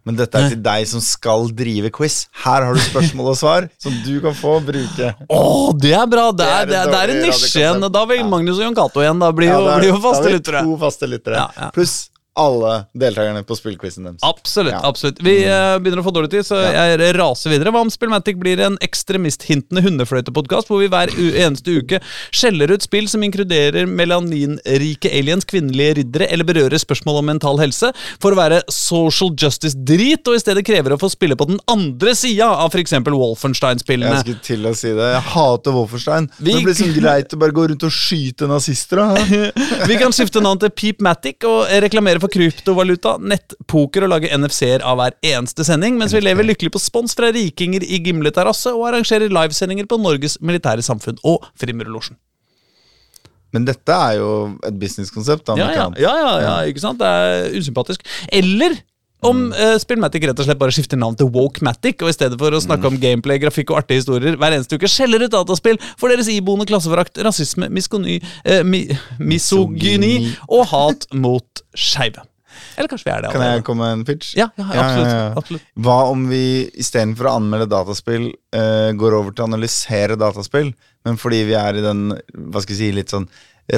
Men 0.04 0.18
dette 0.20 0.36
er 0.36 0.50
til 0.52 0.60
deg 0.60 0.84
som 0.90 1.00
skal 1.00 1.46
drive 1.56 1.88
quiz. 1.96 2.26
Her 2.44 2.66
har 2.66 2.76
du 2.76 2.82
spørsmål 2.84 3.30
og 3.32 3.38
svar 3.40 3.68
som 3.84 3.94
du 4.04 4.18
kan 4.26 4.34
få 4.36 4.58
bruke. 4.66 5.14
Å, 5.32 5.44
det 5.80 5.94
er 5.96 6.10
bra! 6.12 6.26
Det 6.36 6.44
er, 6.50 6.66
det 6.68 6.76
er, 6.82 6.90
det 6.92 6.98
er 7.04 7.14
en 7.14 7.22
nisje 7.24 7.62
igjen. 7.62 7.86
Da 7.94 8.02
vil. 8.10 8.26
Magnus 8.28 8.58
og 8.60 8.66
Jon 8.66 8.76
Cato 8.76 9.06
igjen. 9.06 9.22
Da 9.24 9.30
blir 9.38 9.48
jo, 9.54 9.62
Ja, 9.62 9.78
er- 9.78 9.86
blir 9.86 9.94
jo 9.94 10.02
faste 10.04 10.34
lyttere. 10.34 10.66
To 10.68 10.76
faste 10.82 11.08
lyttere. 11.14 11.40
Ja, 11.40 11.46
ja. 11.56 11.70
Pluss 11.78 11.94
alle 12.40 12.86
deltakerne 12.98 13.44
på 13.46 13.56
spillquizen 13.58 14.08
deres. 14.08 14.24
Absolutt. 14.26 14.74
Ja. 14.74 14.80
absolutt 14.90 15.20
Vi 15.22 15.36
uh, 15.46 15.78
begynner 15.78 16.02
å 16.02 16.06
få 16.08 16.14
dårlig 16.16 16.32
tid, 16.34 16.48
så 16.48 16.58
jeg 16.66 17.12
raser 17.18 17.54
videre. 17.54 17.70
Hva 17.74 17.84
om 17.86 17.92
Spillmatic 17.94 18.40
blir 18.42 18.62
en 18.66 18.78
ekstremisthintende 18.82 19.84
hundefløytepodkast 19.86 20.72
hvor 20.72 20.82
vi 20.82 20.90
hver 20.90 21.12
eneste 21.14 21.76
uke 21.78 22.00
skjeller 22.34 22.74
ut 22.74 22.82
spill 22.86 23.06
som 23.12 23.22
inkluderer 23.26 23.86
melaninrike 23.90 25.12
aliens, 25.14 25.46
kvinnelige 25.46 26.00
riddere 26.02 26.28
eller 26.34 26.48
berører 26.48 26.82
spørsmål 26.82 27.20
om 27.22 27.30
mental 27.34 27.62
helse, 27.62 27.92
for 28.24 28.34
å 28.34 28.40
være 28.40 28.64
social 28.74 29.34
justice-drit, 29.38 30.26
og 30.28 30.38
i 30.38 30.42
stedet 30.42 30.66
krever 30.66 30.96
å 30.96 31.00
få 31.02 31.12
spille 31.14 31.38
på 31.40 31.48
den 31.52 31.62
andre 31.70 32.16
sida 32.18 32.50
av 32.64 32.74
f.eks. 32.74 32.96
Wolfenstein-spillene? 33.14 34.16
Jeg 34.18 34.26
skulle 34.26 34.46
til 34.50 34.68
å 34.70 34.74
si 34.78 34.90
det. 34.96 35.12
Jeg 35.16 35.26
hater 35.36 35.76
Wolfenstein. 35.78 36.30
Vi- 36.40 36.58
Det 36.58 36.66
blir 36.66 36.78
så 36.82 36.90
greit 37.00 37.34
å 37.38 37.42
bare 37.42 37.56
gå 37.56 37.68
rundt 37.70 37.86
og 37.88 37.94
skyte 37.94 38.50
nazister. 38.50 39.04
Da. 39.04 39.54
Vi 39.90 40.00
kan 40.02 40.14
skifte 40.16 40.42
navn 40.44 40.62
til 40.62 40.74
Peepmatic 40.74 41.46
og 41.50 41.70
reklamere 41.84 42.23
for 42.24 42.32
kryptovaluta, 42.34 43.18
nettpoker 43.20 44.06
og 44.06 44.14
lage 44.16 44.32
NFC-er 44.34 44.84
av 44.88 45.00
hver 45.00 45.18
eneste 45.34 45.66
sending, 45.68 45.98
mens 46.00 46.16
vi 46.16 46.24
lever 46.24 46.48
lykkelig 46.48 46.74
på 46.74 46.82
spons 46.82 47.16
fra 47.18 47.32
rikinger 47.36 47.84
i 47.84 48.00
Gimle 48.04 48.32
terrasse 48.36 48.72
og 48.74 48.88
arrangerer 48.90 49.34
livesendinger 49.34 49.90
på 49.90 50.00
Norges 50.02 50.40
Militære 50.42 50.86
Samfunn 50.86 51.20
og 51.28 51.50
Frimurlosjen. 51.60 52.18
Men 53.54 53.68
dette 53.68 53.94
er 53.94 54.18
jo 54.18 54.30
et 54.66 54.78
businesskonsept. 54.82 55.52
Ja, 55.60 55.70
ja, 55.76 55.86
ja, 56.02 56.14
ja, 56.18 56.34
ja, 56.42 56.54
ikke 56.70 56.82
sant? 56.82 57.02
Det 57.04 57.06
er 57.06 57.54
usympatisk. 57.60 58.02
Eller 58.34 58.80
om 59.28 59.46
uh, 59.54 59.76
Spillmatic 59.82 60.26
rett 60.28 60.42
og 60.42 60.48
slett 60.48 60.60
bare 60.62 60.74
skifter 60.76 61.00
navn 61.00 61.18
til 61.20 61.30
Wokematic, 61.34 62.02
og 62.04 62.12
i 62.12 62.16
stedet 62.16 62.40
for 62.42 62.56
å 62.56 62.62
snakke 62.64 62.90
om 62.90 63.00
gameplay, 63.02 63.40
grafikk 63.42 63.74
og 63.74 63.82
artige 63.84 64.04
historier 64.04 64.38
hver 64.40 64.56
eneste 64.56 64.80
uke, 64.80 64.90
skjeller 64.92 65.26
ut 65.26 65.34
dataspill 65.34 65.80
for 66.00 66.14
deres 66.14 66.30
iboende 66.34 66.68
klasseforakt, 66.70 67.20
rasisme, 67.26 67.70
miskony, 67.74 68.20
uh, 68.48 68.62
mi, 68.68 68.86
misogyni 69.22 70.14
og 70.48 70.68
hat 70.74 71.10
mot 71.16 71.66
skeive. 71.74 72.26
Eller 72.78 72.90
kanskje 72.90 73.08
vi 73.08 73.14
er 73.14 73.24
det 73.24 73.32
Kan 73.34 73.44
jeg 73.46 73.64
komme 73.66 73.86
med 73.86 73.96
en 74.00 74.04
pitch? 74.08 74.34
Ja, 74.38 74.48
ja, 74.58 74.66
absolutt. 74.66 75.08
Ja, 75.08 75.16
ja, 75.18 75.32
absolutt. 75.42 75.72
Hva 75.86 75.96
om 76.12 76.28
vi 76.30 76.44
istedenfor 76.80 77.30
å 77.30 77.38
anmelde 77.40 77.70
dataspill, 77.72 78.28
uh, 78.56 78.92
går 78.98 79.18
over 79.20 79.34
til 79.34 79.46
å 79.46 79.50
analysere 79.52 80.20
dataspill, 80.20 80.74
men 81.08 81.18
fordi 81.20 81.44
vi 81.50 81.58
er 81.60 81.80
i 81.80 81.84
den 81.86 82.06
hva 82.14 82.64
skal 82.64 82.76
jeg 82.76 82.82
si, 82.82 82.94
litt 82.96 83.14
sånn 83.14 83.28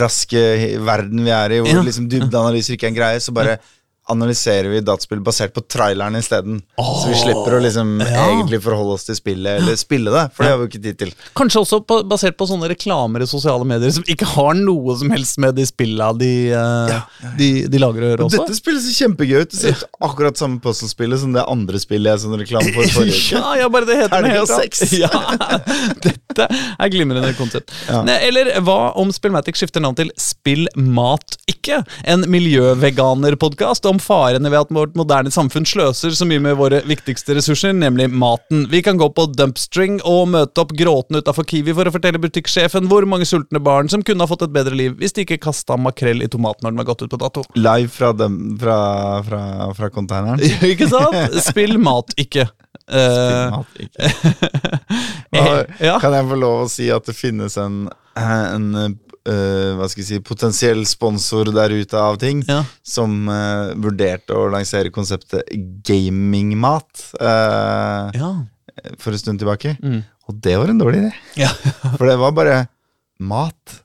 raske 0.02 0.42
verden 0.82 1.22
vi 1.26 1.34
er 1.34 1.54
i, 1.54 1.62
hvor 1.62 1.84
liksom 1.86 2.08
dybdeanalyser 2.10 2.76
ikke 2.76 2.88
er 2.88 2.94
en 2.94 2.98
greie, 2.98 3.22
så 3.22 3.34
bare 3.36 3.60
analyserer 4.08 4.70
vi 4.70 4.82
dataspill 4.86 5.22
basert 5.26 5.54
på 5.54 5.62
traileren 5.62 6.16
isteden. 6.16 6.62
så 6.78 7.10
vi 7.10 7.16
slipper 7.18 7.58
å 7.58 7.62
liksom 7.64 7.96
ja. 8.04 8.26
egentlig 8.30 8.62
forholde 8.64 8.98
oss 9.00 9.08
til 9.08 9.18
spillet, 9.18 9.62
eller 9.62 9.78
spille 9.80 10.14
det, 10.14 10.24
for 10.36 10.46
det 10.46 10.52
har 10.52 10.60
vi 10.60 10.68
jo 10.68 10.72
ikke 10.72 10.84
tid 10.84 11.00
til. 11.00 11.14
Kanskje 11.38 11.64
også 11.64 11.80
på, 11.90 12.00
basert 12.10 12.38
på 12.38 12.48
sånne 12.50 12.70
reklamer 12.70 13.26
i 13.26 13.30
sosiale 13.30 13.66
medier 13.68 13.94
som 13.96 14.06
ikke 14.12 14.28
har 14.36 14.54
noe 14.60 14.98
som 15.00 15.14
helst 15.14 15.40
med 15.42 15.58
de 15.58 15.66
spilla 15.66 16.12
de, 16.14 16.32
ja. 16.52 17.02
de, 17.40 17.50
de 17.72 17.82
lager 17.82 18.06
å 18.06 18.12
gjøre 18.12 18.28
også. 18.28 18.44
dette 18.44 18.60
spillet 18.60 18.86
ser 18.86 19.00
kjempegøy 19.02 19.40
ut. 19.42 19.56
Det 19.56 19.62
ser 19.62 19.80
ut 19.80 20.00
akkurat 20.10 20.38
samme 20.40 20.62
puzzle-spillet 20.64 21.24
som 21.24 21.34
det 21.36 21.46
andre 21.50 21.82
spillet 21.82 22.14
jeg 22.14 22.24
sånn 22.26 22.38
reklame 22.40 22.76
for 22.76 22.94
forrige 23.00 23.18
uke. 23.18 23.40
Ja, 23.40 23.56
ja, 23.64 23.72
bare 23.74 23.90
det 23.90 24.00
heter 24.04 24.26
noe 24.26 24.36
helt 24.38 24.56
annet. 24.60 24.84
Ja, 24.96 25.10
dette 26.02 26.46
er 26.48 26.90
glimrende 26.92 27.32
konsept. 27.38 27.74
Ja. 27.90 28.04
Eller 28.16 28.52
hva 28.64 28.94
om 29.00 29.12
Spillmatic 29.14 29.58
skifter 29.60 29.84
navn 29.84 29.98
til 29.98 30.12
Spill 30.20 30.68
mat 30.78 31.36
ikke? 31.50 31.82
En 32.08 32.26
miljøveganerpodkast 32.32 33.86
om 33.90 33.95
farene 34.04 34.50
ved 34.52 34.60
at 34.66 34.72
vårt 34.76 34.96
moderne 34.98 35.32
samfunn 35.34 35.66
sløser 35.68 36.14
så 36.16 36.28
mye 36.28 36.42
med 36.44 36.58
våre 36.60 36.82
viktigste 36.88 37.36
ressurser, 37.38 37.74
nemlig 37.76 38.08
maten. 38.12 38.66
Vi 38.72 38.82
kan 38.86 38.98
gå 39.02 39.08
på 39.16 39.28
dumpstring 39.36 40.00
og 40.08 40.28
møte 40.34 40.64
opp 40.64 40.74
gråtende 40.78 41.22
utafor 41.24 41.48
Kiwi 41.50 41.76
for 41.78 41.88
å 41.90 41.94
fortelle 41.96 42.22
butikksjefen 42.24 42.90
hvor 42.92 43.08
mange 43.10 43.28
sultne 43.30 43.62
barn 43.64 43.90
som 43.92 44.04
kunne 44.06 44.24
ha 44.26 44.30
fått 44.32 44.46
et 44.48 44.54
bedre 44.56 44.76
liv 44.78 44.96
hvis 45.00 45.16
de 45.16 45.26
ikke 45.26 45.40
kasta 45.48 45.78
makrell 45.80 46.24
i 46.26 46.30
tomaten 46.32 46.66
når 46.68 46.76
den 46.76 46.82
var 46.84 46.90
gått 46.92 47.06
ut 47.06 47.14
på 47.16 47.22
dato. 47.22 47.46
Live 47.60 47.92
fra, 47.96 48.12
dem, 48.18 48.40
fra, 48.62 48.78
fra, 49.28 49.42
fra 49.78 49.90
containeren. 49.94 50.42
ikke 50.72 50.90
sant? 50.92 51.40
Spill 51.46 51.78
mat 51.82 52.16
ikke. 52.22 52.48
Eh, 52.86 53.50
Mat, 53.52 53.78
ikke. 53.82 54.10
Hva- 55.36 55.66
ja. 55.82 55.96
Kan 56.04 56.14
jeg 56.16 56.28
få 56.30 56.38
lov 56.40 56.66
å 56.66 56.70
si 56.72 56.90
at 56.94 57.08
det 57.08 57.16
finnes 57.18 57.56
en, 57.62 57.86
en 58.20 58.68
eh, 59.28 59.72
hva 59.78 59.88
skal 59.90 60.02
jeg 60.04 60.08
si, 60.10 60.20
potensiell 60.26 60.84
sponsor 60.88 61.50
der 61.56 61.74
ute 61.76 61.98
av 62.00 62.18
ting, 62.22 62.44
Ja. 62.48 62.62
som 62.86 63.28
uh, 63.30 63.74
vurderte 63.76 64.36
å 64.38 64.48
lansere 64.54 64.92
konseptet 64.94 65.48
gamingmat 65.86 67.08
uh, 67.22 68.12
ja. 68.16 68.32
for 69.02 69.12
en 69.16 69.22
stund 69.22 69.42
tilbake. 69.42 69.76
Mm. 69.82 70.04
Og 70.30 70.38
det 70.42 70.56
var 70.58 70.72
en 70.74 70.80
dårlig 70.82 71.02
idé, 71.04 71.12
Ja. 71.46 71.50
for 71.98 72.06
det 72.10 72.18
var 72.22 72.32
bare 72.38 72.60
mat. 73.20 73.82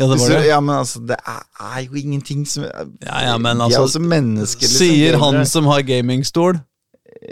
ja, 0.00 0.06
det 0.06 0.18
var 0.18 0.28
du- 0.28 0.34
det. 0.36 0.46
Ja, 0.48 0.60
men 0.60 0.76
altså, 0.76 1.00
det 1.06 1.16
er, 1.20 1.42
er 1.76 1.80
jo 1.86 1.94
ingenting 2.00 2.46
som 2.48 2.64
Ja, 2.64 3.20
ja, 3.28 3.38
men 3.38 3.60
altså, 3.60 4.00
mennesker. 4.00 4.66
liksom, 4.66 4.86
Sier 4.86 5.18
han 5.20 5.40
det. 5.42 5.48
som 5.48 5.66
har 5.70 5.82
gamingstol. 5.82 6.60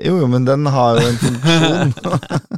Jo, 0.05 0.19
jo, 0.21 0.27
men 0.31 0.45
den 0.47 0.67
har 0.71 1.01
jo 1.01 1.09
en 1.09 1.19
funksjon. 1.19 1.95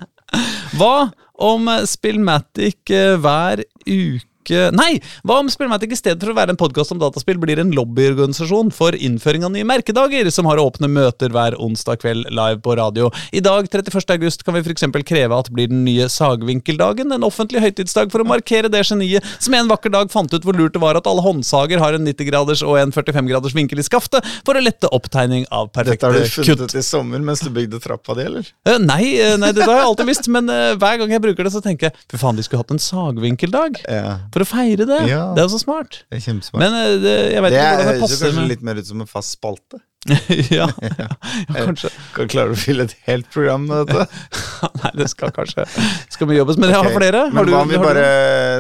Hva 0.79 1.11
om 1.43 1.69
Spillmatic 1.89 2.91
hver 3.21 3.63
uke 3.87 4.29
Nei! 4.51 5.01
Hva 5.27 5.39
om 5.43 5.51
Spillmatic 5.53 5.93
i 5.95 5.99
stedet 5.99 6.23
for 6.23 6.33
å 6.33 6.37
være 6.37 6.55
en 6.55 6.59
podkast 6.61 6.93
om 6.95 6.99
dataspill 7.01 7.39
blir 7.43 7.61
en 7.63 7.71
lobbyorganisasjon 7.77 8.73
for 8.75 8.97
innføring 8.97 9.45
av 9.47 9.53
nye 9.55 9.67
merkedager, 9.69 10.31
som 10.35 10.49
har 10.51 10.61
åpne 10.63 10.89
møter 10.91 11.31
hver 11.35 11.55
onsdag 11.63 12.01
kveld 12.03 12.27
live 12.35 12.61
på 12.65 12.77
radio? 12.79 13.11
I 13.33 13.43
dag, 13.45 13.69
31. 13.71 14.03
august, 14.17 14.45
kan 14.47 14.57
vi 14.57 14.63
f.eks. 14.65 14.85
kreve 15.07 15.39
at 15.39 15.51
det 15.51 15.57
blir 15.57 15.71
den 15.71 15.85
nye 15.87 16.09
Sagvinkeldagen, 16.13 17.13
en 17.15 17.27
offentlig 17.27 17.63
høytidsdag 17.63 18.11
for 18.13 18.25
å 18.25 18.29
markere 18.29 18.71
det 18.73 18.83
geniet 18.89 19.27
som 19.39 19.55
en 19.55 19.71
vakker 19.71 19.93
dag 19.95 20.11
fant 20.13 20.33
ut 20.33 20.45
hvor 20.47 20.57
lurt 20.59 20.75
det 20.75 20.83
var 20.83 20.99
at 20.99 21.07
alle 21.11 21.23
håndsager 21.25 21.81
har 21.83 21.97
en 21.97 22.07
90-graders 22.09 22.65
og 22.67 22.79
en 22.81 22.93
45-graders 22.95 23.55
vinkel 23.57 23.81
i 23.83 23.87
skaftet, 23.87 24.27
for 24.47 24.59
å 24.59 24.65
lette 24.65 24.91
opptegning 24.93 25.47
av 25.55 25.71
perfekte 25.75 26.09
kutt. 26.09 26.17
Dette 26.17 26.41
har 26.41 26.47
du 26.47 26.51
funnet 26.51 26.73
ut 26.73 26.79
i 26.79 26.85
sommer 26.87 27.23
mens 27.25 27.43
du 27.45 27.51
bygde 27.55 27.81
trappa 27.83 28.17
di, 28.19 28.27
eller? 28.31 28.49
Eh, 28.67 28.79
Nei, 28.83 29.15
eh, 29.23 29.37
nei, 29.39 29.53
det 29.55 29.63
har 29.67 29.79
jeg 29.79 29.89
alltid 29.91 30.09
visst, 30.09 30.29
men 30.33 30.49
eh, 30.53 30.73
hver 30.81 30.99
gang 31.01 31.13
jeg 31.15 31.23
bruker 31.23 31.47
det, 31.47 31.53
så 31.55 31.63
tenker 31.65 31.91
jeg 31.91 31.97
fy 32.11 32.19
faen, 32.21 32.39
de 32.39 32.45
skulle 32.47 32.63
hatt 32.65 32.73
en 32.75 32.83
sagvinkeldag. 32.83 33.83
Ja, 33.87 34.17
For 34.33 34.45
å 34.45 34.49
feire 34.49 34.87
det. 34.89 35.01
Ja. 35.11 35.23
Det 35.37 35.43
er 35.43 35.49
jo 35.49 35.55
så 35.55 35.63
smart. 35.63 36.03
det 36.09 36.19
er 36.19 36.27
kjempesmart. 36.27 36.63
Men 36.63 36.77
eh, 36.79 36.99
det, 37.03 37.17
jeg 37.35 37.45
vet 37.45 37.55
det 37.55 37.63
ikke 37.63 37.73
hvordan 37.73 37.83
det 37.83 37.89
høres 37.89 37.97
jo 37.97 38.03
høres 38.03 38.23
kanskje 38.23 38.45
litt 38.53 38.63
mer 38.69 38.81
ut 38.81 38.89
som 38.89 39.03
en 39.05 39.11
fast 39.11 39.37
spalte. 39.37 39.83
ja, 40.51 40.67
ja, 40.99 41.09
kanskje. 41.53 41.93
Kan 42.17 42.31
klare 42.33 42.55
å 42.55 42.59
fylle 42.59 42.89
et 42.89 42.95
helt 43.07 43.29
program 43.31 43.69
med 43.69 43.93
dette. 43.93 44.07
Nei, 44.81 44.91
det 44.99 45.07
skal 45.13 45.31
kanskje 45.35 45.67
Skal 46.11 46.31
vi 46.31 46.41
jobbes. 46.41 46.59
Men 46.59 46.73
jeg 46.73 46.81
har 46.81 46.89
okay. 46.89 46.97
flere. 46.99 47.21
Men 47.29 47.39
Har 47.39 47.47
du, 47.47 47.53
hva 47.55 47.61
om 47.63 47.71
vi 47.71 47.83
bare 47.83 48.07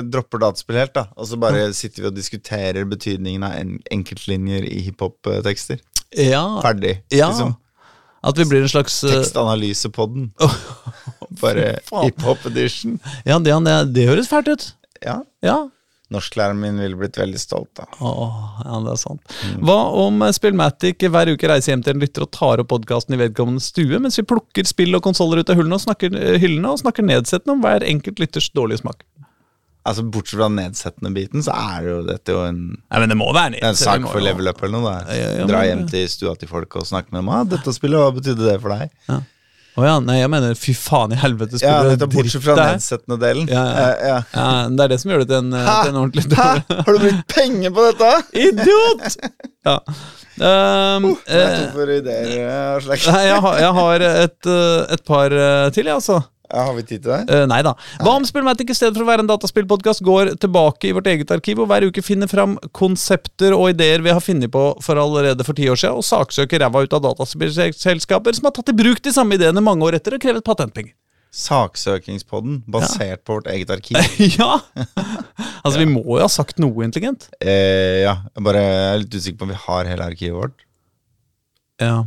du- 0.02 0.12
dropper 0.12 0.44
dataspill 0.44 0.78
helt, 0.78 0.94
da? 0.94 1.08
Og 1.16 1.30
så 1.30 1.40
bare 1.42 1.64
sitter 1.76 2.04
vi 2.04 2.12
og 2.12 2.14
diskuterer 2.18 2.86
betydningen 2.88 3.48
av 3.48 3.56
en 3.58 3.74
enkeltlinjer 3.96 4.68
i 4.70 4.84
hiphop-tekster? 4.86 5.82
Ja, 6.12 6.44
Ferdig. 6.62 7.00
ja. 7.10 7.32
Liksom. 7.32 7.56
At 8.22 8.38
vi 8.38 8.46
blir 8.46 8.62
en 8.62 8.70
slags 8.70 9.00
eh, 9.02 9.16
Tekstanalysepodden. 9.16 10.30
Bare 11.40 11.72
hiphop-edition. 11.90 13.00
Ja, 13.26 13.40
det, 13.42 13.56
det, 13.66 13.76
det 13.96 14.06
høres 14.12 14.30
fælt 14.30 14.52
ut. 14.52 14.68
Ja. 15.04 15.20
Ja. 15.44 15.60
Norsklæreren 16.12 16.60
min 16.60 16.80
ville 16.80 16.98
blitt 16.98 17.16
veldig 17.16 17.40
stolt, 17.40 17.70
da. 17.78 17.86
Åh, 18.04 18.40
ja, 18.64 18.80
det 18.84 18.92
er 18.92 19.00
sant. 19.00 19.36
Mm. 19.48 19.62
Hva 19.68 19.78
om 20.02 20.24
eh, 20.26 20.34
Spillmatic 20.36 21.06
hver 21.08 21.30
uke 21.32 21.48
reiser 21.48 21.72
hjem 21.72 21.84
til 21.86 21.96
en 21.96 22.04
lytter 22.04 22.26
og 22.26 22.32
tar 22.36 22.62
opp 22.62 22.68
podkasten 22.72 23.16
i 23.16 23.20
vedkommende 23.22 23.64
stue, 23.64 24.00
mens 24.02 24.20
vi 24.20 24.26
plukker 24.28 24.68
spill 24.68 24.98
og 24.98 25.04
konsoller 25.06 25.40
ut 25.40 25.52
av 25.52 25.62
og 25.62 25.80
snakker, 25.86 26.12
eh, 26.18 26.38
hyllene 26.42 26.74
og 26.74 26.82
snakker 26.84 27.06
nedsettende 27.06 27.56
om 27.56 27.64
hver 27.64 27.86
enkelt 27.88 28.20
lytters 28.20 28.50
dårlige 28.52 28.82
smak? 28.84 29.06
Altså 29.88 30.04
Bortsett 30.06 30.38
fra 30.38 30.46
nedsettende 30.52 31.10
biten, 31.10 31.42
så 31.42 31.54
er 31.58 31.82
det 31.82 31.90
jo 31.90 32.02
dette 32.06 32.34
jo 32.36 32.42
en, 32.46 32.60
Nei, 32.76 32.98
men 33.02 33.10
det 33.10 33.16
må 33.18 33.32
være 33.34 33.58
en 33.58 33.78
sak 33.78 34.04
for 34.06 34.22
level 34.22 34.52
up 34.52 34.60
eller 34.62 34.78
noe. 34.78 34.92
Ja, 35.10 35.30
ja, 35.40 35.46
Dra 35.50 35.64
hjem 35.66 35.88
til 35.90 36.04
stua 36.12 36.36
til 36.38 36.50
folk 36.50 36.76
og 36.78 36.86
snakke 36.86 37.10
med 37.10 37.24
dem. 37.24 37.30
Ah, 37.34 37.42
'Dette 37.48 37.74
spillet, 37.74 37.98
hva 37.98 38.12
betydde 38.14 38.46
det 38.46 38.60
for 38.62 38.76
deg?' 38.76 38.92
Å 39.72 39.84
ja, 39.86 39.92
nei, 40.04 40.18
jeg 40.18 40.28
mener 40.28 40.56
fy 40.58 40.74
faen 40.76 41.14
i 41.14 41.16
helvete. 41.16 41.56
Ja, 41.62 41.78
er 41.88 42.02
Bortsett 42.04 42.42
fra 42.44 42.56
nedsettende 42.58 43.16
delen. 43.22 43.46
Ja, 43.48 43.62
ja. 43.62 43.84
Eh, 43.84 44.02
ja. 44.10 44.18
Ja, 44.34 44.48
det 44.68 44.84
er 44.84 44.92
det 44.92 44.98
som 45.00 45.12
gjør 45.14 45.22
det 45.22 45.28
til 45.30 45.38
en, 45.38 45.54
Hæ? 45.56 45.76
til 45.78 45.92
en 45.94 46.00
ordentlig 46.02 46.24
Hæ? 46.36 46.48
Har 46.84 46.90
du 46.90 46.98
brukt 47.06 47.22
penger 47.32 47.72
på 47.72 47.86
dette? 47.86 48.10
Idiot! 48.42 49.16
Ja. 49.62 49.78
Um, 50.42 51.06
er 51.28 51.42
eh, 51.46 51.64
for 51.72 51.90
ideer? 51.92 52.44
Aslak? 52.76 53.04
jeg 53.30 53.40
har, 53.46 53.58
jeg 53.62 53.72
har 53.78 54.04
et, 54.10 54.52
et 54.96 55.04
par 55.08 55.36
til, 55.72 55.88
jeg, 55.88 55.96
altså. 55.96 56.20
Ja, 56.52 56.66
har 56.68 56.74
vi 56.76 56.82
tid 56.84 57.02
til 57.02 57.12
det? 57.14 57.22
Uh, 57.32 57.46
nei 57.48 57.62
da. 57.64 57.72
Hva 58.04 58.14
om 58.18 58.26
Spillmatic 58.28 58.74
i 58.74 58.76
stedet 58.76 58.94
for 58.98 59.06
å 59.06 59.08
være 59.08 59.24
en 59.24 59.30
dataspillpodkast 59.30 60.04
går 60.04 60.34
tilbake 60.42 60.90
i 60.90 60.94
vårt 60.96 61.08
eget 61.08 61.32
arkiv 61.32 61.62
og 61.64 61.70
hver 61.70 61.86
uke 61.88 62.04
finner 62.04 62.28
fram 62.28 62.58
konsepter 62.76 63.56
og 63.56 63.70
ideer 63.72 64.04
vi 64.04 64.12
har 64.12 64.20
funnet 64.20 64.52
på 64.52 64.66
for 64.84 65.00
allerede 65.00 65.46
for 65.48 65.56
ti 65.56 65.70
år 65.72 65.80
siden, 65.80 66.00
og 66.02 66.06
saksøker 66.06 66.60
ræva 66.60 66.84
ut 66.84 66.98
av 66.98 67.06
dataspillselskaper 67.08 68.36
som 68.36 68.50
har 68.50 68.56
tatt 68.58 68.74
i 68.74 68.76
bruk 68.76 69.00
de 69.00 69.14
samme 69.16 69.40
ideene 69.40 69.64
mange 69.64 69.88
år 69.88 69.96
etter 69.96 70.18
og 70.18 70.24
krevet 70.24 70.44
patentpenger? 70.44 70.92
Saksøkingspodden, 71.32 72.58
basert 72.68 73.22
på 73.24 73.38
vårt 73.38 73.46
eget 73.48 73.70
arkiv. 73.72 73.96
ja! 74.36 74.58
Altså, 75.62 75.78
vi 75.78 75.86
må 75.88 76.02
jo 76.04 76.20
ha 76.20 76.28
sagt 76.28 76.60
noe 76.60 76.84
intelligent. 76.84 77.30
Eh, 77.40 78.02
ja, 78.04 78.18
jeg 78.28 78.44
bare 78.44 78.60
jeg 78.66 78.90
er 78.90 79.00
litt 79.00 79.16
usikker 79.16 79.38
på 79.40 79.48
om 79.48 79.54
vi 79.54 79.62
har 79.62 79.88
hele 79.88 80.08
arkivet 80.12 80.36
vårt. 80.36 80.66
Ja. 81.80 82.02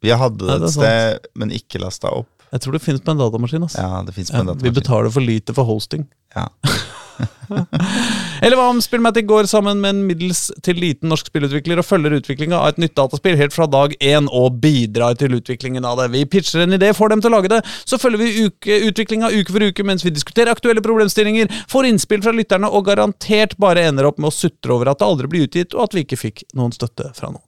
Vi 0.00 0.14
hadde 0.14 0.48
Ja, 0.48 0.56
det 0.62 0.70
et 0.70 0.76
sted, 0.78 1.28
men 1.36 1.52
ikke 1.52 1.82
lasta 1.82 2.14
opp. 2.16 2.32
Jeg 2.56 2.64
tror 2.64 2.76
det 2.76 2.84
finnes 2.84 3.04
på 3.04 3.12
en 3.12 3.20
datamaskin. 3.20 3.66
Altså. 3.66 3.82
Ja, 3.82 4.04
det 4.06 4.14
finnes 4.16 4.32
på 4.32 4.40
en 4.40 4.48
datamaskin. 4.48 4.70
vi 4.70 4.78
betaler 4.80 5.12
for 5.12 5.24
lite 5.24 5.56
for 5.56 5.68
hosting. 5.68 6.06
Ja. 6.34 6.48
Eller 8.44 8.56
hva 8.58 8.66
om 8.68 8.80
Spillmatic 8.82 9.24
går 9.28 9.48
sammen 9.48 9.80
med 9.80 9.94
en 9.94 10.02
middels 10.08 10.46
til 10.64 10.78
liten 10.80 11.08
norsk 11.12 11.30
spillutvikler 11.30 11.80
og 11.80 11.86
følger 11.86 12.16
utviklinga 12.18 12.58
av 12.58 12.74
et 12.74 12.80
nytt 12.82 12.96
dataspill 12.98 13.38
helt 13.40 13.54
fra 13.54 13.68
dag 13.70 13.94
én 14.04 14.28
og 14.28 14.58
bidrar 14.62 15.16
til 15.20 15.38
utviklingen 15.38 15.86
av 15.88 16.00
det? 16.00 16.10
Vi 16.14 16.24
pitcher 16.36 16.64
en 16.64 16.76
idé, 16.76 16.92
får 16.96 17.14
dem 17.14 17.24
til 17.24 17.32
å 17.32 17.36
lage 17.38 17.52
det, 17.52 17.62
så 17.88 18.00
følger 18.00 18.22
vi 18.22 18.46
uke, 18.48 18.80
utviklinga 18.90 19.32
uke 19.32 19.54
for 19.54 19.68
uke 19.70 19.86
mens 19.86 20.04
vi 20.04 20.14
diskuterer 20.14 20.52
aktuelle 20.52 20.84
problemstillinger, 20.84 21.52
får 21.72 21.90
innspill 21.90 22.24
fra 22.24 22.34
lytterne 22.36 22.70
og 22.70 22.88
garantert 22.90 23.56
bare 23.62 23.86
ender 23.88 24.10
opp 24.10 24.20
med 24.20 24.32
å 24.32 24.36
sutre 24.36 24.76
over 24.76 24.92
at 24.92 25.00
det 25.00 25.08
aldri 25.08 25.32
blir 25.32 25.48
utgitt, 25.48 25.76
og 25.76 25.88
at 25.88 25.96
vi 25.96 26.06
ikke 26.06 26.20
fikk 26.20 26.46
noen 26.56 26.74
støtte 26.76 27.12
fra 27.16 27.32
noen. 27.32 27.44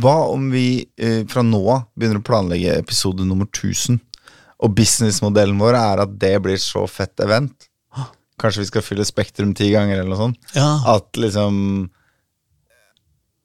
Hva 0.00 0.26
om 0.28 0.50
vi 0.52 0.84
eh, 1.00 1.22
fra 1.28 1.40
nå 1.40 1.62
av 1.72 1.86
begynner 1.96 2.20
å 2.20 2.24
planlegge 2.24 2.74
episode 2.76 3.24
nummer 3.24 3.48
1000, 3.48 3.96
og 4.62 4.72
businessmodellen 4.76 5.58
vår 5.60 5.76
er 5.78 6.04
at 6.06 6.14
det 6.20 6.34
blir 6.44 6.60
så 6.62 6.86
fett 6.88 7.20
event? 7.24 7.68
Kanskje 8.40 8.62
vi 8.64 8.68
skal 8.68 8.84
fylle 8.84 9.04
Spektrum 9.08 9.54
ti 9.56 9.70
ganger, 9.72 10.02
eller 10.02 10.12
noe 10.12 10.20
sånt? 10.20 10.52
Ja. 10.56 10.68
At 10.92 11.16
liksom 11.16 11.56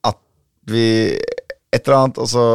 At 0.04 0.18
vi 0.68 1.16
Et 1.72 1.80
eller 1.88 1.98
annet, 1.98 2.18
og 2.20 2.28
så 2.28 2.46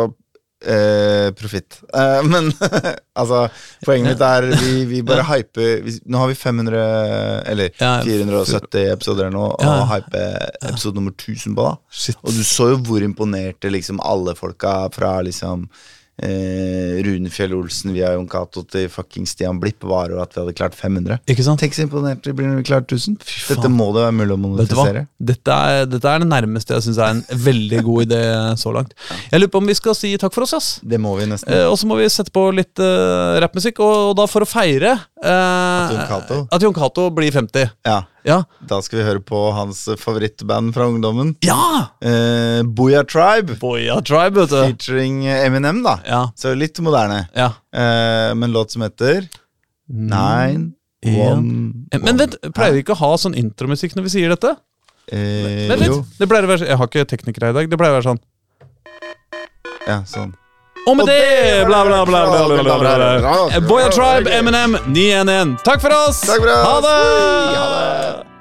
eh, 0.66 1.30
profitt. 1.32 1.78
Eh, 1.96 2.20
men 2.28 2.50
altså, 3.20 3.46
poenget 3.86 4.11
mitt 4.18 4.24
er 4.26 4.48
vi, 4.61 4.84
vi 4.90 5.00
bare 5.07 5.24
hyper 5.30 5.80
vi, 5.86 5.96
Nå 6.12 6.20
har 6.20 6.28
vi 6.32 6.36
500 6.36 6.84
Eller 7.52 7.72
Ja, 7.80 7.94
470 8.04 8.92
episoder 8.92 9.32
nå, 9.32 9.46
og 9.57 9.64
Ja. 9.64 9.78
hyper 9.94 10.36
episode 10.70 10.96
nummer 11.00 11.12
1000 11.16 11.57
på, 11.57 11.64
da. 11.70 11.76
Shit. 11.88 12.20
Og 12.22 12.36
du 12.36 12.44
så 12.44 12.68
jo 12.74 12.80
hvor 12.84 13.04
imponerte 13.04 13.72
liksom 13.72 14.00
alle 14.04 14.36
folka 14.36 14.76
fra 14.92 15.16
liksom 15.24 15.68
eh, 16.22 16.96
Runefjell 17.06 17.54
Olsen 17.56 17.92
via 17.94 18.12
Jon 18.14 18.28
Cato 18.30 18.62
til 18.68 18.88
fucking 18.92 19.28
Stian 19.28 19.60
Blipp 19.60 19.84
var 19.86 20.12
jo 20.12 20.20
at 20.22 20.32
vi 20.34 20.42
hadde 20.42 20.54
klart 20.56 20.76
500. 20.78 21.20
Ikke 21.30 21.44
sant? 21.46 21.60
Tenk 21.62 21.76
så 21.76 21.84
imponert 21.86 22.26
vi 22.26 22.34
blir 22.36 22.48
når 22.50 22.62
vi 22.62 22.66
klarer 22.70 22.86
1000. 22.86 23.18
Dette 23.50 23.70
må 23.72 23.90
det 23.96 24.06
være 24.06 24.16
mulig 24.16 24.36
å 24.36 24.40
monetisere. 24.40 25.06
Dette 25.32 25.58
er, 25.68 25.84
dette 25.90 26.12
er 26.12 26.24
det 26.24 26.30
nærmeste 26.30 26.76
jeg 26.76 26.86
syns 26.88 27.00
er 27.02 27.14
en 27.16 27.22
veldig 27.46 27.82
god 27.86 28.08
idé 28.08 28.22
så 28.60 28.72
langt. 28.74 28.96
Jeg 29.32 29.42
lurer 29.42 29.52
på 29.52 29.60
om 29.60 29.68
vi 29.68 29.76
skal 29.76 29.96
si 29.98 30.12
takk 30.20 30.34
for 30.34 30.46
oss, 30.46 30.54
ass. 30.56 30.68
Det 30.86 30.98
må 31.02 31.16
vi 31.18 31.26
nesten. 31.28 31.52
Eh, 31.52 31.66
og 31.68 31.76
så 31.80 31.88
må 31.88 31.98
vi 31.98 32.06
sette 32.12 32.32
på 32.34 32.48
litt 32.54 32.80
eh, 32.82 33.38
rappmusikk, 33.42 33.80
og, 33.84 33.94
og 34.10 34.18
da 34.20 34.26
for 34.30 34.46
å 34.46 34.48
feire 34.48 34.92
eh, 35.22 35.96
at 36.16 36.62
Jon 36.62 36.76
Cato 36.76 37.08
blir 37.14 37.34
50. 37.34 37.74
Ja. 37.86 38.02
Ja! 38.26 38.40
Da 38.66 38.80
skal 38.82 38.98
vi 38.98 39.04
høre 39.06 39.20
på 39.22 39.38
hans 39.54 39.84
favorittband 40.02 40.72
fra 40.74 40.88
ungdommen. 40.90 41.34
Ja! 41.46 41.92
Eh, 42.02 42.62
Boya 42.66 43.04
Tribe. 43.06 43.54
Boya 43.62 44.00
Tribe, 44.02 44.40
vet 44.42 44.50
du. 44.50 44.56
Featuring 44.64 45.20
Eminem, 45.30 45.82
da. 45.86 45.96
Ja. 46.06 46.22
Så 46.36 46.54
litt 46.58 46.80
moderne. 46.82 47.28
ja. 47.36 47.52
Eh, 47.72 48.34
men 48.34 48.50
låt 48.52 48.74
som 48.74 48.82
heter 48.82 49.28
Nine 49.88 50.72
En. 51.06 51.20
One 51.20 51.86
Eh, 51.92 52.00
Men 52.02 52.16
vent, 52.18 52.34
pleier 52.56 52.72
vi 52.74 52.80
ikke 52.82 52.96
å 52.96 53.02
ha 53.04 53.12
sånn 53.20 53.36
intromusikk 53.38 53.92
når 53.94 54.08
vi 54.08 54.10
sier 54.16 54.32
dette? 54.34 54.56
eh, 55.12 55.68
Vent 55.70 55.84
litt. 55.84 56.16
Det 56.18 56.26
pleier 56.26 56.48
å 56.48 56.50
være 56.50 56.66
Jeg 56.66 56.76
har 56.80 56.88
ikke 56.90 57.04
teknikere 57.06 57.50
i 57.52 57.54
dag. 57.54 57.70
Det 57.70 57.78
pleier 57.78 57.94
å 57.94 58.00
være 58.00 58.08
sånn. 58.08 58.18
Ja, 59.86 60.00
sånn. 60.08 60.32
Og 60.87 60.97
med 60.97 61.07
det 61.07 61.66
bla, 61.66 61.84
bla, 61.84 62.05
bla, 62.07 62.26
bla, 62.26 62.62
bla, 62.62 62.78
bla. 62.78 63.61
Boya 63.61 63.89
Tribe, 63.91 64.30
Eminem, 64.30 64.78
911. 64.87 65.57
Takk 65.64 65.80
for 65.80 65.91
oss! 65.91 66.20
Takk 66.20 66.39
for 66.39 66.47
oss. 66.47 66.66
Ha 66.66 66.80
det. 66.80 68.36